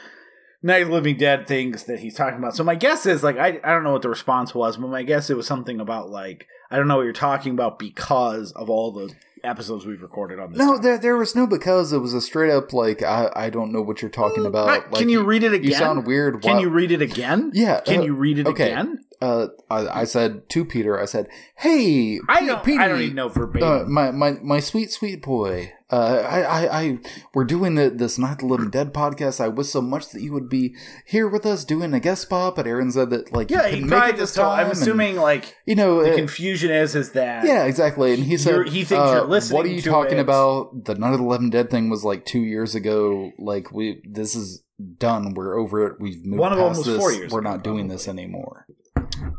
Night 0.64 0.82
of 0.84 0.90
Living 0.90 1.18
Dead 1.18 1.46
things 1.48 1.84
that 1.84 2.00
he's 2.00 2.16
talking 2.16 2.40
about. 2.40 2.56
So 2.56 2.64
my 2.64 2.76
guess 2.76 3.06
is 3.06 3.22
like 3.24 3.38
I 3.38 3.60
I 3.64 3.72
don't 3.74 3.84
know 3.84 3.92
what 3.92 4.02
the 4.02 4.10
response 4.10 4.56
was, 4.56 4.78
but 4.78 4.88
my 4.88 5.04
guess 5.04 5.30
it 5.30 5.38
was 5.38 5.46
something 5.46 5.80
about 5.80 6.10
like 6.10 6.48
I 6.72 6.78
don't 6.78 6.88
know 6.88 6.96
what 6.98 7.04
you're 7.04 7.14
talking 7.14 7.52
about 7.54 7.78
because 7.78 8.52
of 8.54 8.70
all 8.70 8.92
the 8.92 9.14
episodes 9.44 9.86
we've 9.86 10.02
recorded 10.02 10.40
on 10.40 10.52
this. 10.52 10.60
No, 10.60 10.78
there 10.78 10.98
there 10.98 11.18
was 11.18 11.36
no 11.36 11.46
because 11.46 11.92
it 11.92 11.98
was 12.00 12.14
a 12.14 12.22
straight 12.22 12.50
up 12.52 12.72
like 12.72 13.04
I 13.04 13.30
I 13.36 13.50
don't 13.50 13.72
know 13.74 13.82
what 13.82 14.02
you're 14.02 14.10
talking 14.10 14.46
about. 14.46 14.68
Right, 14.68 14.90
Like, 14.90 15.00
Can 15.02 15.10
you 15.10 15.24
read 15.24 15.44
it 15.44 15.54
again? 15.54 15.70
You 15.70 15.76
sound 15.76 16.08
weird. 16.08 16.42
Can 16.42 16.56
Why- 16.56 16.62
you 16.62 16.70
read 16.70 16.92
it 16.92 17.02
again? 17.02 17.52
Yeah, 17.54 17.82
Can 17.82 18.00
uh, 18.00 18.04
you 18.04 18.14
read 18.16 18.40
it 18.40 18.48
okay. 18.48 18.72
again? 18.72 19.04
Uh, 19.24 19.48
I, 19.70 20.02
I 20.02 20.04
said 20.04 20.50
to 20.50 20.66
Peter, 20.66 21.00
I 21.00 21.06
said, 21.06 21.28
"Hey, 21.58 22.20
I 22.28 22.40
Pe- 22.42 22.46
don't. 22.48 22.64
Petey, 22.64 22.78
I 22.84 22.88
don't 22.88 23.02
even 23.02 23.16
know 23.16 23.30
verbatim. 23.30 23.68
uh, 23.70 23.84
my, 23.90 24.12
my 24.12 24.32
my 24.44 24.60
sweet 24.60 24.92
sweet 24.92 25.22
boy. 25.22 25.72
Uh, 25.90 26.26
I, 26.28 26.42
I 26.42 26.80
I 26.82 26.98
we're 27.36 27.44
doing 27.46 27.76
the, 27.76 27.90
this 27.92 28.18
Night 28.18 28.32
of 28.34 28.38
the 28.40 28.46
Living 28.48 28.72
Dead 28.72 28.94
podcast. 28.94 29.40
I 29.40 29.48
wish 29.48 29.68
so 29.68 29.82
much 29.82 30.10
that 30.10 30.22
you 30.24 30.34
would 30.34 30.50
be 30.50 30.76
here 31.06 31.28
with 31.28 31.46
us 31.46 31.64
doing 31.64 31.94
a 31.94 32.00
guest 32.00 32.24
spot, 32.24 32.56
but 32.56 32.66
Aaron 32.68 32.92
said 32.92 33.12
that 33.12 33.32
like 33.32 33.52
yeah, 33.52 33.68
you 33.68 33.84
he 33.84 33.88
probably 33.88 34.18
just 34.18 34.36
told. 34.36 34.48
I'm 34.60 34.64
and, 34.70 34.72
assuming 34.74 35.16
like 35.18 35.56
you 35.68 35.76
know 35.76 36.04
the 36.04 36.14
uh, 36.14 36.16
confusion 36.16 36.72
is 36.72 36.96
is 36.96 37.12
that 37.12 37.46
Yeah, 37.46 37.66
exactly. 37.66 38.14
And 38.16 38.24
he 38.24 38.38
said, 38.38 38.68
he 38.70 38.84
thinks 38.84 39.08
uh, 39.08 39.14
you're 39.14 39.26
listening 39.26 39.56
What 39.58 39.66
are 39.68 39.70
you 39.70 39.82
talking 39.82 40.18
it." 40.18 40.22
about? 40.22 40.86
The 40.86 40.96
Night 40.96 41.14
of 41.14 41.20
the 41.20 41.26
Living 41.26 41.52
Dead 41.52 41.70
thing 41.70 41.90
was 41.92 42.04
like 42.04 42.26
two 42.26 42.42
years 42.42 42.74
ago. 42.76 43.32
Like 43.38 43.72
we, 43.72 44.02
this 44.04 44.34
is 44.36 44.64
done. 44.98 45.36
We're 45.36 45.60
over 45.60 45.86
it. 45.88 45.94
We've 46.00 46.26
moved 46.26 46.40
One 46.40 46.52
of 46.54 46.58
them 46.58 46.70
past 46.70 46.80
was 46.80 46.88
this. 46.88 46.98
four 46.98 47.12
years 47.14 47.32
We're 47.32 47.40
ago, 47.42 47.52
not 47.52 47.64
doing 47.64 47.86
probably. 47.86 47.96
this 47.96 48.08
anymore. 48.08 48.66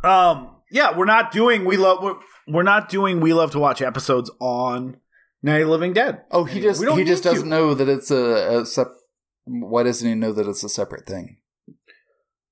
Um, 0.04 0.56
yeah, 0.70 0.96
we're 0.96 1.04
not 1.06 1.32
doing 1.32 1.64
we 1.64 1.76
love 1.76 2.02
we're, 2.02 2.16
we're 2.48 2.62
not 2.62 2.88
doing 2.88 3.20
we 3.20 3.32
love 3.32 3.50
to 3.52 3.58
watch 3.58 3.80
episodes 3.82 4.30
on 4.40 4.98
Night 5.42 5.62
of 5.62 5.68
Living 5.68 5.92
Dead. 5.92 6.22
Oh, 6.30 6.44
he 6.44 6.60
just 6.60 6.82
he 6.84 7.04
just 7.04 7.22
to. 7.22 7.30
doesn't 7.30 7.48
know 7.48 7.74
that 7.74 7.88
it's 7.88 8.10
a, 8.10 8.60
a 8.60 8.66
sep- 8.66 8.92
Why 9.44 9.82
doesn't 9.82 10.06
he 10.08 10.14
know 10.14 10.32
that 10.32 10.46
it's 10.48 10.64
a 10.64 10.68
separate 10.68 11.06
thing? 11.06 11.38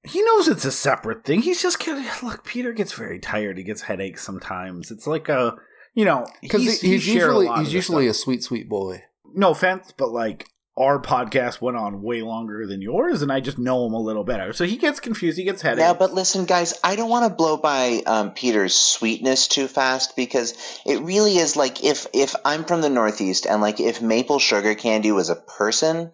He 0.04 0.20
knows 0.22 0.48
it's 0.48 0.64
a 0.64 0.72
separate 0.72 1.24
thing. 1.24 1.42
He's 1.42 1.62
just 1.62 1.78
kidding. 1.78 2.04
Look, 2.22 2.44
Peter 2.44 2.72
gets 2.72 2.92
very 2.92 3.20
tired. 3.20 3.56
He 3.58 3.62
gets 3.64 3.82
headaches 3.82 4.22
sometimes. 4.22 4.90
It's 4.90 5.06
like 5.06 5.28
a 5.28 5.54
you 5.94 6.04
know 6.04 6.26
Because 6.40 6.62
he's, 6.62 6.80
he's, 6.80 7.04
he 7.04 7.12
share 7.12 7.30
a 7.30 7.34
usually 7.38 7.58
he's 7.64 7.74
usually 7.74 8.06
stuff. 8.06 8.16
a 8.16 8.18
sweet 8.18 8.42
sweet 8.42 8.68
boy. 8.68 9.04
no 9.34 9.50
offense, 9.50 9.92
but 9.96 10.10
like 10.10 10.48
our 10.76 11.00
podcast 11.00 11.60
went 11.60 11.76
on 11.76 12.00
way 12.00 12.22
longer 12.22 12.66
than 12.66 12.80
yours, 12.80 13.20
and 13.20 13.30
I 13.30 13.40
just 13.40 13.58
know 13.58 13.86
him 13.86 13.92
a 13.92 14.00
little 14.00 14.24
better. 14.24 14.52
So 14.54 14.64
he 14.64 14.76
gets 14.76 15.00
confused. 15.00 15.36
He 15.36 15.44
gets 15.44 15.60
headaches. 15.60 15.80
Yeah, 15.80 15.92
but 15.92 16.14
listen, 16.14 16.46
guys, 16.46 16.78
I 16.82 16.96
don't 16.96 17.10
want 17.10 17.30
to 17.30 17.36
blow 17.36 17.58
by 17.58 18.02
um, 18.06 18.30
Peter's 18.32 18.74
sweetness 18.74 19.48
too 19.48 19.68
fast 19.68 20.16
because 20.16 20.54
it 20.86 21.02
really 21.02 21.36
is 21.36 21.56
like 21.56 21.84
if 21.84 22.06
if 22.14 22.34
I'm 22.44 22.64
from 22.64 22.80
the 22.80 22.88
Northeast 22.88 23.46
and 23.46 23.60
like 23.60 23.80
if 23.80 24.00
maple 24.00 24.38
sugar 24.38 24.74
candy 24.74 25.12
was 25.12 25.28
a 25.28 25.36
person, 25.36 26.10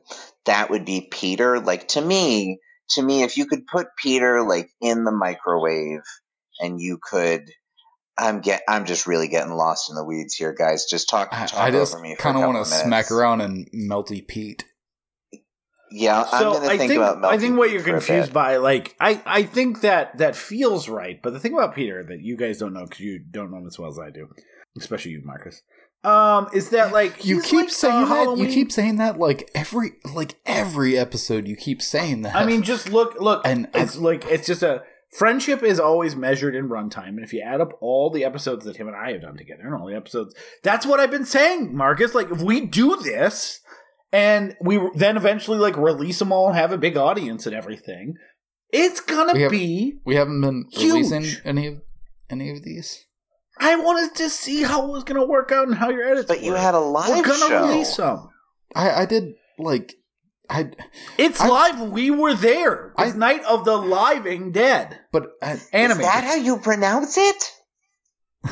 that 0.47 0.71
would 0.71 0.85
be 0.85 1.09
Peter. 1.09 1.61
Like 1.61 1.89
to 1.89 2.01
me, 2.01 2.59
to 2.91 3.03
me, 3.03 3.23
if 3.23 3.37
you 3.37 3.47
could 3.47 3.67
put 3.67 3.97
Peter 3.97 4.43
like 4.43 4.71
in 4.81 5.05
the 5.05 5.13
microwave 5.13 6.03
and 6.61 6.81
you 6.81 6.99
could. 7.01 7.53
I'm 8.19 8.41
get. 8.41 8.63
I'm 8.69 8.85
just 8.85 9.07
really 9.07 9.29
getting 9.29 9.53
lost 9.53 9.91
in 9.91 9.97
the 9.97 10.05
weeds 10.05 10.35
here, 10.35 10.53
guys. 10.53 10.87
Just 10.87 11.09
talk. 11.09 11.29
I, 11.33 11.47
talk 11.47 11.61
I 11.61 11.71
just 11.71 11.95
over 11.95 12.03
me. 12.03 12.17
kind 12.17 12.37
of 12.37 12.43
want 12.43 12.55
want 12.55 12.67
to 12.67 12.73
smack 12.73 13.11
around 13.11 13.41
and 13.41 13.71
melty 13.73 14.27
Pete. 14.27 14.65
Yeah, 15.91 16.23
I'm 16.31 16.41
so 16.41 16.53
gonna 16.55 16.67
I 16.67 16.77
think, 16.77 16.91
think 16.91 16.99
about. 16.99 17.25
I 17.25 17.39
think 17.39 17.57
what 17.57 17.71
you're 17.71 17.83
confused 17.83 18.33
by, 18.33 18.57
like 18.57 18.95
I 19.01 19.23
I 19.25 19.43
think 19.45 19.81
that 19.83 20.19
that 20.19 20.37
feels 20.37 20.89
right, 20.89 21.19
but 21.23 21.33
the 21.33 21.41
thing 21.41 21.55
about 21.55 21.75
Peter 21.75 22.05
that 22.05 22.21
you 22.21 22.37
guys 22.37 22.59
don't 22.59 22.75
know 22.75 22.85
because 22.85 23.01
you 23.01 23.21
don't 23.31 23.51
know 23.51 23.59
him 23.59 23.67
as 23.67 23.79
well 23.79 23.89
as 23.89 23.99
I 23.99 24.11
do, 24.11 24.29
especially 24.77 25.13
you, 25.13 25.23
Marcus, 25.25 25.63
um, 26.05 26.49
is 26.53 26.71
that 26.71 26.93
like 26.93 27.25
You 27.25 27.41
keep 27.41 27.67
like, 27.67 27.71
saying 27.71 28.05
uh, 28.05 28.07
that. 28.07 28.39
You 28.39 28.47
keep 28.47 28.71
saying 28.71 28.97
that 28.97 29.19
like 29.19 29.51
every 29.55 29.93
like 30.15 30.37
every 30.47 30.97
episode. 30.97 31.49
You 31.49 31.57
keep 31.57 31.83
saying 31.83 32.23
that. 32.23 32.37
I 32.37 32.45
mean, 32.45 32.63
just 32.63 32.91
look, 32.91 33.21
look, 33.21 33.43
And 33.45 33.69
it's 33.75 33.97
like 33.97 34.25
it's 34.27 34.47
just 34.47 34.63
a 34.63 34.83
friendship 35.17 35.63
is 35.63 35.81
always 35.81 36.15
measured 36.17 36.55
in 36.55 36.69
runtime, 36.69 37.09
and 37.09 37.25
if 37.25 37.33
you 37.33 37.41
add 37.41 37.61
up 37.61 37.73
all 37.81 38.11
the 38.11 38.25
episodes 38.25 38.65
that 38.65 38.77
him 38.77 38.89
and 38.89 38.97
I 38.97 39.13
have 39.13 39.23
done 39.23 39.37
together, 39.37 39.63
and 39.65 39.75
all 39.75 39.87
the 39.89 39.97
episodes, 39.97 40.35
that's 40.63 40.85
what 40.87 41.01
I've 41.01 41.11
been 41.11 41.25
saying, 41.25 41.75
Marcus. 41.77 42.15
Like, 42.15 42.31
if 42.31 42.43
we 42.43 42.61
do 42.67 42.97
this, 42.97 43.61
and 44.13 44.57
we 44.61 44.81
then 44.95 45.17
eventually 45.17 45.59
like 45.59 45.77
release 45.77 46.19
them 46.19 46.33
all 46.33 46.49
and 46.49 46.57
have 46.57 46.73
a 46.73 46.79
big 46.79 46.97
audience 46.97 47.47
and 47.47 47.55
everything, 47.55 48.15
it's 48.73 49.01
gonna 49.01 49.35
We 49.35 49.43
have- 49.43 49.51
be. 49.51 50.01
we 50.05 50.15
haven't 50.17 50.41
been 50.41 50.65
Huge. 50.73 50.93
releasing 51.11 51.41
any 51.45 51.67
of 51.67 51.81
any 52.31 52.51
of 52.51 52.63
these. 52.63 53.05
I 53.61 53.77
wanted 53.77 54.15
to 54.17 54.31
see 54.31 54.63
how 54.63 54.87
it 54.87 54.91
was 54.93 55.05
gonna 55.05 55.27
work 55.27 55.51
out 55.53 55.67
and 55.69 55.77
how 55.77 55.91
your 55.91 56.05
edits. 56.05 56.27
But 56.29 56.43
you 56.43 56.55
had 56.55 56.75
a 56.75 56.81
We're 56.81 57.23
gonna 57.23 57.35
show. 57.39 57.67
release 57.69 57.97
them. 57.97 58.29
I 58.75 59.03
I 59.03 59.05
did 59.07 59.35
like 59.59 59.95
I 60.51 60.71
It's 61.19 61.41
I- 61.41 61.49
live. 61.49 61.91
We 61.91 62.11
were 62.11 62.35
there. 62.35 62.93
It's 62.99 63.15
I- 63.15 63.17
Night 63.19 63.45
of 63.45 63.65
the 63.65 63.77
Living 63.77 64.53
Dead. 64.53 64.99
but 65.13 65.31
I, 65.43 65.53
Is 65.53 65.69
that 65.71 66.25
how 66.25 66.35
you 66.37 66.59
pronounce 66.59 67.17
it? 67.19 67.53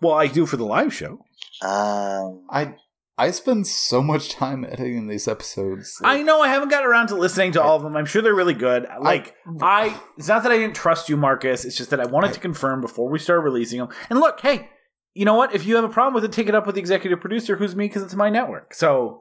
well, 0.00 0.14
I 0.14 0.26
do 0.26 0.46
for 0.46 0.56
the 0.56 0.64
live 0.66 0.92
show. 0.92 1.24
Um, 1.62 2.44
I 2.50 2.74
I 3.18 3.30
spend 3.30 3.66
so 3.66 4.02
much 4.02 4.30
time 4.30 4.64
editing 4.64 5.06
these 5.06 5.28
episodes. 5.28 6.00
I 6.02 6.22
know 6.22 6.40
I 6.40 6.48
haven't 6.48 6.70
got 6.70 6.84
around 6.84 7.08
to 7.08 7.14
listening 7.14 7.52
to 7.52 7.62
all 7.62 7.76
of 7.76 7.82
them. 7.82 7.96
I'm 7.96 8.06
sure 8.06 8.20
they're 8.22 8.34
really 8.34 8.54
good. 8.54 8.86
Like 9.00 9.34
I, 9.60 9.98
it's 10.18 10.28
not 10.28 10.42
that 10.42 10.50
I 10.52 10.58
didn't 10.58 10.74
trust 10.74 11.08
you, 11.08 11.16
Marcus. 11.16 11.64
It's 11.64 11.76
just 11.76 11.90
that 11.90 12.00
I 12.00 12.06
wanted 12.06 12.30
I- 12.30 12.34
to 12.34 12.40
confirm 12.40 12.80
before 12.80 13.08
we 13.10 13.18
start 13.18 13.42
releasing 13.44 13.78
them. 13.78 13.88
And 14.10 14.18
look, 14.18 14.40
hey, 14.40 14.70
you 15.14 15.24
know 15.24 15.34
what? 15.34 15.54
If 15.54 15.66
you 15.66 15.76
have 15.76 15.84
a 15.84 15.88
problem 15.90 16.14
with 16.14 16.24
it, 16.24 16.32
take 16.32 16.48
it 16.48 16.54
up 16.54 16.66
with 16.66 16.74
the 16.74 16.80
executive 16.80 17.20
producer, 17.20 17.56
who's 17.56 17.76
me, 17.76 17.86
because 17.86 18.02
it's 18.02 18.14
my 18.14 18.30
network. 18.30 18.74
So 18.74 19.20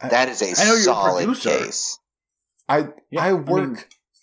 that 0.00 0.28
is 0.28 0.42
a 0.42 0.46
I 0.60 0.64
know 0.64 0.70
you're 0.72 0.78
a 0.78 0.82
solid 0.82 1.36
case. 1.38 1.98
I 2.68 2.88
Yeah, 3.10 3.22
I 3.24 3.28
I 3.28 3.32
work 3.34 3.68
mean, 3.70 3.78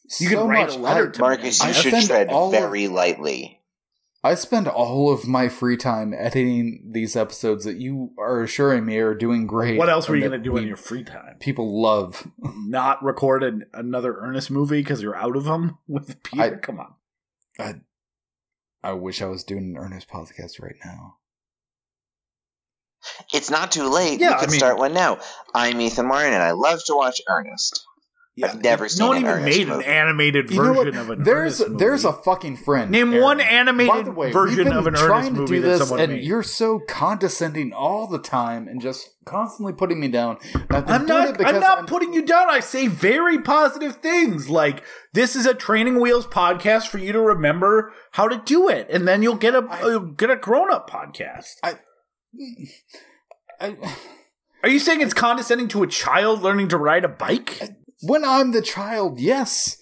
so 0.08 0.24
you 0.24 0.30
can 0.32 0.48
write 0.48 0.68
much. 0.68 0.76
a 0.76 0.80
letter 0.80 1.08
I, 1.10 1.12
to 1.12 1.22
Marcus, 1.22 1.62
me. 1.62 1.68
you 1.68 1.70
I 1.70 1.74
should 1.74 2.08
tread 2.08 2.30
all 2.30 2.48
of- 2.48 2.52
very 2.60 2.88
lightly. 2.88 3.60
I 4.26 4.36
spend 4.36 4.70
all 4.70 5.12
of 5.12 5.28
my 5.28 5.50
free 5.50 5.76
time 5.76 6.14
editing 6.14 6.92
these 6.94 7.18
episodes 7.18 7.66
that 7.66 7.76
you 7.76 8.12
are 8.18 8.42
assuring 8.42 8.86
me 8.86 8.98
are 9.00 9.14
doing 9.14 9.46
great. 9.48 9.78
What 9.78 9.90
else 9.90 10.08
were 10.08 10.16
you 10.16 10.22
going 10.22 10.32
to 10.32 10.38
do 10.38 10.56
in 10.56 10.66
your 10.66 10.78
free 10.78 11.04
time? 11.04 11.36
people 11.42 11.82
love? 11.82 12.26
Not 12.40 13.04
record 13.04 13.44
an, 13.44 13.66
another 13.74 14.16
Ernest 14.18 14.50
movie 14.50 14.80
because 14.80 15.02
you're 15.02 15.16
out 15.18 15.36
of 15.36 15.44
them 15.44 15.78
with 15.90 16.24
Peter? 16.24 16.42
I- 16.42 16.50
Come 16.52 16.80
on. 16.80 16.94
I 17.60 17.74
I 18.82 18.94
wish 18.94 19.22
I 19.22 19.26
was 19.28 19.44
doing 19.44 19.76
an 19.76 19.78
Ernest 19.78 20.08
podcast 20.10 20.62
right 20.62 20.76
now. 20.86 21.18
It's 23.34 23.50
not 23.50 23.72
too 23.72 23.90
late. 23.90 24.20
Yeah, 24.20 24.30
we 24.30 24.34
I 24.36 24.40
can 24.40 24.50
mean- 24.52 24.60
start 24.60 24.78
one 24.78 24.94
now. 24.94 25.20
I'm 25.54 25.80
Ethan 25.82 26.08
Martin, 26.08 26.34
and 26.34 26.42
I 26.44 26.52
love 26.52 26.80
to 26.86 26.96
watch 26.96 27.22
Ernest. 27.28 27.86
I've 28.44 28.64
never 28.64 28.90
seen 28.90 29.00
No 29.06 29.10
one 29.10 29.18
an 29.18 29.22
even 29.26 29.36
Ernest 29.36 29.58
made 29.60 29.68
movie. 29.68 29.86
an 29.86 29.92
animated 29.92 30.50
You 30.50 30.58
know 30.64 30.74
version 30.74 30.98
of 30.98 31.10
an 31.12 31.22
There's 31.24 31.62
Ernest 31.62 31.78
there's 31.78 32.04
a 32.04 32.14
fucking 32.14 32.58
friend. 32.58 32.90
Name 32.90 33.12
Aaron. 33.14 33.22
one 33.24 33.40
animated 33.40 34.16
way, 34.16 34.32
version 34.32 34.74
of 34.74 34.88
an 34.88 34.96
trying 34.96 35.12
Ernest 35.12 35.28
to 35.30 35.34
movie 35.36 35.56
do 35.58 35.62
that 35.62 35.68
this, 35.68 35.80
someone 35.82 36.00
and 36.00 36.14
made. 36.14 36.24
you're 36.24 36.42
so 36.42 36.80
condescending 36.90 37.74
all 37.74 38.08
the 38.08 38.18
time 38.18 38.68
and 38.68 38.82
just 38.82 39.12
constantly 39.26 39.72
putting 39.72 40.00
me 40.00 40.08
down. 40.08 40.38
I've 40.72 40.88
been 40.88 40.96
I'm 40.96 41.06
not. 41.06 41.46
I'm 41.46 41.60
not 41.60 41.78
I'm- 41.78 41.86
putting 41.86 42.12
you 42.14 42.24
down. 42.26 42.50
I 42.50 42.60
say 42.60 42.88
very 42.88 43.40
positive 43.40 43.98
things. 43.98 44.50
Like 44.50 44.82
this 45.14 45.36
is 45.36 45.46
a 45.46 45.54
Training 45.54 46.02
Wheels 46.02 46.26
podcast 46.26 46.88
for 46.88 46.98
you 46.98 47.12
to 47.12 47.20
remember 47.22 47.94
how 48.14 48.28
to 48.28 48.42
do 48.44 48.68
it, 48.68 48.88
and 48.90 49.08
then 49.08 49.22
you'll 49.22 49.36
get 49.36 49.54
a 49.54 49.64
I- 49.70 49.82
you'll 49.82 50.00
get 50.00 50.32
a 50.32 50.36
grown 50.38 50.74
up 50.74 50.90
podcast. 50.90 51.58
I, 51.62 51.76
Are 53.60 54.70
you 54.70 54.80
saying 54.80 55.02
it's 55.02 55.14
condescending 55.14 55.68
to 55.70 55.84
a 55.84 55.88
child 55.88 56.42
learning 56.42 56.70
to 56.70 56.78
ride 56.78 57.06
a 57.06 57.10
bike? 57.10 57.62
when 58.02 58.26
I'm 58.26 58.52
the 58.52 58.62
child, 58.62 59.20
yes. 59.20 59.78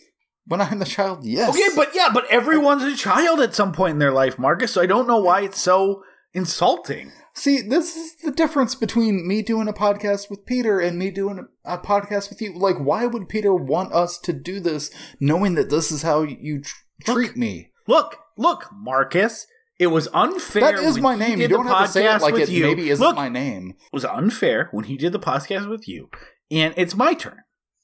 When 0.46 0.62
I'm 0.62 0.80
the 0.80 0.86
child, 0.86 1.24
yes. 1.24 1.50
Okay, 1.50 1.76
but 1.76 1.94
yeah, 1.96 2.10
but 2.14 2.26
everyone's 2.30 2.84
a 2.84 2.96
child 2.96 3.40
at 3.40 3.56
some 3.56 3.72
point 3.72 3.94
in 3.94 4.00
their 4.00 4.12
life, 4.12 4.40
Marcus. 4.40 4.74
So 4.74 4.82
I 4.82 4.86
don't 4.86 5.08
know 5.08 5.20
why 5.20 5.42
it's 5.42 5.62
so 5.62 6.04
insulting. 6.34 7.12
See, 7.34 7.62
this 7.62 7.96
is 7.96 8.16
the 8.18 8.32
difference 8.32 8.76
between 8.76 9.28
me 9.28 9.42
doing 9.42 9.68
a 9.68 9.74
podcast 9.74 10.30
with 10.30 10.46
Peter 10.46 10.80
and 10.80 11.00
me 11.00 11.12
doing 11.12 11.48
a, 11.64 11.76
a 11.76 11.78
podcast 11.78 12.30
with 12.30 12.42
you. 12.42 12.58
Like, 12.58 12.78
why 12.78 13.06
would 13.06 13.30
Peter 13.30 13.54
want 13.54 13.94
us 13.94 14.18
to 14.20 14.34
do 14.34 14.60
this 14.60 14.92
knowing 15.20 15.56
that 15.56 15.70
this 15.70 15.92
is 15.92 16.02
how 16.02 16.24
you 16.24 16.62
tr- 16.62 16.76
treat 17.06 17.38
me? 17.38 17.72
Look, 17.88 18.18
look, 18.38 18.68
Marcus. 18.74 19.48
It 19.82 19.88
was 19.88 20.08
unfair. 20.14 20.62
That 20.62 20.76
is 20.76 20.94
when 21.00 21.02
my 21.02 21.16
name. 21.16 21.42
You 21.42 21.48
don't 21.48 21.66
have 21.66 21.88
to 21.88 21.92
say 21.92 22.06
it 22.06 22.22
like 22.22 22.36
with 22.36 22.44
it 22.44 22.50
you. 22.50 22.68
maybe 22.68 22.92
isn't 22.92 23.04
Look, 23.04 23.16
my 23.16 23.30
name. 23.30 23.72
It 23.72 23.92
was 23.92 24.06
unfair 24.06 24.70
when 24.70 24.86
he 24.86 24.96
did 24.96 25.12
the 25.12 25.20
podcast 25.20 25.68
with 25.68 25.88
you, 25.88 26.12
and 26.52 26.76
it's 26.78 26.96
my 26.96 27.16
turn. 27.16 27.40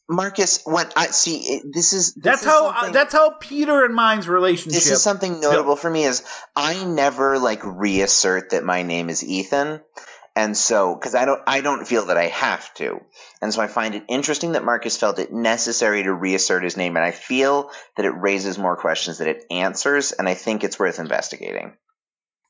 Marcus, 0.08 0.62
when 0.64 0.86
I 0.96 1.08
see 1.08 1.38
it, 1.40 1.64
this 1.74 1.94
is 1.94 2.14
this 2.14 2.24
That's 2.24 2.42
is 2.44 2.48
how 2.48 2.72
something- 2.72 2.94
that's 2.94 3.14
how 3.14 3.32
Peter 3.40 3.84
and 3.84 3.96
mine's 3.96 4.28
relationship. 4.30 4.74
this 4.74 4.92
is 4.92 5.02
something 5.02 5.42
notable 5.42 5.76
for 5.76 5.90
me 5.90 6.04
is 6.04 6.24
I 6.56 6.86
never 6.86 7.40
like 7.40 7.62
reassert 7.64 8.52
that 8.52 8.64
my 8.64 8.84
name 8.84 9.10
is 9.10 9.24
Ethan. 9.24 9.82
And 10.36 10.56
so, 10.56 10.94
because 10.94 11.16
I 11.16 11.26
don't, 11.26 11.42
I 11.48 11.62
don't 11.62 11.88
feel 11.88 12.06
that 12.06 12.18
I 12.18 12.28
have 12.28 12.72
to, 12.76 13.00
and 13.42 13.52
so 13.52 13.60
I 13.60 13.66
find 13.66 13.96
it 13.96 14.04
interesting 14.08 14.52
that 14.52 14.64
Marcus 14.64 14.96
felt 14.96 15.18
it 15.18 15.34
necessary 15.34 16.04
to 16.04 16.14
reassert 16.14 16.64
his 16.64 16.78
name, 16.78 16.96
and 16.96 17.04
I 17.04 17.10
feel 17.10 17.72
that 17.96 18.06
it 18.06 18.12
raises 18.12 18.60
more 18.60 18.78
questions 18.78 19.18
than 19.18 19.30
it 19.30 19.46
answers, 19.50 20.12
and 20.12 20.30
I 20.30 20.36
think 20.36 20.64
it's 20.64 20.78
worth 20.78 21.00
investigating. 21.00 21.74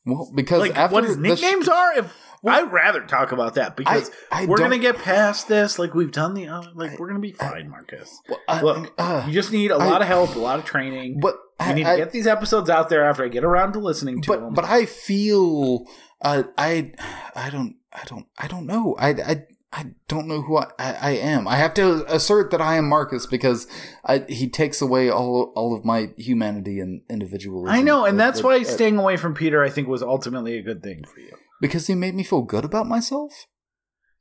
Well, 0.08 0.32
because 0.34 0.60
like 0.62 0.76
after 0.78 0.94
what 0.94 1.04
his 1.04 1.18
the 1.18 1.36
sh- 1.36 1.42
nicknames 1.42 1.68
are. 1.68 1.94
If 2.00 2.16
Well, 2.42 2.56
I'd 2.66 2.72
rather 2.72 3.02
talk 3.02 3.32
about 3.32 3.56
that 3.56 3.76
because 3.76 4.10
I 4.32 4.46
we're 4.46 4.58
gonna 4.58 4.78
get 4.80 4.98
past 4.98 5.48
this. 5.48 5.78
Like 5.78 5.94
we've 5.94 6.12
done 6.12 6.34
the, 6.34 6.48
uh, 6.48 6.64
like 6.76 6.98
we're 6.98 7.08
gonna 7.08 7.20
be 7.20 7.32
fine, 7.34 7.70
Marcus. 7.70 8.22
Well, 8.30 8.40
I- 8.48 8.62
Look, 8.62 8.94
uh, 8.98 9.24
you 9.28 9.34
just 9.34 9.52
need 9.52 9.72
a 9.72 9.78
lot 9.78 10.02
of 10.02 10.08
help, 10.08 10.36
a 10.36 10.40
lot 10.40 10.60
of 10.60 10.66
training. 10.66 11.20
but 11.20 11.36
You 11.68 11.74
need 11.74 11.86
I, 11.86 11.92
to 11.94 11.98
get 11.98 12.12
these 12.12 12.28
episodes 12.28 12.70
out 12.70 12.90
there 12.90 13.04
after 13.04 13.26
I 13.26 13.28
get 13.28 13.44
around 13.44 13.74
to 13.74 13.80
listening 13.80 14.22
to 14.22 14.28
but 14.28 14.40
them. 14.40 14.54
but 14.54 14.66
I 14.66 14.86
feel 14.86 15.86
uh, 16.22 16.44
I 16.58 16.94
I 17.36 17.50
don't 17.50 17.76
I 17.92 18.04
don't 18.06 18.28
I 18.38 18.48
don't 18.48 18.66
know 18.68 18.96
I 19.00 19.10
I 19.10 19.46
I 19.74 19.88
don't 20.08 20.28
know 20.28 20.42
who 20.42 20.58
I, 20.58 20.68
I, 20.80 20.94
I 20.94 21.10
am. 21.12 21.48
I 21.48 21.58
have 21.58 21.74
to 21.76 22.06
assert 22.14 22.52
that 22.52 22.62
I 22.62 22.76
am 22.78 22.88
Marcus 22.88 23.26
because 23.26 23.68
I, 24.06 24.20
he 24.30 24.48
takes 24.50 24.82
away 24.82 25.10
all 25.10 25.52
all 25.56 25.76
of 25.76 25.84
my 25.84 26.12
humanity 26.18 26.80
and 26.80 27.02
individualism. 27.10 27.76
I 27.76 27.82
know, 27.82 28.06
and 28.06 28.18
that's 28.20 28.40
uh, 28.40 28.44
why 28.44 28.60
uh, 28.60 28.64
staying 28.64 28.98
away 28.98 29.18
from 29.18 29.34
Peter, 29.34 29.62
I 29.64 29.70
think, 29.70 29.88
was 29.90 30.02
ultimately 30.02 30.58
a 30.58 30.62
good 30.64 30.82
thing 30.82 31.04
for 31.04 31.20
you. 31.20 31.32
because 31.60 31.88
he 31.88 31.96
made 31.96 32.16
me 32.16 32.24
feel 32.24 32.44
good 32.44 32.64
about 32.64 32.88
myself. 32.88 33.46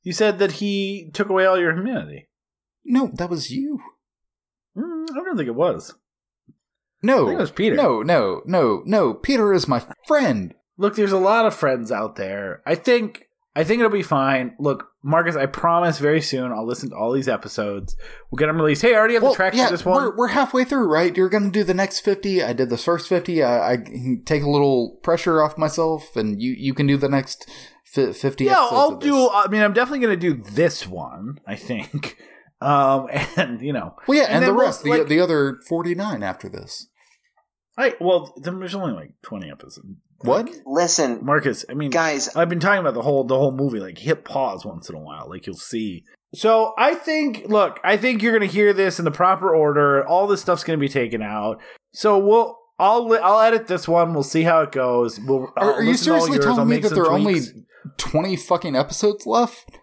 You 0.03 0.13
said 0.13 0.39
that 0.41 0.53
he 0.53 1.11
took 1.15 1.29
away 1.29 1.47
all 1.47 1.59
your 1.59 1.75
humanity. 1.75 2.29
No, 2.85 3.11
that 3.15 3.31
was 3.31 3.51
you. 3.51 3.81
Mm, 4.77 5.07
I 5.13 5.25
don't 5.25 5.37
think 5.37 5.49
it 5.49 5.55
was. 5.55 5.95
No, 7.03 7.25
I 7.25 7.27
think 7.27 7.39
it 7.39 7.43
was 7.43 7.51
Peter. 7.53 7.77
No, 7.77 8.03
no, 8.03 8.43
no, 8.47 8.83
no. 8.85 9.15
Peter 9.15 9.53
is 9.53 9.69
my 9.69 9.83
friend. 10.07 10.55
Look, 10.77 10.97
there's 10.97 11.13
a 11.13 11.19
lot 11.19 11.47
of 11.47 11.55
friends 11.55 11.91
out 11.93 12.17
there. 12.17 12.63
I 12.67 12.75
think 12.75 13.29
I 13.55 13.65
think 13.65 13.81
it'll 13.81 13.91
be 13.91 14.03
fine. 14.03 14.55
Look, 14.59 14.89
Marcus, 15.07 15.37
I 15.37 15.47
promise 15.47 16.01
very 16.01 16.21
soon 16.21 16.51
I'll 16.51 16.67
listen 16.67 16.91
to 16.91 16.97
all 16.97 17.13
these 17.13 17.29
episodes. 17.29 17.95
We'll 18.29 18.39
get 18.39 18.47
them 18.47 18.57
released. 18.57 18.83
Hey, 18.83 18.93
I 18.93 18.99
already 18.99 19.15
have 19.15 19.23
the 19.23 19.35
track 19.35 19.55
yeah, 19.55 19.67
for 19.67 19.71
this 19.73 19.85
one. 19.85 20.03
We're, 20.03 20.17
we're 20.17 20.29
halfway 20.29 20.65
through, 20.65 20.89
right? 20.89 21.17
You're 21.17 21.29
going 21.29 21.45
to 21.45 21.51
do 21.51 21.63
the 21.63 21.75
next 21.75 22.01
50. 22.01 22.43
I 22.43 22.53
did 22.53 22.71
the 22.71 22.77
first 22.77 23.09
50. 23.09 23.41
I, 23.41 23.75
I 23.75 23.77
take 24.25 24.43
a 24.43 24.51
little 24.51 24.99
pressure 25.05 25.41
off 25.45 25.57
myself, 25.57 26.17
and 26.17 26.43
you, 26.43 26.57
you 26.59 26.75
can 26.75 26.89
do 26.89 26.97
the 26.97 27.09
next 27.09 27.49
50 27.85 28.45
yeah, 28.45 28.51
episodes 28.51 28.73
I'll 28.73 28.97
do. 28.97 29.31
I 29.31 29.47
mean, 29.47 29.63
I'm 29.63 29.73
definitely 29.73 30.05
going 30.05 30.19
to 30.19 30.35
do 30.35 30.43
this 30.43 30.89
one. 30.89 31.39
I 31.47 31.55
think, 31.55 32.17
um, 32.61 33.07
and 33.37 33.63
you 33.63 33.73
know, 33.73 33.95
Well, 34.09 34.19
yeah, 34.19 34.25
and, 34.25 34.43
then 34.43 34.51
the 34.51 34.55
we'll, 34.55 34.67
rest, 34.67 34.83
the, 34.83 34.91
like- 34.91 35.07
the 35.07 35.21
other 35.21 35.61
49 35.69 36.25
after 36.25 36.49
this. 36.49 36.89
I 37.79 37.95
well, 38.01 38.35
there's 38.43 38.75
only 38.75 38.93
like 38.93 39.13
20 39.23 39.51
episodes. 39.51 39.87
What? 40.21 40.51
Listen, 40.65 41.25
Marcus? 41.25 41.65
I 41.69 41.75
mean, 41.75 41.91
guys, 41.91 42.35
I've 42.35 42.49
been 42.49 42.61
talking 42.61 42.81
about 42.81 42.95
the 42.95 43.03
whole 43.03 43.25
the 43.25 43.37
whole 43.37 43.53
movie. 43.53 43.81
Like 43.81 43.99
hit 43.99 44.25
pause 44.25 44.65
once 44.65 44.89
in 44.89 44.95
a 44.95 45.01
while, 45.01 45.29
like 45.29 45.47
you'll 45.47 45.57
see. 45.57 46.05
So 46.35 46.75
I 46.79 46.95
think, 46.95 47.45
look, 47.49 47.79
I 47.85 47.97
think 47.97 48.23
you're 48.23 48.33
gonna 48.33 48.51
hear 48.51 48.73
this 48.73 48.99
in 48.99 49.05
the 49.05 49.11
proper 49.11 49.55
order. 49.55 50.07
All 50.07 50.27
this 50.27 50.41
stuff's 50.41 50.65
gonna 50.65 50.79
be 50.79 50.89
taken 50.89 51.23
out. 51.23 51.61
So 51.93 52.19
we'll, 52.19 52.59
I'll, 52.79 53.09
li- 53.09 53.21
I'll 53.23 53.41
edit 53.41 53.69
this 53.69 53.89
one. 53.89 54.13
We'll 54.13 54.23
see 54.23 54.43
how 54.43 54.63
it 54.63 54.73
goes. 54.73 55.19
We'll. 55.21 55.53
Are, 55.57 55.59
I'll 55.59 55.73
are 55.75 55.83
you 55.83 55.91
listen 55.93 56.07
to 56.07 56.15
all 56.15 56.21
seriously 56.21 56.37
yours. 56.37 56.47
I'll 56.47 56.55
telling 56.57 56.69
me 56.69 56.81
that 56.81 56.89
some 56.89 56.97
there 56.97 57.05
are 57.05 57.13
only 57.13 57.41
20 57.97 58.37
fucking 58.37 58.77
episodes 58.77 59.27
left? 59.27 59.76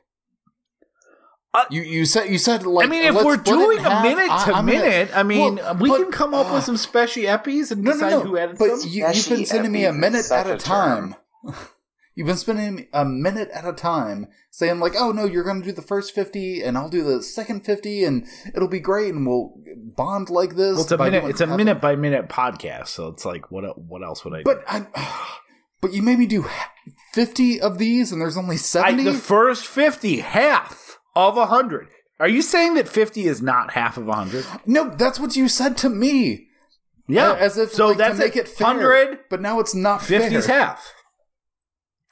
Uh, 1.56 1.66
you 1.70 1.84
you 1.84 2.06
said 2.06 2.30
you 2.30 2.38
said 2.40 2.66
like 2.66 2.88
I 2.88 2.90
mean, 2.90 3.04
if 3.04 3.14
we're 3.24 3.38
doing 3.38 3.78
a 3.78 3.82
half. 3.84 4.04
minute 4.04 4.28
I- 4.30 4.46
to 4.46 4.54
I'm 4.56 4.66
gonna- 4.66 4.80
minute, 4.80 5.10
I 5.14 5.22
mean, 5.24 5.56
Well, 5.58 5.76
we 5.76 5.90
but- 5.90 5.98
can 6.02 6.12
come 6.12 6.34
up 6.34 6.50
uh, 6.50 6.56
with 6.56 6.64
some 6.64 6.78
special 6.78 7.24
eppies 7.24 7.72
and 7.72 7.84
No, 7.84 7.92
no, 7.92 7.96
decide 7.98 8.10
no. 8.12 8.20
who 8.22 8.38
edits 8.38 8.58
But 8.60 8.68
them. 8.70 8.80
you, 8.90 9.08
you've 9.08 9.30
been 9.30 9.46
sending 9.46 9.72
me 9.72 9.86
a 9.86 9.94
minute 9.94 10.32
at 10.32 10.48
a 10.48 10.54
a 10.56 10.58
time. 10.58 11.16
You've 12.16 12.28
been 12.28 12.38
spending 12.38 12.88
a 12.94 13.04
minute 13.06 13.50
at 13.52 13.66
a 13.68 13.74
time 13.74 14.28
saying 14.52 14.80
like, 14.80 14.94
"Oh 14.96 15.12
no, 15.12 15.26
you're 15.26 15.44
going 15.44 15.62
to 15.62 15.66
do 15.66 15.72
the 15.72 15.82
first 15.82 16.14
50 16.14 16.62
and 16.62 16.78
I'll 16.78 16.88
do 16.88 17.04
the 17.04 17.24
second 17.24 17.66
50 17.66 18.04
and 18.04 18.28
it'll 18.56 18.68
be 18.68 18.80
great 18.80 19.12
and 19.16 19.26
we'll 19.26 19.56
bond 19.98 20.30
like 20.30 20.52
this." 20.56 20.74
well, 20.76 20.82
it's 20.84 20.92
a 20.92 20.98
minute. 21.00 21.22
doing 21.22 21.32
It's 21.32 21.42
a 21.42 21.48
half- 21.48 21.58
minute 21.58 21.82
by 21.82 21.96
minute 21.96 22.30
podcast, 22.30 22.90
so 22.90 23.08
it's 23.08 23.26
like, 23.26 23.50
what? 23.50 23.64
What 23.82 24.04
else 24.04 24.24
would 24.24 24.36
I? 24.36 24.38
do? 24.38 24.44
But 24.46 24.64
I 24.68 24.86
But 25.82 25.94
you 25.94 26.04
made 26.04 26.20
me 26.20 26.28
do 26.28 26.46
50 27.14 27.60
of 27.62 27.78
these 27.80 28.12
and 28.12 28.22
there's 28.22 28.38
only 28.38 28.58
70. 28.58 29.04
the 29.04 29.14
first 29.14 29.66
50, 29.66 30.20
half 30.20 30.93
of 31.16 31.36
100. 31.36 31.88
Are 32.20 32.28
you 32.28 32.42
saying 32.42 32.76
that 32.76 32.88
50 32.88 33.26
is 33.28 33.42
not 33.42 33.72
half 33.72 33.98
of 33.98 34.06
100? 34.06 34.46
no, 34.66 34.90
that's 34.90 35.20
what 35.20 35.36
you 35.36 35.48
said 35.48 35.78
to 35.78 35.90
me. 35.90 36.48
Yeah. 37.08 37.34
As 37.34 37.58
if 37.58 37.72
so 37.74 37.90
like, 37.90 37.98
that's 37.98 38.18
to 38.18 38.24
make 38.26 38.36
it 38.38 38.48
fair. 38.48 38.68
100, 38.68 39.20
But 39.30 39.42
now 39.42 39.60
it's 39.60 39.76
not 39.76 40.02
50 40.02 40.36
is 40.36 40.46
half. 40.46 40.94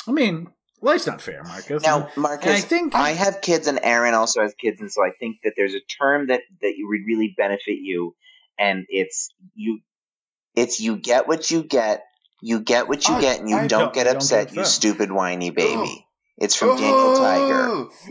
I 0.08 0.12
mean, 0.12 0.48
life's 0.82 1.08
not 1.08 1.22
fair, 1.22 1.44
Marcus. 1.44 1.84
now, 1.84 2.10
Marcus, 2.18 2.46
and 2.48 2.56
I 2.56 2.60
think 2.60 2.96
I 2.96 3.12
have 3.12 3.42
kids 3.42 3.68
and 3.68 3.80
Aaron 3.84 4.14
also 4.16 4.42
has 4.42 4.54
kids, 4.56 4.82
and 4.82 4.92
so 4.92 5.04
I 5.04 5.12
think 5.20 5.38
that 5.44 5.54
there's 5.56 5.76
a 5.76 5.80
term 6.00 6.28
that 6.28 6.42
that 6.62 6.74
would 6.80 7.02
really 7.08 7.34
benefit 7.38 7.78
you, 7.80 8.16
and 8.58 8.86
it's 8.90 9.30
you, 9.54 9.80
it's 10.56 10.80
you 10.82 10.98
get 10.98 11.28
what 11.28 11.50
you 11.52 11.64
get, 11.64 12.04
you 12.42 12.60
get 12.60 12.88
what 12.90 13.08
you 13.08 13.14
I- 13.14 13.22
get, 13.22 13.40
and 13.40 13.50
you 13.50 13.56
I 13.56 13.68
don't, 13.68 13.80
don't- 13.80 13.94
get 13.94 14.04
don't 14.06 14.14
get 14.14 14.16
upset, 14.18 14.56
you 14.56 14.66
stupid 14.66 15.12
whiny 15.12 15.52
baby. 15.52 16.06
It's 16.42 16.56
from 16.56 16.70
Daniel 16.70 16.94
oh, 16.96 17.20
Tiger. 17.20 17.54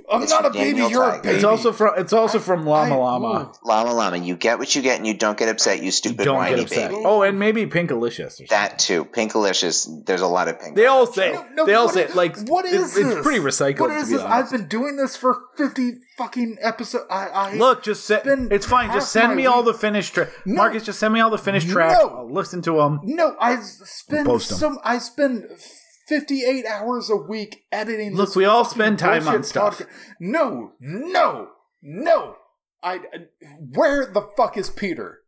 Oh, 0.09 0.15
I'm 0.17 0.23
It's 0.23 0.31
not 0.31 0.43
a 0.47 0.51
from 0.51 0.53
baby. 0.53 0.71
Daniel 0.79 0.91
You're 0.91 1.09
a 1.17 1.21
baby. 1.21 1.35
it's 1.35 1.45
also 1.45 1.73
from 1.73 1.95
it's 1.99 2.13
also 2.13 2.39
from 2.39 2.65
Llama 2.65 2.95
I- 2.95 2.99
Llama. 2.99 3.53
Llama 3.65 3.93
Llama, 3.93 4.17
you 4.19 4.37
get 4.37 4.61
what 4.61 4.73
you 4.75 4.83
get, 4.83 4.99
and 4.99 5.07
you 5.07 5.15
don't 5.15 5.37
get 5.37 5.49
upset, 5.49 5.79
you 5.79 5.87
You 5.87 5.91
stupid 5.91 6.25
don't 6.25 6.37
whiny 6.37 6.55
get 6.55 6.65
upset. 6.67 6.91
baby. 6.93 7.03
Oh, 7.05 7.23
and 7.23 7.41
maybe 7.41 7.67
Pinkalicious. 7.67 8.41
Or. 8.41 8.47
That 8.47 8.79
too, 8.79 9.05
Pinkalicious. 9.05 10.07
There's 10.07 10.21
a 10.21 10.29
lot 10.29 10.47
of 10.47 10.61
pink. 10.61 10.77
They 10.77 10.87
all 10.87 11.07
say. 11.07 11.33
No, 11.33 11.45
no, 11.55 11.67
they 11.67 11.75
all 11.75 11.89
say 11.89 12.05
is- 12.05 12.15
like 12.15 12.39
what 12.49 12.65
is 12.67 12.83
it's, 12.83 12.95
this? 12.95 13.07
it's 13.17 13.23
pretty 13.23 13.41
recycled. 13.41 13.81
What 13.81 13.89
to 13.89 13.95
be 14.07 14.13
this? 14.13 14.21
honest. 14.23 14.27
I've 14.27 14.51
been 14.53 14.69
doing 14.69 14.97
this 14.97 15.17
for 15.17 15.43
50 15.57 15.95
fucking 16.17 16.59
episodes. 16.61 17.05
I, 17.11 17.27
I 17.29 17.55
Look, 17.57 17.83
just 17.83 18.05
se- 18.05 18.23
been 18.25 18.49
it's 18.53 18.65
fine. 18.67 18.93
Just 18.93 19.11
send 19.11 19.31
my 19.31 19.35
me 19.35 19.47
all 19.47 19.65
the 19.65 19.75
finished 19.75 20.15
tracks. 20.15 20.31
No. 20.45 20.55
Marcus, 20.55 20.85
just 20.85 21.01
send 21.01 21.13
me 21.15 21.19
all 21.21 21.31
the 21.31 21.39
finished 21.39 21.69
tracks. 21.69 21.99
No. 22.01 22.09
I'll 22.11 22.31
listen 22.33 22.63
to 22.63 22.75
them. 22.77 23.01
No, 23.03 23.35
I 23.41 23.57
spend 23.61 24.27
post 24.27 24.53
'em. 24.53 24.59
some. 24.59 24.79
I 24.85 24.99
spend 24.99 25.47
58 26.11 26.67
hours 26.67 27.09
a 27.09 27.17
week 27.17 27.65
editing. 27.71 28.15
Look, 28.15 28.35
we 28.35 28.45
all 28.45 28.65
spend 28.65 28.99
time 28.99 29.27
on 29.29 29.45
stuff. 29.45 29.81
No, 30.19 30.73
no, 30.81 31.49
no. 31.81 32.35
I, 32.83 32.95
I- 32.95 33.47
where 33.73 34.07
the 34.07 34.29
fuck 34.37 34.57
is 34.59 34.69
Peter? 34.69 35.21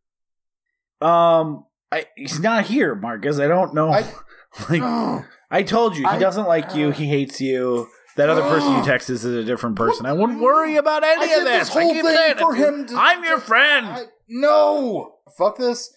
Um, 1.00 1.66
I, 1.90 2.06
he's 2.16 2.40
not 2.40 2.64
here, 2.66 2.94
Marcus. 2.94 3.38
I 3.38 3.46
don't 3.46 3.72
know. 3.74 3.90
I- 3.92 4.12
like 4.68 4.82
Ugh. 4.82 5.24
I 5.50 5.62
told 5.62 5.96
you, 5.96 6.08
he 6.08 6.18
doesn't 6.18 6.46
like 6.48 6.74
you. 6.74 6.90
He 6.90 7.06
hates 7.06 7.40
you. 7.40 7.88
That 8.16 8.28
other 8.28 8.42
person 8.42 8.74
you 8.76 8.82
text 8.84 9.08
is 9.08 9.24
a 9.24 9.44
different 9.44 9.76
person. 9.76 10.04
I 10.06 10.12
wouldn't 10.12 10.40
worry 10.40 10.76
about 10.76 11.04
any 11.04 11.32
I 11.32 11.36
of 11.38 11.44
this. 11.44 11.58
this 11.60 11.68
whole 11.68 11.90
I 11.90 11.92
keep 11.92 12.04
thing 12.04 12.36
for 12.38 12.54
him 12.54 12.86
to, 12.86 12.94
i'm 12.96 13.22
your 13.24 13.38
friend. 13.38 13.86
I, 13.86 14.04
no, 14.28 15.14
fuck 15.38 15.58
this. 15.58 15.94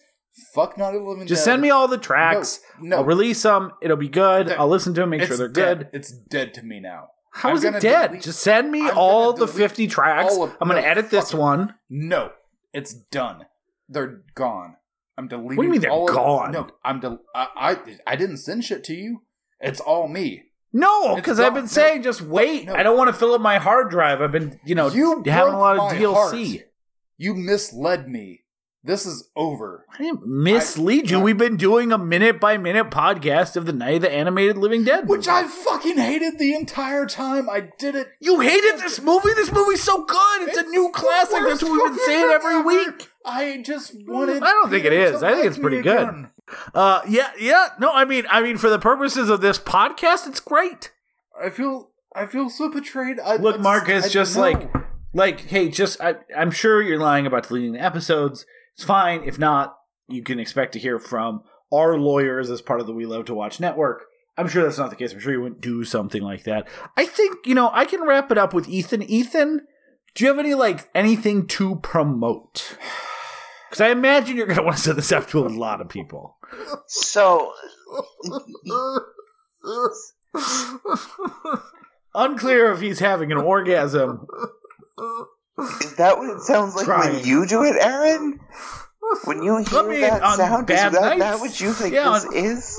Fuck 0.54 0.76
not 0.78 0.94
a 0.94 0.98
living. 0.98 1.26
Just 1.26 1.40
Dead. 1.44 1.52
send 1.52 1.62
me 1.62 1.70
all 1.70 1.88
the 1.88 1.98
tracks. 1.98 2.60
No, 2.80 2.88
no. 2.88 2.96
I'll 2.98 3.04
release 3.04 3.42
them. 3.42 3.72
It'll 3.82 3.96
be 3.96 4.08
good. 4.08 4.48
That- 4.48 4.58
I'll 4.60 4.68
listen 4.68 4.92
to 4.94 5.00
them, 5.02 5.10
make 5.10 5.22
sure 5.22 5.36
they're 5.36 5.48
dead. 5.48 5.78
good. 5.78 5.88
It's 5.92 6.10
dead 6.10 6.52
to 6.54 6.62
me 6.62 6.80
now. 6.80 7.08
How 7.32 7.50
I'm 7.50 7.56
is 7.56 7.64
it 7.64 7.80
dead? 7.80 8.08
delete- 8.08 8.22
Just 8.22 8.40
send 8.40 8.70
me 8.70 8.88
I'm 8.88 8.96
all 8.96 9.32
the 9.32 9.46
50 9.48 9.86
tracks. 9.86 10.36
of- 10.36 10.56
I'm 10.60 10.68
going 10.68 10.80
to 10.80 10.86
no, 10.86 10.88
edit 10.92 11.10
this 11.10 11.32
one. 11.34 11.74
No, 11.90 12.32
it's 12.72 12.92
done. 12.94 13.46
They're 13.88 14.22
gone. 14.34 14.76
I'm 15.18 15.28
deleting. 15.28 15.56
What 15.56 15.62
do 15.62 15.66
you 15.66 15.72
mean 15.72 15.80
they're 15.80 15.92
of- 15.92 16.08
gone? 16.08 16.52
no, 16.52 16.68
I'm. 16.84 17.00
Del- 17.00 17.20
I, 17.34 17.48
I 17.56 17.76
I 18.06 18.16
didn't 18.16 18.38
send 18.38 18.64
shit 18.64 18.84
to 18.84 18.94
you. 18.94 19.22
It's 19.60 19.80
all 19.80 20.08
me. 20.08 20.42
No, 20.72 21.14
because 21.16 21.40
I've 21.40 21.54
been 21.54 21.62
No. 21.64 21.68
saying 21.68 22.02
just 22.02 22.20
wait. 22.20 22.66
No. 22.66 22.74
I 22.74 22.82
don't 22.82 22.98
want 22.98 23.08
to 23.08 23.14
fill 23.14 23.32
up 23.32 23.40
my 23.40 23.56
hard 23.56 23.88
drive. 23.90 24.20
I've 24.20 24.32
been, 24.32 24.60
you 24.66 24.74
know, 24.74 24.88
You 24.90 25.22
having 25.24 25.54
a 25.54 25.58
lot 25.58 25.78
of 25.78 25.92
DLC. 25.98 26.12
heart. 26.58 26.66
You 27.16 27.34
misled 27.34 28.08
me. 28.08 28.42
This 28.86 29.04
is 29.04 29.28
over. 29.34 29.84
I 29.92 29.98
didn't 29.98 30.24
mislead 30.26 31.10
you. 31.10 31.18
I- 31.18 31.22
We've 31.22 31.36
been 31.36 31.56
doing 31.56 31.90
a 31.90 31.98
minute 31.98 32.38
by 32.38 32.56
minute 32.56 32.88
podcast 32.90 33.56
of 33.56 33.66
the 33.66 33.72
Night 33.72 33.96
of 33.96 34.02
the 34.02 34.12
Animated 34.12 34.56
Living 34.56 34.84
Dead. 34.84 35.08
Which 35.08 35.26
movie. 35.26 35.30
I 35.30 35.48
fucking 35.48 35.98
hated 35.98 36.38
the 36.38 36.54
entire 36.54 37.04
time. 37.06 37.50
I 37.50 37.68
did 37.78 37.96
it. 37.96 38.08
You 38.20 38.38
hated 38.40 38.78
this 38.78 39.02
movie? 39.02 39.34
This 39.34 39.50
movie's 39.50 39.82
so 39.82 40.04
good. 40.04 40.48
It's, 40.48 40.56
a 40.58 40.62
new 40.62 40.90
classic. 40.92 41.38
That's 41.46 41.62
what 41.64 41.72
we've 41.72 41.96
been 41.96 42.06
saying 42.06 42.30
every 42.32 42.54
ever. 42.54 42.66
week. 42.66 43.08
I 43.24 43.60
just 43.62 43.92
wanted. 44.06 44.42
I 44.44 44.50
don't 44.50 44.70
think 44.70 44.84
it 44.84 44.92
is. 44.92 45.20
I 45.22 45.32
think 45.34 45.46
it's 45.46 45.58
pretty 45.58 45.82
good. 45.82 46.28
Uh, 46.72 47.00
yeah, 47.08 47.32
yeah. 47.40 47.70
No, 47.80 47.90
I 47.92 48.04
mean, 48.04 48.24
I 48.30 48.40
mean, 48.40 48.56
for 48.56 48.70
the 48.70 48.78
purposes 48.78 49.28
of 49.30 49.40
this 49.40 49.58
podcast, 49.58 50.28
it's 50.28 50.38
great. 50.38 50.92
I 51.42 51.50
feel. 51.50 51.90
I 52.14 52.26
feel 52.26 52.48
so 52.48 52.70
betrayed. 52.70 53.18
I, 53.18 53.34
Look, 53.36 53.56
I 53.56 53.58
Marcus, 53.58 54.04
I 54.04 54.08
just 54.08 54.36
know. 54.36 54.42
like, 54.42 54.72
like, 55.12 55.40
hey, 55.40 55.68
just 55.70 56.00
I, 56.00 56.14
I'm 56.36 56.52
sure 56.52 56.80
you're 56.80 57.00
lying 57.00 57.26
about 57.26 57.48
deleting 57.48 57.72
the 57.72 57.80
episodes. 57.82 58.46
It's 58.76 58.84
fine. 58.84 59.22
If 59.24 59.38
not, 59.38 59.76
you 60.08 60.22
can 60.22 60.38
expect 60.38 60.72
to 60.74 60.78
hear 60.78 60.98
from 60.98 61.42
our 61.72 61.98
lawyers 61.98 62.50
as 62.50 62.60
part 62.60 62.80
of 62.80 62.86
the 62.86 62.92
We 62.92 63.06
Love 63.06 63.24
to 63.26 63.34
Watch 63.34 63.58
network. 63.58 64.04
I'm 64.36 64.48
sure 64.48 64.62
that's 64.64 64.78
not 64.78 64.90
the 64.90 64.96
case. 64.96 65.12
I'm 65.12 65.18
sure 65.18 65.32
you 65.32 65.40
wouldn't 65.40 65.62
do 65.62 65.82
something 65.82 66.22
like 66.22 66.44
that. 66.44 66.68
I 66.96 67.06
think 67.06 67.46
you 67.46 67.54
know 67.54 67.70
I 67.72 67.86
can 67.86 68.02
wrap 68.02 68.30
it 68.30 68.36
up 68.36 68.52
with 68.52 68.68
Ethan. 68.68 69.02
Ethan, 69.02 69.62
do 70.14 70.24
you 70.24 70.30
have 70.30 70.38
any 70.38 70.54
like 70.54 70.90
anything 70.94 71.46
to 71.48 71.76
promote? 71.76 72.76
Because 73.68 73.80
I 73.80 73.88
imagine 73.88 74.36
you're 74.36 74.46
going 74.46 74.58
to 74.58 74.62
want 74.62 74.76
to 74.76 74.82
send 74.82 74.96
this 74.96 75.10
out 75.10 75.28
to 75.30 75.44
a 75.44 75.48
lot 75.48 75.80
of 75.80 75.88
people. 75.88 76.36
So 76.86 77.52
Unclear 82.14 82.70
if 82.70 82.80
he's 82.80 83.00
having 83.00 83.32
an 83.32 83.38
orgasm. 83.38 84.26
is 85.58 85.96
that 85.96 86.18
what 86.18 86.30
it 86.30 86.40
sounds 86.40 86.74
like 86.76 86.86
when 86.86 87.24
you 87.24 87.46
do 87.46 87.64
it, 87.64 87.76
Aaron? 87.80 88.40
When 89.24 89.42
you 89.42 89.58
hear 89.58 89.82
mean, 89.84 90.00
that 90.00 90.22
on 90.22 90.36
sound, 90.36 90.68
is 90.68 90.76
bad 90.76 90.92
that, 90.92 91.02
that 91.02 91.18
nights? 91.18 91.40
what 91.40 91.60
you 91.60 91.72
think 91.72 91.94
Yeah, 91.94 92.10
this 92.14 92.24
on- 92.26 92.34
is? 92.34 92.78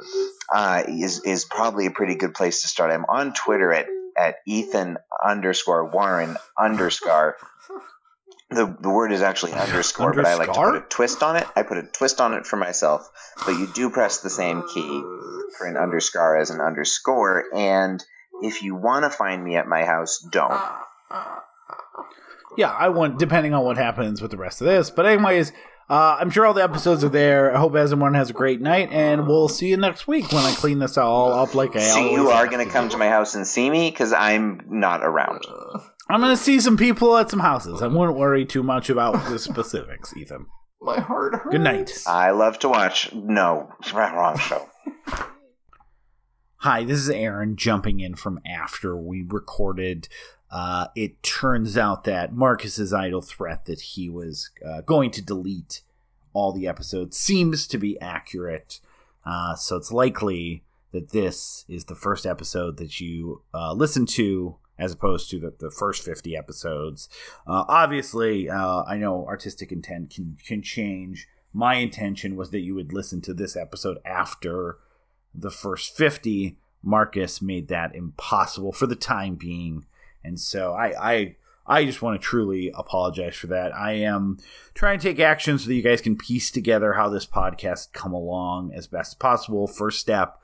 uh, 0.53 0.83
is 0.87 1.21
is 1.23 1.45
probably 1.45 1.85
a 1.85 1.91
pretty 1.91 2.15
good 2.15 2.33
place 2.33 2.63
to 2.63 2.67
start. 2.67 2.91
I'm 2.91 3.05
on 3.05 3.33
Twitter 3.33 3.71
at 3.71 3.85
at 4.17 4.35
Ethan 4.45 4.97
underscore 5.25 5.89
Warren 5.89 6.35
underscore. 6.59 7.37
The 8.53 8.75
the 8.79 8.89
word 8.89 9.11
is 9.11 9.21
actually 9.21 9.53
underscore, 9.53 10.13
but 10.13 10.25
I 10.25 10.35
like 10.35 10.53
to 10.53 10.53
put 10.53 10.75
a 10.75 10.81
twist 10.81 11.23
on 11.23 11.35
it. 11.35 11.47
I 11.55 11.63
put 11.63 11.77
a 11.77 11.83
twist 11.83 12.21
on 12.21 12.33
it 12.33 12.45
for 12.45 12.57
myself, 12.57 13.09
but 13.45 13.51
you 13.51 13.67
do 13.73 13.89
press 13.89 14.21
the 14.21 14.29
same 14.29 14.63
key 14.73 15.03
for 15.57 15.67
an 15.67 15.77
underscore 15.77 16.37
as 16.37 16.49
an 16.49 16.61
underscore. 16.61 17.45
And 17.53 18.03
if 18.41 18.63
you 18.63 18.75
want 18.75 19.03
to 19.03 19.09
find 19.09 19.43
me 19.43 19.57
at 19.57 19.67
my 19.67 19.85
house, 19.85 20.19
don't. 20.19 20.61
Yeah, 22.57 22.71
I 22.71 22.89
want 22.89 23.17
depending 23.17 23.53
on 23.53 23.63
what 23.63 23.77
happens 23.77 24.21
with 24.21 24.31
the 24.31 24.37
rest 24.37 24.61
of 24.61 24.67
this. 24.67 24.89
But 24.89 25.05
anyways, 25.05 25.51
uh, 25.89 26.17
I'm 26.19 26.29
sure 26.29 26.45
all 26.45 26.53
the 26.53 26.63
episodes 26.63 27.03
are 27.03 27.09
there. 27.09 27.55
I 27.55 27.59
hope 27.59 27.75
everyone 27.75 28.13
has 28.13 28.29
a 28.29 28.33
great 28.33 28.61
night, 28.61 28.89
and 28.91 29.27
we'll 29.27 29.49
see 29.49 29.67
you 29.67 29.77
next 29.77 30.07
week 30.07 30.31
when 30.31 30.43
I 30.43 30.53
clean 30.53 30.79
this 30.79 30.97
all 30.97 31.33
up 31.33 31.53
like 31.53 31.75
I 31.75 31.79
So 31.79 31.99
always 31.99 32.11
you 32.13 32.29
are 32.29 32.47
going 32.47 32.59
to 32.59 32.63
to 32.63 32.71
come 32.71 32.89
to 32.89 32.97
my 32.97 33.09
house 33.09 33.35
and 33.35 33.45
see 33.45 33.69
me 33.69 33.91
because 33.91 34.13
I'm 34.13 34.61
not 34.67 35.03
around. 35.03 35.45
I'm 36.09 36.21
going 36.21 36.35
to 36.35 36.41
see 36.41 36.59
some 36.59 36.77
people 36.77 37.15
at 37.17 37.29
some 37.29 37.39
houses. 37.39 37.81
I 37.81 37.87
wouldn't 37.87 38.17
worry 38.17 38.45
too 38.45 38.63
much 38.63 38.89
about 38.89 39.29
the 39.29 39.39
specifics, 39.39 40.15
Ethan. 40.15 40.47
My 40.81 40.99
heart 40.99 41.35
hurts. 41.35 41.51
Good 41.51 41.61
night. 41.61 42.03
I 42.05 42.31
love 42.31 42.59
to 42.59 42.69
watch. 42.69 43.13
No, 43.13 43.71
wrong 43.93 44.37
show. 44.37 44.69
Hi, 46.57 46.83
this 46.83 46.99
is 46.99 47.09
Aaron 47.09 47.55
jumping 47.55 48.01
in 48.01 48.15
from 48.15 48.39
after 48.45 48.95
we 48.95 49.21
recorded. 49.25 50.09
Uh, 50.53 50.85
it 50.95 51.23
turns 51.23 51.79
out 51.79 52.03
that 52.03 52.31
Marcus's 52.31 52.93
idle 52.93 53.23
threat 53.23 53.65
that 53.65 53.81
he 53.81 54.07
was 54.07 54.51
uh, 54.63 54.81
going 54.81 55.09
to 55.09 55.19
delete 55.19 55.81
all 56.31 56.51
the 56.51 56.67
episodes 56.67 57.17
seems 57.17 57.65
to 57.65 57.79
be 57.79 57.99
accurate. 57.99 58.79
Uh, 59.25 59.55
so 59.55 59.75
it's 59.75 59.91
likely 59.91 60.63
that 60.91 61.09
this 61.09 61.65
is 61.67 61.85
the 61.85 61.95
first 61.95 62.27
episode 62.27 62.77
that 62.77 63.01
you 63.01 63.41
uh, 63.51 63.73
listen 63.73 64.05
to 64.05 64.57
as 64.77 64.91
opposed 64.91 65.27
to 65.31 65.39
the, 65.39 65.55
the 65.59 65.71
first 65.71 66.05
50 66.05 66.37
episodes. 66.37 67.09
Uh, 67.47 67.65
obviously, 67.67 68.47
uh, 68.47 68.83
I 68.83 68.97
know 68.97 69.25
artistic 69.25 69.71
intent 69.71 70.11
can, 70.11 70.37
can 70.45 70.61
change. 70.61 71.27
My 71.51 71.75
intention 71.75 72.35
was 72.35 72.51
that 72.51 72.61
you 72.61 72.75
would 72.75 72.93
listen 72.93 73.21
to 73.21 73.33
this 73.33 73.55
episode 73.55 73.97
after 74.05 74.77
the 75.33 75.51
first 75.51 75.97
50 75.97 76.57
marcus 76.83 77.41
made 77.41 77.69
that 77.69 77.95
impossible 77.95 78.71
for 78.71 78.85
the 78.85 78.95
time 78.95 79.33
being 79.33 79.85
and 80.23 80.39
so 80.39 80.73
i 80.73 81.13
i 81.13 81.35
i 81.65 81.85
just 81.85 82.01
want 82.01 82.19
to 82.19 82.25
truly 82.25 82.71
apologize 82.75 83.35
for 83.35 83.47
that 83.47 83.75
i 83.75 83.93
am 83.93 84.37
trying 84.73 84.99
to 84.99 85.07
take 85.07 85.19
action 85.19 85.57
so 85.57 85.67
that 85.67 85.75
you 85.75 85.81
guys 85.81 86.01
can 86.01 86.17
piece 86.17 86.51
together 86.51 86.93
how 86.93 87.09
this 87.09 87.25
podcast 87.25 87.93
come 87.93 88.13
along 88.13 88.71
as 88.73 88.87
best 88.87 89.11
as 89.11 89.15
possible 89.15 89.67
first 89.67 89.99
step 89.99 90.39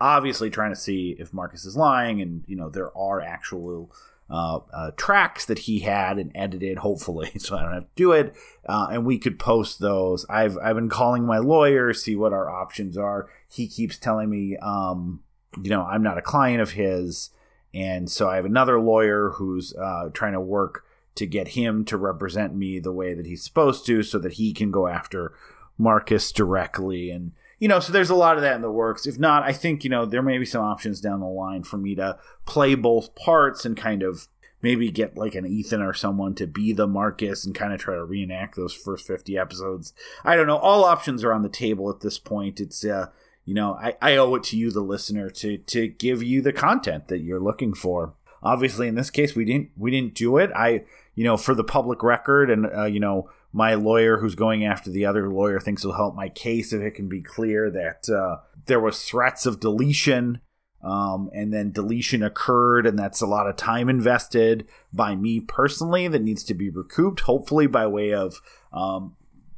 obviously 0.00 0.50
trying 0.50 0.72
to 0.72 0.80
see 0.80 1.16
if 1.18 1.32
marcus 1.32 1.64
is 1.64 1.76
lying 1.76 2.20
and 2.20 2.44
you 2.46 2.56
know 2.56 2.68
there 2.68 2.96
are 2.96 3.20
actual 3.20 3.92
uh, 4.32 4.60
uh, 4.72 4.90
tracks 4.96 5.44
that 5.44 5.60
he 5.60 5.80
had 5.80 6.18
and 6.18 6.32
edited, 6.34 6.78
hopefully, 6.78 7.30
so 7.38 7.54
I 7.56 7.62
don't 7.62 7.74
have 7.74 7.82
to 7.82 7.90
do 7.96 8.12
it. 8.12 8.34
Uh, 8.66 8.88
and 8.90 9.04
we 9.04 9.18
could 9.18 9.38
post 9.38 9.78
those. 9.78 10.24
I've 10.28 10.56
I've 10.58 10.74
been 10.74 10.88
calling 10.88 11.26
my 11.26 11.38
lawyer, 11.38 11.92
see 11.92 12.16
what 12.16 12.32
our 12.32 12.48
options 12.50 12.96
are. 12.96 13.28
He 13.48 13.68
keeps 13.68 13.98
telling 13.98 14.30
me, 14.30 14.56
um, 14.56 15.22
you 15.62 15.68
know, 15.68 15.82
I'm 15.82 16.02
not 16.02 16.16
a 16.16 16.22
client 16.22 16.62
of 16.62 16.72
his, 16.72 17.28
and 17.74 18.10
so 18.10 18.28
I 18.28 18.36
have 18.36 18.44
another 18.44 18.80
lawyer 18.80 19.30
who's 19.36 19.74
uh, 19.74 20.10
trying 20.12 20.32
to 20.32 20.40
work 20.40 20.84
to 21.14 21.26
get 21.26 21.48
him 21.48 21.84
to 21.86 21.96
represent 21.96 22.54
me 22.54 22.78
the 22.78 22.92
way 22.92 23.14
that 23.14 23.26
he's 23.26 23.44
supposed 23.44 23.86
to, 23.86 24.02
so 24.02 24.18
that 24.18 24.34
he 24.34 24.52
can 24.52 24.70
go 24.70 24.86
after 24.88 25.32
Marcus 25.78 26.32
directly 26.32 27.10
and 27.10 27.32
you 27.62 27.68
know, 27.68 27.78
so 27.78 27.92
there's 27.92 28.10
a 28.10 28.16
lot 28.16 28.34
of 28.34 28.42
that 28.42 28.56
in 28.56 28.60
the 28.62 28.72
works. 28.72 29.06
If 29.06 29.20
not, 29.20 29.44
I 29.44 29.52
think, 29.52 29.84
you 29.84 29.90
know, 29.90 30.04
there 30.04 30.20
may 30.20 30.36
be 30.36 30.44
some 30.44 30.64
options 30.64 31.00
down 31.00 31.20
the 31.20 31.26
line 31.26 31.62
for 31.62 31.76
me 31.76 31.94
to 31.94 32.18
play 32.44 32.74
both 32.74 33.14
parts 33.14 33.64
and 33.64 33.76
kind 33.76 34.02
of 34.02 34.26
maybe 34.62 34.90
get 34.90 35.16
like 35.16 35.36
an 35.36 35.46
Ethan 35.46 35.80
or 35.80 35.94
someone 35.94 36.34
to 36.34 36.48
be 36.48 36.72
the 36.72 36.88
Marcus 36.88 37.46
and 37.46 37.54
kind 37.54 37.72
of 37.72 37.78
try 37.78 37.94
to 37.94 38.04
reenact 38.04 38.56
those 38.56 38.74
first 38.74 39.06
50 39.06 39.38
episodes. 39.38 39.92
I 40.24 40.34
don't 40.34 40.48
know. 40.48 40.56
All 40.56 40.82
options 40.82 41.22
are 41.22 41.32
on 41.32 41.42
the 41.42 41.48
table 41.48 41.88
at 41.88 42.00
this 42.00 42.18
point. 42.18 42.58
It's, 42.58 42.84
uh, 42.84 43.10
you 43.44 43.54
know, 43.54 43.74
I, 43.74 43.96
I 44.00 44.16
owe 44.16 44.34
it 44.36 44.44
to 44.44 44.56
you, 44.56 44.70
the 44.70 44.80
listener, 44.80 45.30
to 45.30 45.58
to 45.58 45.88
give 45.88 46.22
you 46.22 46.42
the 46.42 46.52
content 46.52 47.08
that 47.08 47.20
you're 47.20 47.40
looking 47.40 47.74
for. 47.74 48.14
Obviously, 48.42 48.88
in 48.88 48.94
this 48.94 49.10
case, 49.10 49.34
we 49.34 49.44
didn't 49.44 49.70
we 49.76 49.90
didn't 49.90 50.14
do 50.14 50.36
it. 50.36 50.50
I, 50.54 50.84
you 51.14 51.24
know, 51.24 51.36
for 51.36 51.54
the 51.54 51.64
public 51.64 52.02
record, 52.02 52.50
and 52.50 52.66
uh, 52.66 52.84
you 52.84 53.00
know, 53.00 53.30
my 53.52 53.74
lawyer 53.74 54.18
who's 54.18 54.34
going 54.34 54.64
after 54.64 54.90
the 54.90 55.06
other 55.06 55.28
lawyer 55.28 55.60
thinks 55.60 55.84
will 55.84 55.94
help 55.94 56.14
my 56.14 56.28
case 56.28 56.72
if 56.72 56.80
it 56.80 56.92
can 56.92 57.08
be 57.08 57.20
clear 57.20 57.70
that 57.70 58.08
uh, 58.08 58.38
there 58.66 58.80
was 58.80 59.04
threats 59.04 59.44
of 59.44 59.60
deletion 59.60 60.40
um, 60.82 61.30
and 61.32 61.52
then 61.52 61.70
deletion 61.70 62.22
occurred 62.22 62.86
and 62.86 62.98
that's 62.98 63.20
a 63.20 63.26
lot 63.26 63.46
of 63.46 63.56
time 63.56 63.88
invested 63.88 64.66
by 64.92 65.14
me 65.14 65.38
personally 65.38 66.08
that 66.08 66.22
needs 66.22 66.42
to 66.42 66.54
be 66.54 66.70
recouped 66.70 67.20
hopefully 67.20 67.66
by 67.66 67.86
way 67.86 68.12
of 68.12 68.40
um, 68.72 69.14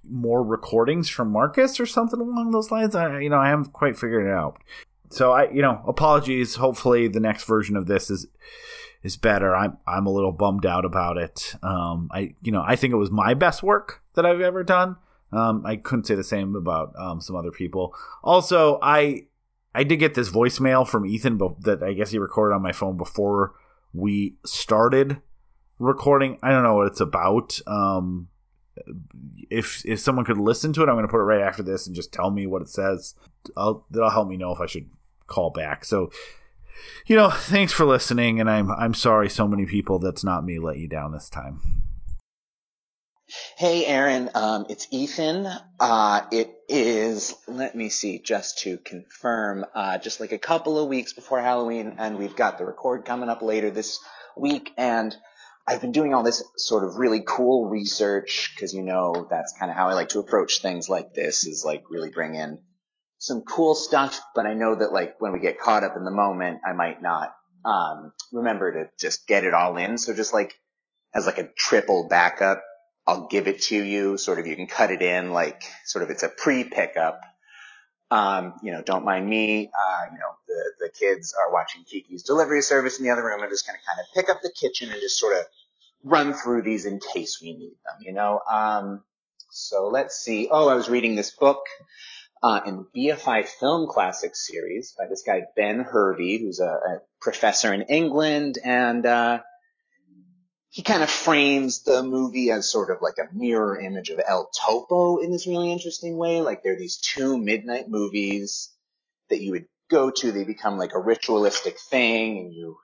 more 0.09 0.43
recordings 0.43 1.09
from 1.09 1.31
marcus 1.31 1.79
or 1.81 1.87
something 1.87 2.21
along 2.21 2.51
those 2.51 2.71
lines 2.71 2.95
i 2.95 3.21
you 3.21 3.31
know 3.31 3.39
i 3.39 3.49
haven't 3.49 3.73
quite 3.73 3.99
figured 3.99 4.27
it 4.27 4.33
out 4.33 4.59
so 5.11 5.33
i 5.33 5.51
you 5.51 5.63
know 5.63 5.83
apologies 5.87 6.57
hopefully 6.57 7.09
the 7.09 7.21
next 7.21 7.45
version 7.45 7.77
of 7.77 7.87
this 7.87 8.11
is 8.11 8.27
is 9.05 9.17
better. 9.17 9.55
I'm 9.55 9.77
I'm 9.87 10.07
a 10.07 10.11
little 10.11 10.33
bummed 10.33 10.67
out 10.67 10.85
about 10.85 11.19
it. 11.19 11.55
Um, 11.63 12.09
I 12.11 12.35
you 12.43 12.51
know 12.51 12.65
I 12.67 12.75
think 12.75 12.93
it 12.93 12.97
was 12.97 13.11
my 13.11 13.35
best 13.35 13.63
work 13.63 14.03
that 14.15 14.27
I've 14.27 14.41
ever 14.41 14.65
done. 14.65 14.97
Um, 15.31 15.65
I 15.65 15.77
couldn't 15.77 16.07
say 16.07 16.15
the 16.15 16.25
same 16.25 16.57
about 16.57 16.95
um, 16.99 17.21
some 17.21 17.37
other 17.37 17.53
people. 17.53 17.95
Also, 18.25 18.81
I 18.83 19.27
I 19.75 19.85
did 19.85 19.99
get 19.99 20.15
this 20.15 20.31
voicemail 20.31 20.89
from 20.89 21.07
Ethan 21.07 21.39
that 21.61 21.83
I 21.83 21.93
guess 21.93 22.11
he 22.11 22.19
recorded 22.19 22.55
on 22.55 22.63
my 22.63 22.73
phone 22.73 22.97
before 22.97 23.55
we 23.93 24.37
started 24.45 25.21
recording. 25.79 26.39
I 26.43 26.51
don't 26.51 26.63
know 26.63 26.75
what 26.75 26.87
it's 26.87 27.01
about. 27.01 27.61
Um, 27.67 28.29
if 29.51 29.85
if 29.85 30.01
someone 30.01 30.25
could 30.25 30.39
listen 30.39 30.73
to 30.75 30.83
it, 30.83 30.89
I'm 30.89 30.95
going 30.95 31.07
to 31.07 31.11
put 31.11 31.21
it 31.21 31.25
right 31.25 31.43
after 31.43 31.63
this 31.63 31.87
and 31.87 31.95
just 31.95 32.13
tell 32.13 32.31
me 32.31 32.47
what 32.47 32.63
it 32.63 32.69
says. 32.69 33.15
I'll, 33.57 33.87
that'll 33.91 34.11
help 34.11 34.29
me 34.29 34.37
know 34.37 34.53
if 34.53 34.61
I 34.61 34.67
should 34.67 34.91
call 35.27 35.51
back. 35.51 35.85
So 35.85 36.11
you 37.07 37.17
know, 37.17 37.31
thanks 37.31 37.73
for 37.73 37.85
listening, 37.85 38.41
and 38.41 38.51
I'm 38.51 38.71
I'm 38.71 38.95
sorry 38.95 39.29
so 39.29 39.47
many 39.47 39.67
people 39.67 39.99
that's 39.99 40.25
not 40.25 40.45
me 40.45 40.59
let 40.59 40.79
you 40.79 40.89
down 40.89 41.13
this 41.13 41.29
time. 41.29 41.61
Hey, 43.57 43.87
Aaron. 43.87 44.31
Um, 44.35 44.67
it's 44.69 44.87
Ethan. 44.91 45.49
Uh, 45.81 46.21
it 46.31 46.55
is. 46.69 47.35
Let 47.49 47.75
me 47.75 47.89
see, 47.89 48.19
just 48.19 48.59
to 48.61 48.77
confirm, 48.79 49.65
uh, 49.75 49.99
just 49.99 50.21
like 50.21 50.33
a 50.33 50.39
couple 50.39 50.79
of 50.79 50.89
weeks 50.89 51.15
before 51.15 51.41
Halloween, 51.41 51.95
and 51.99 52.19
we've 52.19 52.37
got 52.37 52.59
the 52.59 52.67
record 52.67 53.05
coming 53.05 53.31
up 53.31 53.43
later 53.43 53.71
this 53.71 53.99
week, 54.37 54.73
and 54.77 55.17
I've 55.67 55.81
been 55.81 55.93
doing 55.93 56.13
all 56.13 56.23
this 56.23 56.43
sort 56.57 56.85
of 56.85 56.97
really 56.97 57.23
cool 57.27 57.69
research 57.69 58.53
because 58.55 58.75
you 58.75 58.83
know 58.83 59.27
that's 59.31 59.55
kind 59.59 59.71
of 59.71 59.77
how 59.77 59.89
I 59.89 59.95
like 59.95 60.11
to 60.11 60.19
approach 60.19 60.61
things 60.61 60.89
like 60.89 61.15
this 61.15 61.47
is 61.47 61.65
like 61.65 61.85
really 61.91 62.11
bring 62.11 62.35
in 62.35 62.59
some 63.25 63.43
cool 63.43 63.75
stuff, 63.75 64.21
but 64.35 64.45
I 64.45 64.53
know 64.53 64.75
that 64.75 64.93
like 64.93 65.19
when 65.19 65.33
we 65.33 65.39
get 65.39 65.59
caught 65.59 65.83
up 65.83 65.97
in 65.97 66.05
the 66.05 66.11
moment, 66.11 66.61
I 66.65 66.75
might 66.75 67.01
not 67.01 67.35
um, 67.65 68.13
remember 68.33 68.73
to 68.73 68.91
just 69.01 69.27
get 69.27 69.45
it 69.45 69.55
all 69.55 69.79
in. 69.79 69.97
So 69.97 70.15
just 70.15 70.35
like 70.35 70.55
as 71.15 71.25
like 71.25 71.39
a 71.39 71.49
triple 71.57 72.07
backup, 72.09 72.63
I'll 73.07 73.27
give 73.29 73.49
it 73.49 73.63
to 73.63 73.83
you. 73.83 74.19
Sort 74.19 74.39
of 74.39 74.47
you 74.47 74.57
can 74.57 74.67
cut 74.67 74.91
it 74.91 75.01
in 75.01 75.33
like 75.33 75.63
sort 75.87 76.05
of 76.05 76.11
it's 76.11 76.23
a 76.23 76.29
pre 76.29 76.65
pickup. 76.65 77.21
Um, 78.11 78.55
you 78.63 78.73
know, 78.73 78.83
don't 78.83 79.07
mind 79.07 79.27
me. 79.27 79.71
Uh, 79.73 80.05
you 80.13 80.19
know, 80.19 80.35
the 80.55 80.87
the 80.87 80.91
kids 80.91 81.35
are 81.35 81.53
watching 81.53 81.85
Kiki's 81.85 82.23
delivery 82.23 82.63
service 82.63 82.99
in 82.99 83.05
the 83.05 83.11
other 83.11 83.25
room. 83.25 83.43
I'm 83.43 83.51
just 83.51 83.67
gonna 83.67 83.79
kind 83.87 84.01
of 84.01 84.07
pick 84.15 84.29
up 84.29 84.43
the 84.43 84.51
kitchen 84.51 84.91
and 84.91 85.01
just 85.01 85.19
sort 85.19 85.37
of 85.37 85.45
run 86.03 86.33
through 86.35 86.63
these 86.63 86.87
in 86.87 87.01
case 87.01 87.41
we 87.43 87.53
need 87.53 87.77
them. 87.85 88.01
You 88.01 88.13
know. 88.13 88.41
Um, 88.51 89.03
so 89.51 89.89
let's 89.89 90.17
see. 90.17 90.49
Oh, 90.51 90.69
I 90.69 90.75
was 90.75 90.89
reading 90.89 91.15
this 91.15 91.31
book 91.31 91.65
uh, 92.43 92.61
in 92.67 92.87
the 92.93 93.09
BFI 93.09 93.47
Film 93.47 93.89
Classics 93.89 94.47
series 94.47 94.95
by 94.99 95.07
this 95.07 95.23
guy 95.27 95.43
Ben 95.57 95.81
Hervey, 95.81 96.39
who's 96.39 96.61
a, 96.61 96.67
a 96.67 97.03
professor 97.21 97.73
in 97.73 97.83
England, 97.83 98.59
and 98.63 99.07
uh, 99.07 99.41
he 100.75 100.83
kind 100.83 101.05
of 101.05 101.09
frames 101.09 101.85
the 101.85 102.03
movie 102.03 102.51
as 102.51 102.69
sort 102.69 102.91
of 102.91 102.99
like 103.01 103.15
a 103.19 103.33
mirror 103.33 103.81
image 103.81 104.11
of 104.11 104.21
El 104.27 104.51
Topo 104.61 105.19
in 105.19 105.31
this 105.31 105.47
really 105.47 105.71
interesting 105.71 106.17
way. 106.17 106.41
Like 106.41 106.65
there 106.65 106.73
are 106.73 106.79
these 106.79 106.97
two 106.97 107.39
midnight 107.39 107.89
movies 107.89 108.71
that 109.31 109.41
you 109.41 109.53
would 109.53 109.67
go 109.95 110.11
to; 110.11 110.33
they 110.33 110.45
become 110.45 110.79
like 110.79 110.95
a 110.95 111.01
ritualistic 111.01 111.79
thing, 111.79 112.39
and 112.39 112.55
you, 112.55 112.77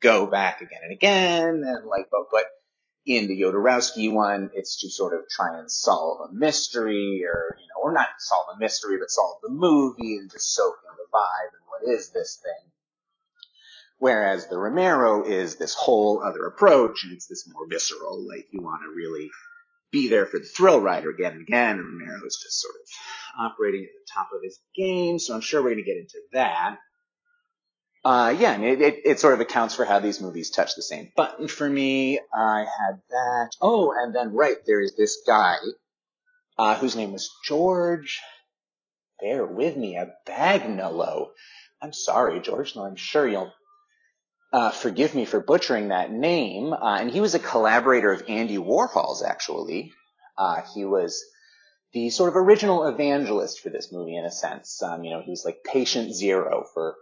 go 0.00 0.26
back 0.26 0.62
again 0.62 0.80
and 0.84 0.92
again, 0.92 1.62
and 1.66 1.86
like, 1.86 2.06
but 2.10 2.26
but 2.32 2.44
In 3.04 3.28
the 3.28 3.40
Jodorowsky 3.42 4.12
one, 4.12 4.50
it's 4.54 4.80
to 4.82 4.90
sort 4.90 5.14
of 5.14 5.28
try 5.28 5.58
and 5.58 5.70
solve 5.70 6.30
a 6.30 6.32
mystery 6.32 7.24
or, 7.26 7.56
you 7.60 7.66
know, 7.68 7.82
or 7.82 7.92
not 7.92 8.08
solve 8.20 8.46
a 8.54 8.58
mystery, 8.60 8.98
but 9.00 9.10
solve 9.10 9.38
the 9.42 9.50
movie 9.50 10.18
and 10.18 10.30
just 10.30 10.54
soak 10.54 10.76
in 10.88 10.96
the 10.96 11.10
vibe 11.12 11.52
and 11.54 11.62
what 11.68 11.94
is 11.98 12.10
this 12.10 12.40
thing. 12.42 12.70
Whereas 13.98 14.48
the 14.48 14.58
Romero 14.58 15.24
is 15.24 15.56
this 15.56 15.74
whole 15.74 16.22
other 16.22 16.46
approach 16.46 17.04
and 17.04 17.12
it's 17.12 17.26
this 17.28 17.48
more 17.52 17.66
visceral, 17.68 18.26
like 18.28 18.48
you 18.52 18.60
want 18.62 18.82
to 18.84 18.90
really 18.96 19.30
be 19.92 20.08
there 20.08 20.26
for 20.26 20.38
the 20.38 20.44
thrill 20.44 20.80
ride 20.80 21.04
again 21.06 21.32
and 21.32 21.42
again. 21.42 21.78
And 21.78 22.00
Romero 22.00 22.26
is 22.26 22.40
just 22.42 22.60
sort 22.60 22.74
of 22.74 23.50
operating 23.52 23.82
at 23.82 23.88
the 23.88 24.12
top 24.12 24.28
of 24.34 24.42
his 24.42 24.58
game. 24.74 25.18
So 25.18 25.34
I'm 25.34 25.40
sure 25.40 25.62
we're 25.62 25.70
going 25.70 25.84
to 25.84 25.90
get 25.90 25.98
into 25.98 26.18
that. 26.32 26.78
Uh, 28.04 28.30
yeah, 28.38 28.52
and 28.52 28.64
it, 28.64 28.80
it, 28.80 29.00
it 29.04 29.18
sort 29.18 29.34
of 29.34 29.40
accounts 29.40 29.74
for 29.74 29.84
how 29.84 29.98
these 29.98 30.20
movies 30.20 30.50
touch 30.50 30.76
the 30.76 30.82
same 30.82 31.10
button 31.16 31.48
for 31.48 31.68
me. 31.68 32.20
I 32.32 32.60
had 32.60 33.00
that. 33.10 33.50
Oh, 33.60 33.92
and 33.98 34.14
then 34.14 34.32
right, 34.32 34.58
there's 34.64 34.94
this 34.96 35.22
guy, 35.26 35.56
uh, 36.56 36.76
whose 36.76 36.94
name 36.94 37.12
was 37.12 37.28
George, 37.44 38.20
bear 39.20 39.44
with 39.44 39.76
me, 39.76 39.96
a 39.96 40.12
Bagnolo. 40.24 41.30
I'm 41.82 41.92
sorry, 41.92 42.38
George, 42.38 42.76
no, 42.76 42.84
I'm 42.84 42.94
sure 42.94 43.26
you'll, 43.26 43.52
uh, 44.56 44.70
forgive 44.70 45.14
me 45.14 45.26
for 45.26 45.38
butchering 45.38 45.88
that 45.88 46.10
name. 46.10 46.72
Uh, 46.72 46.96
and 46.98 47.10
he 47.10 47.20
was 47.20 47.34
a 47.34 47.38
collaborator 47.38 48.10
of 48.10 48.22
Andy 48.26 48.56
Warhol's, 48.56 49.22
actually. 49.22 49.92
Uh, 50.38 50.62
he 50.74 50.86
was 50.86 51.22
the 51.92 52.08
sort 52.08 52.30
of 52.30 52.36
original 52.36 52.86
evangelist 52.86 53.60
for 53.60 53.68
this 53.68 53.92
movie 53.92 54.16
in 54.16 54.24
a 54.24 54.30
sense. 54.30 54.82
Um, 54.82 55.04
you 55.04 55.10
know, 55.10 55.20
he 55.20 55.30
was 55.30 55.44
like 55.44 55.58
patient 55.62 56.14
zero 56.14 56.64
for 56.72 56.94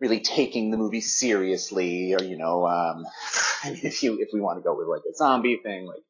really 0.00 0.20
taking 0.20 0.70
the 0.70 0.76
movie 0.76 1.00
seriously, 1.00 2.12
or 2.12 2.22
you 2.22 2.36
know, 2.36 2.66
um, 2.66 3.06
I 3.64 3.70
mean, 3.70 3.80
if 3.84 4.02
you 4.02 4.20
if 4.20 4.28
we 4.34 4.42
want 4.42 4.58
to 4.58 4.62
go 4.62 4.76
with 4.76 4.86
like 4.86 5.02
a 5.10 5.16
zombie 5.16 5.60
thing, 5.62 5.86
like 5.86 6.04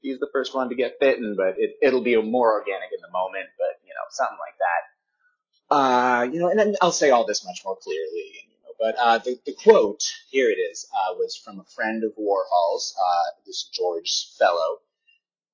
he's 0.00 0.18
the 0.18 0.30
first 0.32 0.52
one 0.52 0.68
to 0.70 0.74
get 0.74 0.98
bitten, 0.98 1.36
but 1.36 1.54
it 1.58 1.76
it'll 1.80 2.02
be 2.02 2.20
more 2.20 2.54
organic 2.54 2.90
in 2.92 3.00
the 3.00 3.12
moment, 3.12 3.46
but 3.56 3.78
you 3.86 3.94
know, 3.94 4.06
something 4.10 4.38
like 4.40 4.58
that. 4.58 5.76
Uh, 5.76 6.22
you 6.24 6.40
know, 6.40 6.48
and 6.48 6.76
I'll 6.82 6.90
say 6.90 7.10
all 7.10 7.24
this 7.24 7.44
much 7.46 7.62
more 7.64 7.76
clearly, 7.80 8.49
but 8.80 8.96
uh, 8.98 9.18
the 9.18 9.38
the 9.44 9.52
quote 9.52 10.02
here 10.30 10.48
it 10.48 10.58
is 10.58 10.88
uh, 10.92 11.14
was 11.14 11.36
from 11.36 11.60
a 11.60 11.64
friend 11.64 12.02
of 12.02 12.12
Warhol's, 12.18 12.96
uh, 12.98 13.40
this 13.46 13.68
George 13.72 14.30
Fellow. 14.38 14.78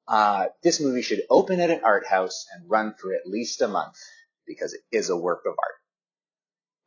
Uh, 0.09 0.47
this 0.63 0.81
movie 0.81 1.03
should 1.03 1.23
open 1.29 1.59
at 1.59 1.71
an 1.71 1.81
art 1.85 2.07
house 2.07 2.47
and 2.55 2.71
run 2.71 2.95
for 2.97 3.13
at 3.13 3.27
least 3.27 3.61
a 3.61 3.67
month 3.67 3.97
because 4.47 4.73
it 4.73 4.83
is 4.93 5.11
a 5.11 5.17
work 5.17 5.43
of 5.45 5.55
art. 5.59 5.75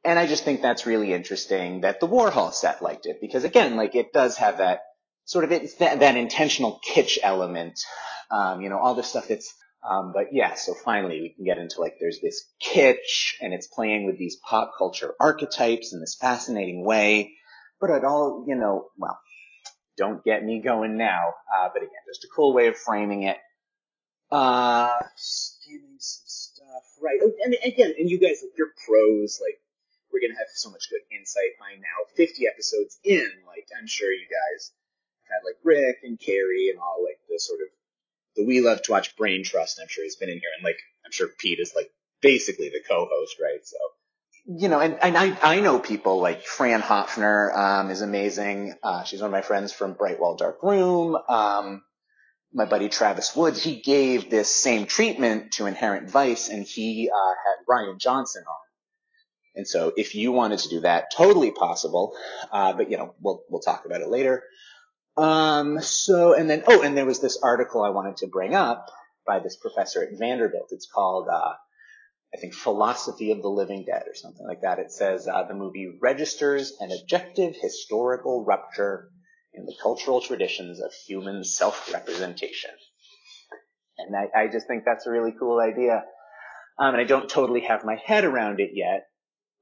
And 0.06 0.18
I 0.18 0.28
just 0.28 0.46
think 0.46 0.62
that's 0.62 0.86
really 0.86 1.12
interesting 1.12 1.82
that 1.82 2.00
the 2.00 2.08
Warhol 2.08 2.54
set 2.54 2.82
liked 2.82 3.06
it 3.06 3.20
because 3.20 3.44
again, 3.44 3.76
like 3.76 3.96
it 3.96 4.14
does 4.14 4.38
have 4.38 4.60
that 4.60 4.84
sort 5.26 5.44
of 5.44 5.50
that, 5.50 6.00
that 6.00 6.16
intentional 6.16 6.80
kitsch 6.88 7.18
element, 7.22 7.78
um, 8.32 8.62
you 8.62 8.70
know, 8.70 8.80
all 8.80 8.96
the 8.96 9.04
stuff 9.04 9.28
that's, 9.28 9.54
um, 9.88 10.12
but 10.14 10.34
yeah, 10.34 10.56
so 10.56 10.74
finally 10.74 11.22
we 11.22 11.30
can 11.30 11.46
get 11.46 11.58
into 11.58 11.80
like 11.80 11.96
there's 12.00 12.20
this 12.20 12.46
kitsch 12.62 13.36
and 13.42 13.54
it's 13.54 13.68
playing 13.68 14.06
with 14.06 14.18
these 14.18 14.36
pop 14.38 14.74
culture 14.78 15.14
archetypes 15.20 15.94
in 15.94 16.00
this 16.00 16.18
fascinating 16.20 16.84
way, 16.84 17.34
but 17.80 17.90
it 17.90 18.04
all, 18.04 18.46
you 18.48 18.56
know, 18.56 18.90
well, 18.98 19.20
don't 19.98 20.24
get 20.24 20.44
me 20.44 20.62
going 20.62 20.98
now, 20.98 21.34
uh, 21.56 21.70
but 21.74 21.82
again, 21.82 22.02
just 22.08 22.26
a 22.26 22.28
cool 22.36 22.54
way 22.54 22.68
of 22.68 22.78
framing 22.78 23.24
it. 23.24 23.38
Uh, 24.32 25.00
some 25.16 25.96
stuff, 25.98 26.84
right? 27.02 27.20
And 27.44 27.56
again, 27.64 27.94
and 27.98 28.10
you 28.10 28.20
guys, 28.20 28.44
like, 28.44 28.58
you're 28.58 28.74
pros, 28.86 29.40
like, 29.42 29.60
we're 30.12 30.22
gonna 30.22 30.40
have 30.40 30.50
so 30.54 30.70
much 30.70 30.90
good 30.90 31.02
insight 31.12 31.58
by 31.60 31.76
now. 31.78 32.06
50 32.16 32.48
episodes 32.48 33.00
in, 33.04 33.30
like 33.48 33.68
I'm 33.78 33.88
sure 33.88 34.12
you 34.12 34.28
guys 34.28 34.72
had 35.30 35.46
like 35.46 35.58
Rick 35.64 36.02
and 36.04 36.20
Carrie 36.20 36.70
and 36.70 36.80
all 36.80 37.06
like 37.06 37.20
the 37.30 37.40
sort 37.40 37.62
of 37.62 37.70
the 38.36 38.46
We 38.46 38.62
Love 38.62 38.82
to 38.84 38.92
Watch 38.92 39.16
Brain 39.18 39.44
Trust. 39.44 39.80
I'm 39.82 39.88
sure 39.88 40.04
he's 40.04 40.16
been 40.16 40.30
in 40.30 40.40
here, 40.40 40.52
and 40.58 40.64
like 40.64 40.78
I'm 41.06 41.12
sure 41.12 41.28
Pete 41.40 41.60
is 41.60 41.74
like 41.76 41.92
basically 42.22 42.70
the 42.70 42.82
co-host, 42.88 43.38
right? 43.42 43.66
So 43.66 43.78
you 44.52 44.68
know, 44.68 44.80
and, 44.80 44.98
and 45.02 45.16
I, 45.16 45.38
I 45.44 45.60
know 45.60 45.80
people 45.80 46.22
like 46.22 46.44
Fran 46.44 46.82
Hoffner 46.82 47.52
um, 47.52 47.92
is 47.92 48.02
amazing. 48.02 48.74
Uh, 48.82 49.04
she's 49.04 49.22
one 49.22 49.28
of 49.28 49.32
my 49.32 49.42
friends 49.44 49.72
from 49.72 49.94
Bright 49.94 50.20
Wall 50.20 50.36
Dark 50.36 50.64
Room. 50.64 51.16
Um, 51.28 51.84
my 52.54 52.66
buddy 52.66 52.90
Travis 52.90 53.36
Woods, 53.36 53.62
he 53.64 53.80
gave 53.82 54.30
this 54.30 54.50
same 54.50 54.88
treatment 54.88 55.52
to 55.54 55.68
Inherent 55.68 56.10
Vice, 56.10 56.50
and 56.50 56.66
he 56.66 57.12
uh, 57.14 57.34
had 57.46 57.66
Rian 57.70 58.00
Johnson 58.00 58.44
on. 58.48 58.56
And 59.56 59.68
so 59.68 59.94
if 59.98 60.16
you 60.16 60.32
wanted 60.32 60.60
to 60.60 60.70
do 60.70 60.80
that, 60.82 61.12
totally 61.16 61.52
possible. 61.52 62.16
Uh, 62.52 62.74
but 62.74 62.90
you 62.90 62.98
know, 62.98 63.14
we'll, 63.22 63.44
we'll 63.50 63.62
talk 63.62 63.86
about 63.86 64.02
it 64.02 64.10
later. 64.10 64.44
Um, 65.20 65.82
so, 65.82 66.34
and 66.34 66.50
then, 66.50 66.64
oh, 66.68 66.82
and 66.82 66.96
there 66.96 67.06
was 67.06 67.20
this 67.20 67.40
article 67.44 67.84
I 67.84 67.90
wanted 67.90 68.18
to 68.18 68.28
bring 68.28 68.56
up 68.56 68.88
by 69.28 69.40
this 69.40 69.58
professor 69.58 70.02
at 70.02 70.18
Vanderbilt. 70.18 70.70
It's 70.72 70.88
called, 70.88 71.28
uh, 71.28 71.54
I 72.34 72.38
think 72.40 72.54
Philosophy 72.54 73.32
of 73.32 73.42
the 73.42 73.50
Living 73.50 73.84
Dead 73.86 74.04
or 74.08 74.16
something 74.16 74.48
like 74.48 74.62
that. 74.62 74.80
It 74.80 74.92
says, 74.92 75.28
uh, 75.28 75.44
the 75.44 75.56
movie 75.56 75.98
registers 76.02 76.74
an 76.80 76.92
objective 76.92 77.56
historical 77.60 78.46
rupture 78.46 79.10
in 79.54 79.66
the 79.66 79.76
cultural 79.82 80.22
traditions 80.22 80.80
of 80.80 80.94
human 80.94 81.44
self-representation. 81.44 82.72
And 83.98 84.16
I, 84.16 84.44
I 84.44 84.48
just 84.48 84.68
think 84.68 84.84
that's 84.86 85.06
a 85.06 85.12
really 85.12 85.34
cool 85.38 85.60
idea. 85.60 86.04
Um, 86.80 86.94
and 86.94 86.98
I 86.98 87.04
don't 87.04 87.30
totally 87.30 87.62
have 87.62 87.84
my 87.84 87.98
head 88.06 88.24
around 88.24 88.62
it 88.62 88.72
yet. 88.74 89.08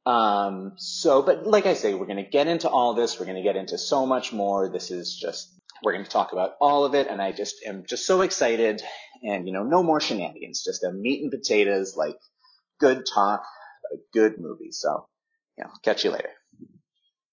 Um, 0.08 0.72
so, 0.78 1.22
but 1.22 1.46
like 1.46 1.66
I 1.66 1.74
say, 1.74 1.94
we're 1.94 2.06
going 2.06 2.24
to 2.24 2.30
get 2.30 2.48
into 2.48 2.70
all 2.70 2.94
this. 2.94 3.20
We're 3.20 3.26
going 3.26 3.38
to 3.38 3.44
get 3.44 3.58
into 3.58 3.78
so 3.78 4.06
much 4.06 4.32
more. 4.32 4.70
This 4.70 4.90
is 4.90 5.14
just, 5.14 5.54
we're 5.84 5.92
going 5.92 6.06
to 6.06 6.10
talk 6.10 6.32
about 6.32 6.52
all 6.62 6.86
of 6.86 6.96
it. 6.96 7.08
And 7.08 7.22
I 7.22 7.34
just 7.34 7.58
am 7.66 7.84
just 7.86 8.08
so 8.08 8.22
excited 8.22 8.82
and, 9.22 9.46
you 9.46 9.54
know, 9.54 9.64
no 9.64 9.84
more 9.84 10.00
shenanigans, 10.00 10.64
just 10.64 10.86
a 10.86 10.94
meat 10.94 11.22
and 11.24 11.30
potatoes, 11.30 11.98
like 11.98 12.16
good 12.80 13.04
talk, 13.06 13.44
a 13.94 13.98
good 14.14 14.40
movie. 14.40 14.72
So, 14.72 15.10
you 15.58 15.66
know, 15.66 15.72
catch 15.84 16.06
you 16.06 16.12
later. 16.12 16.30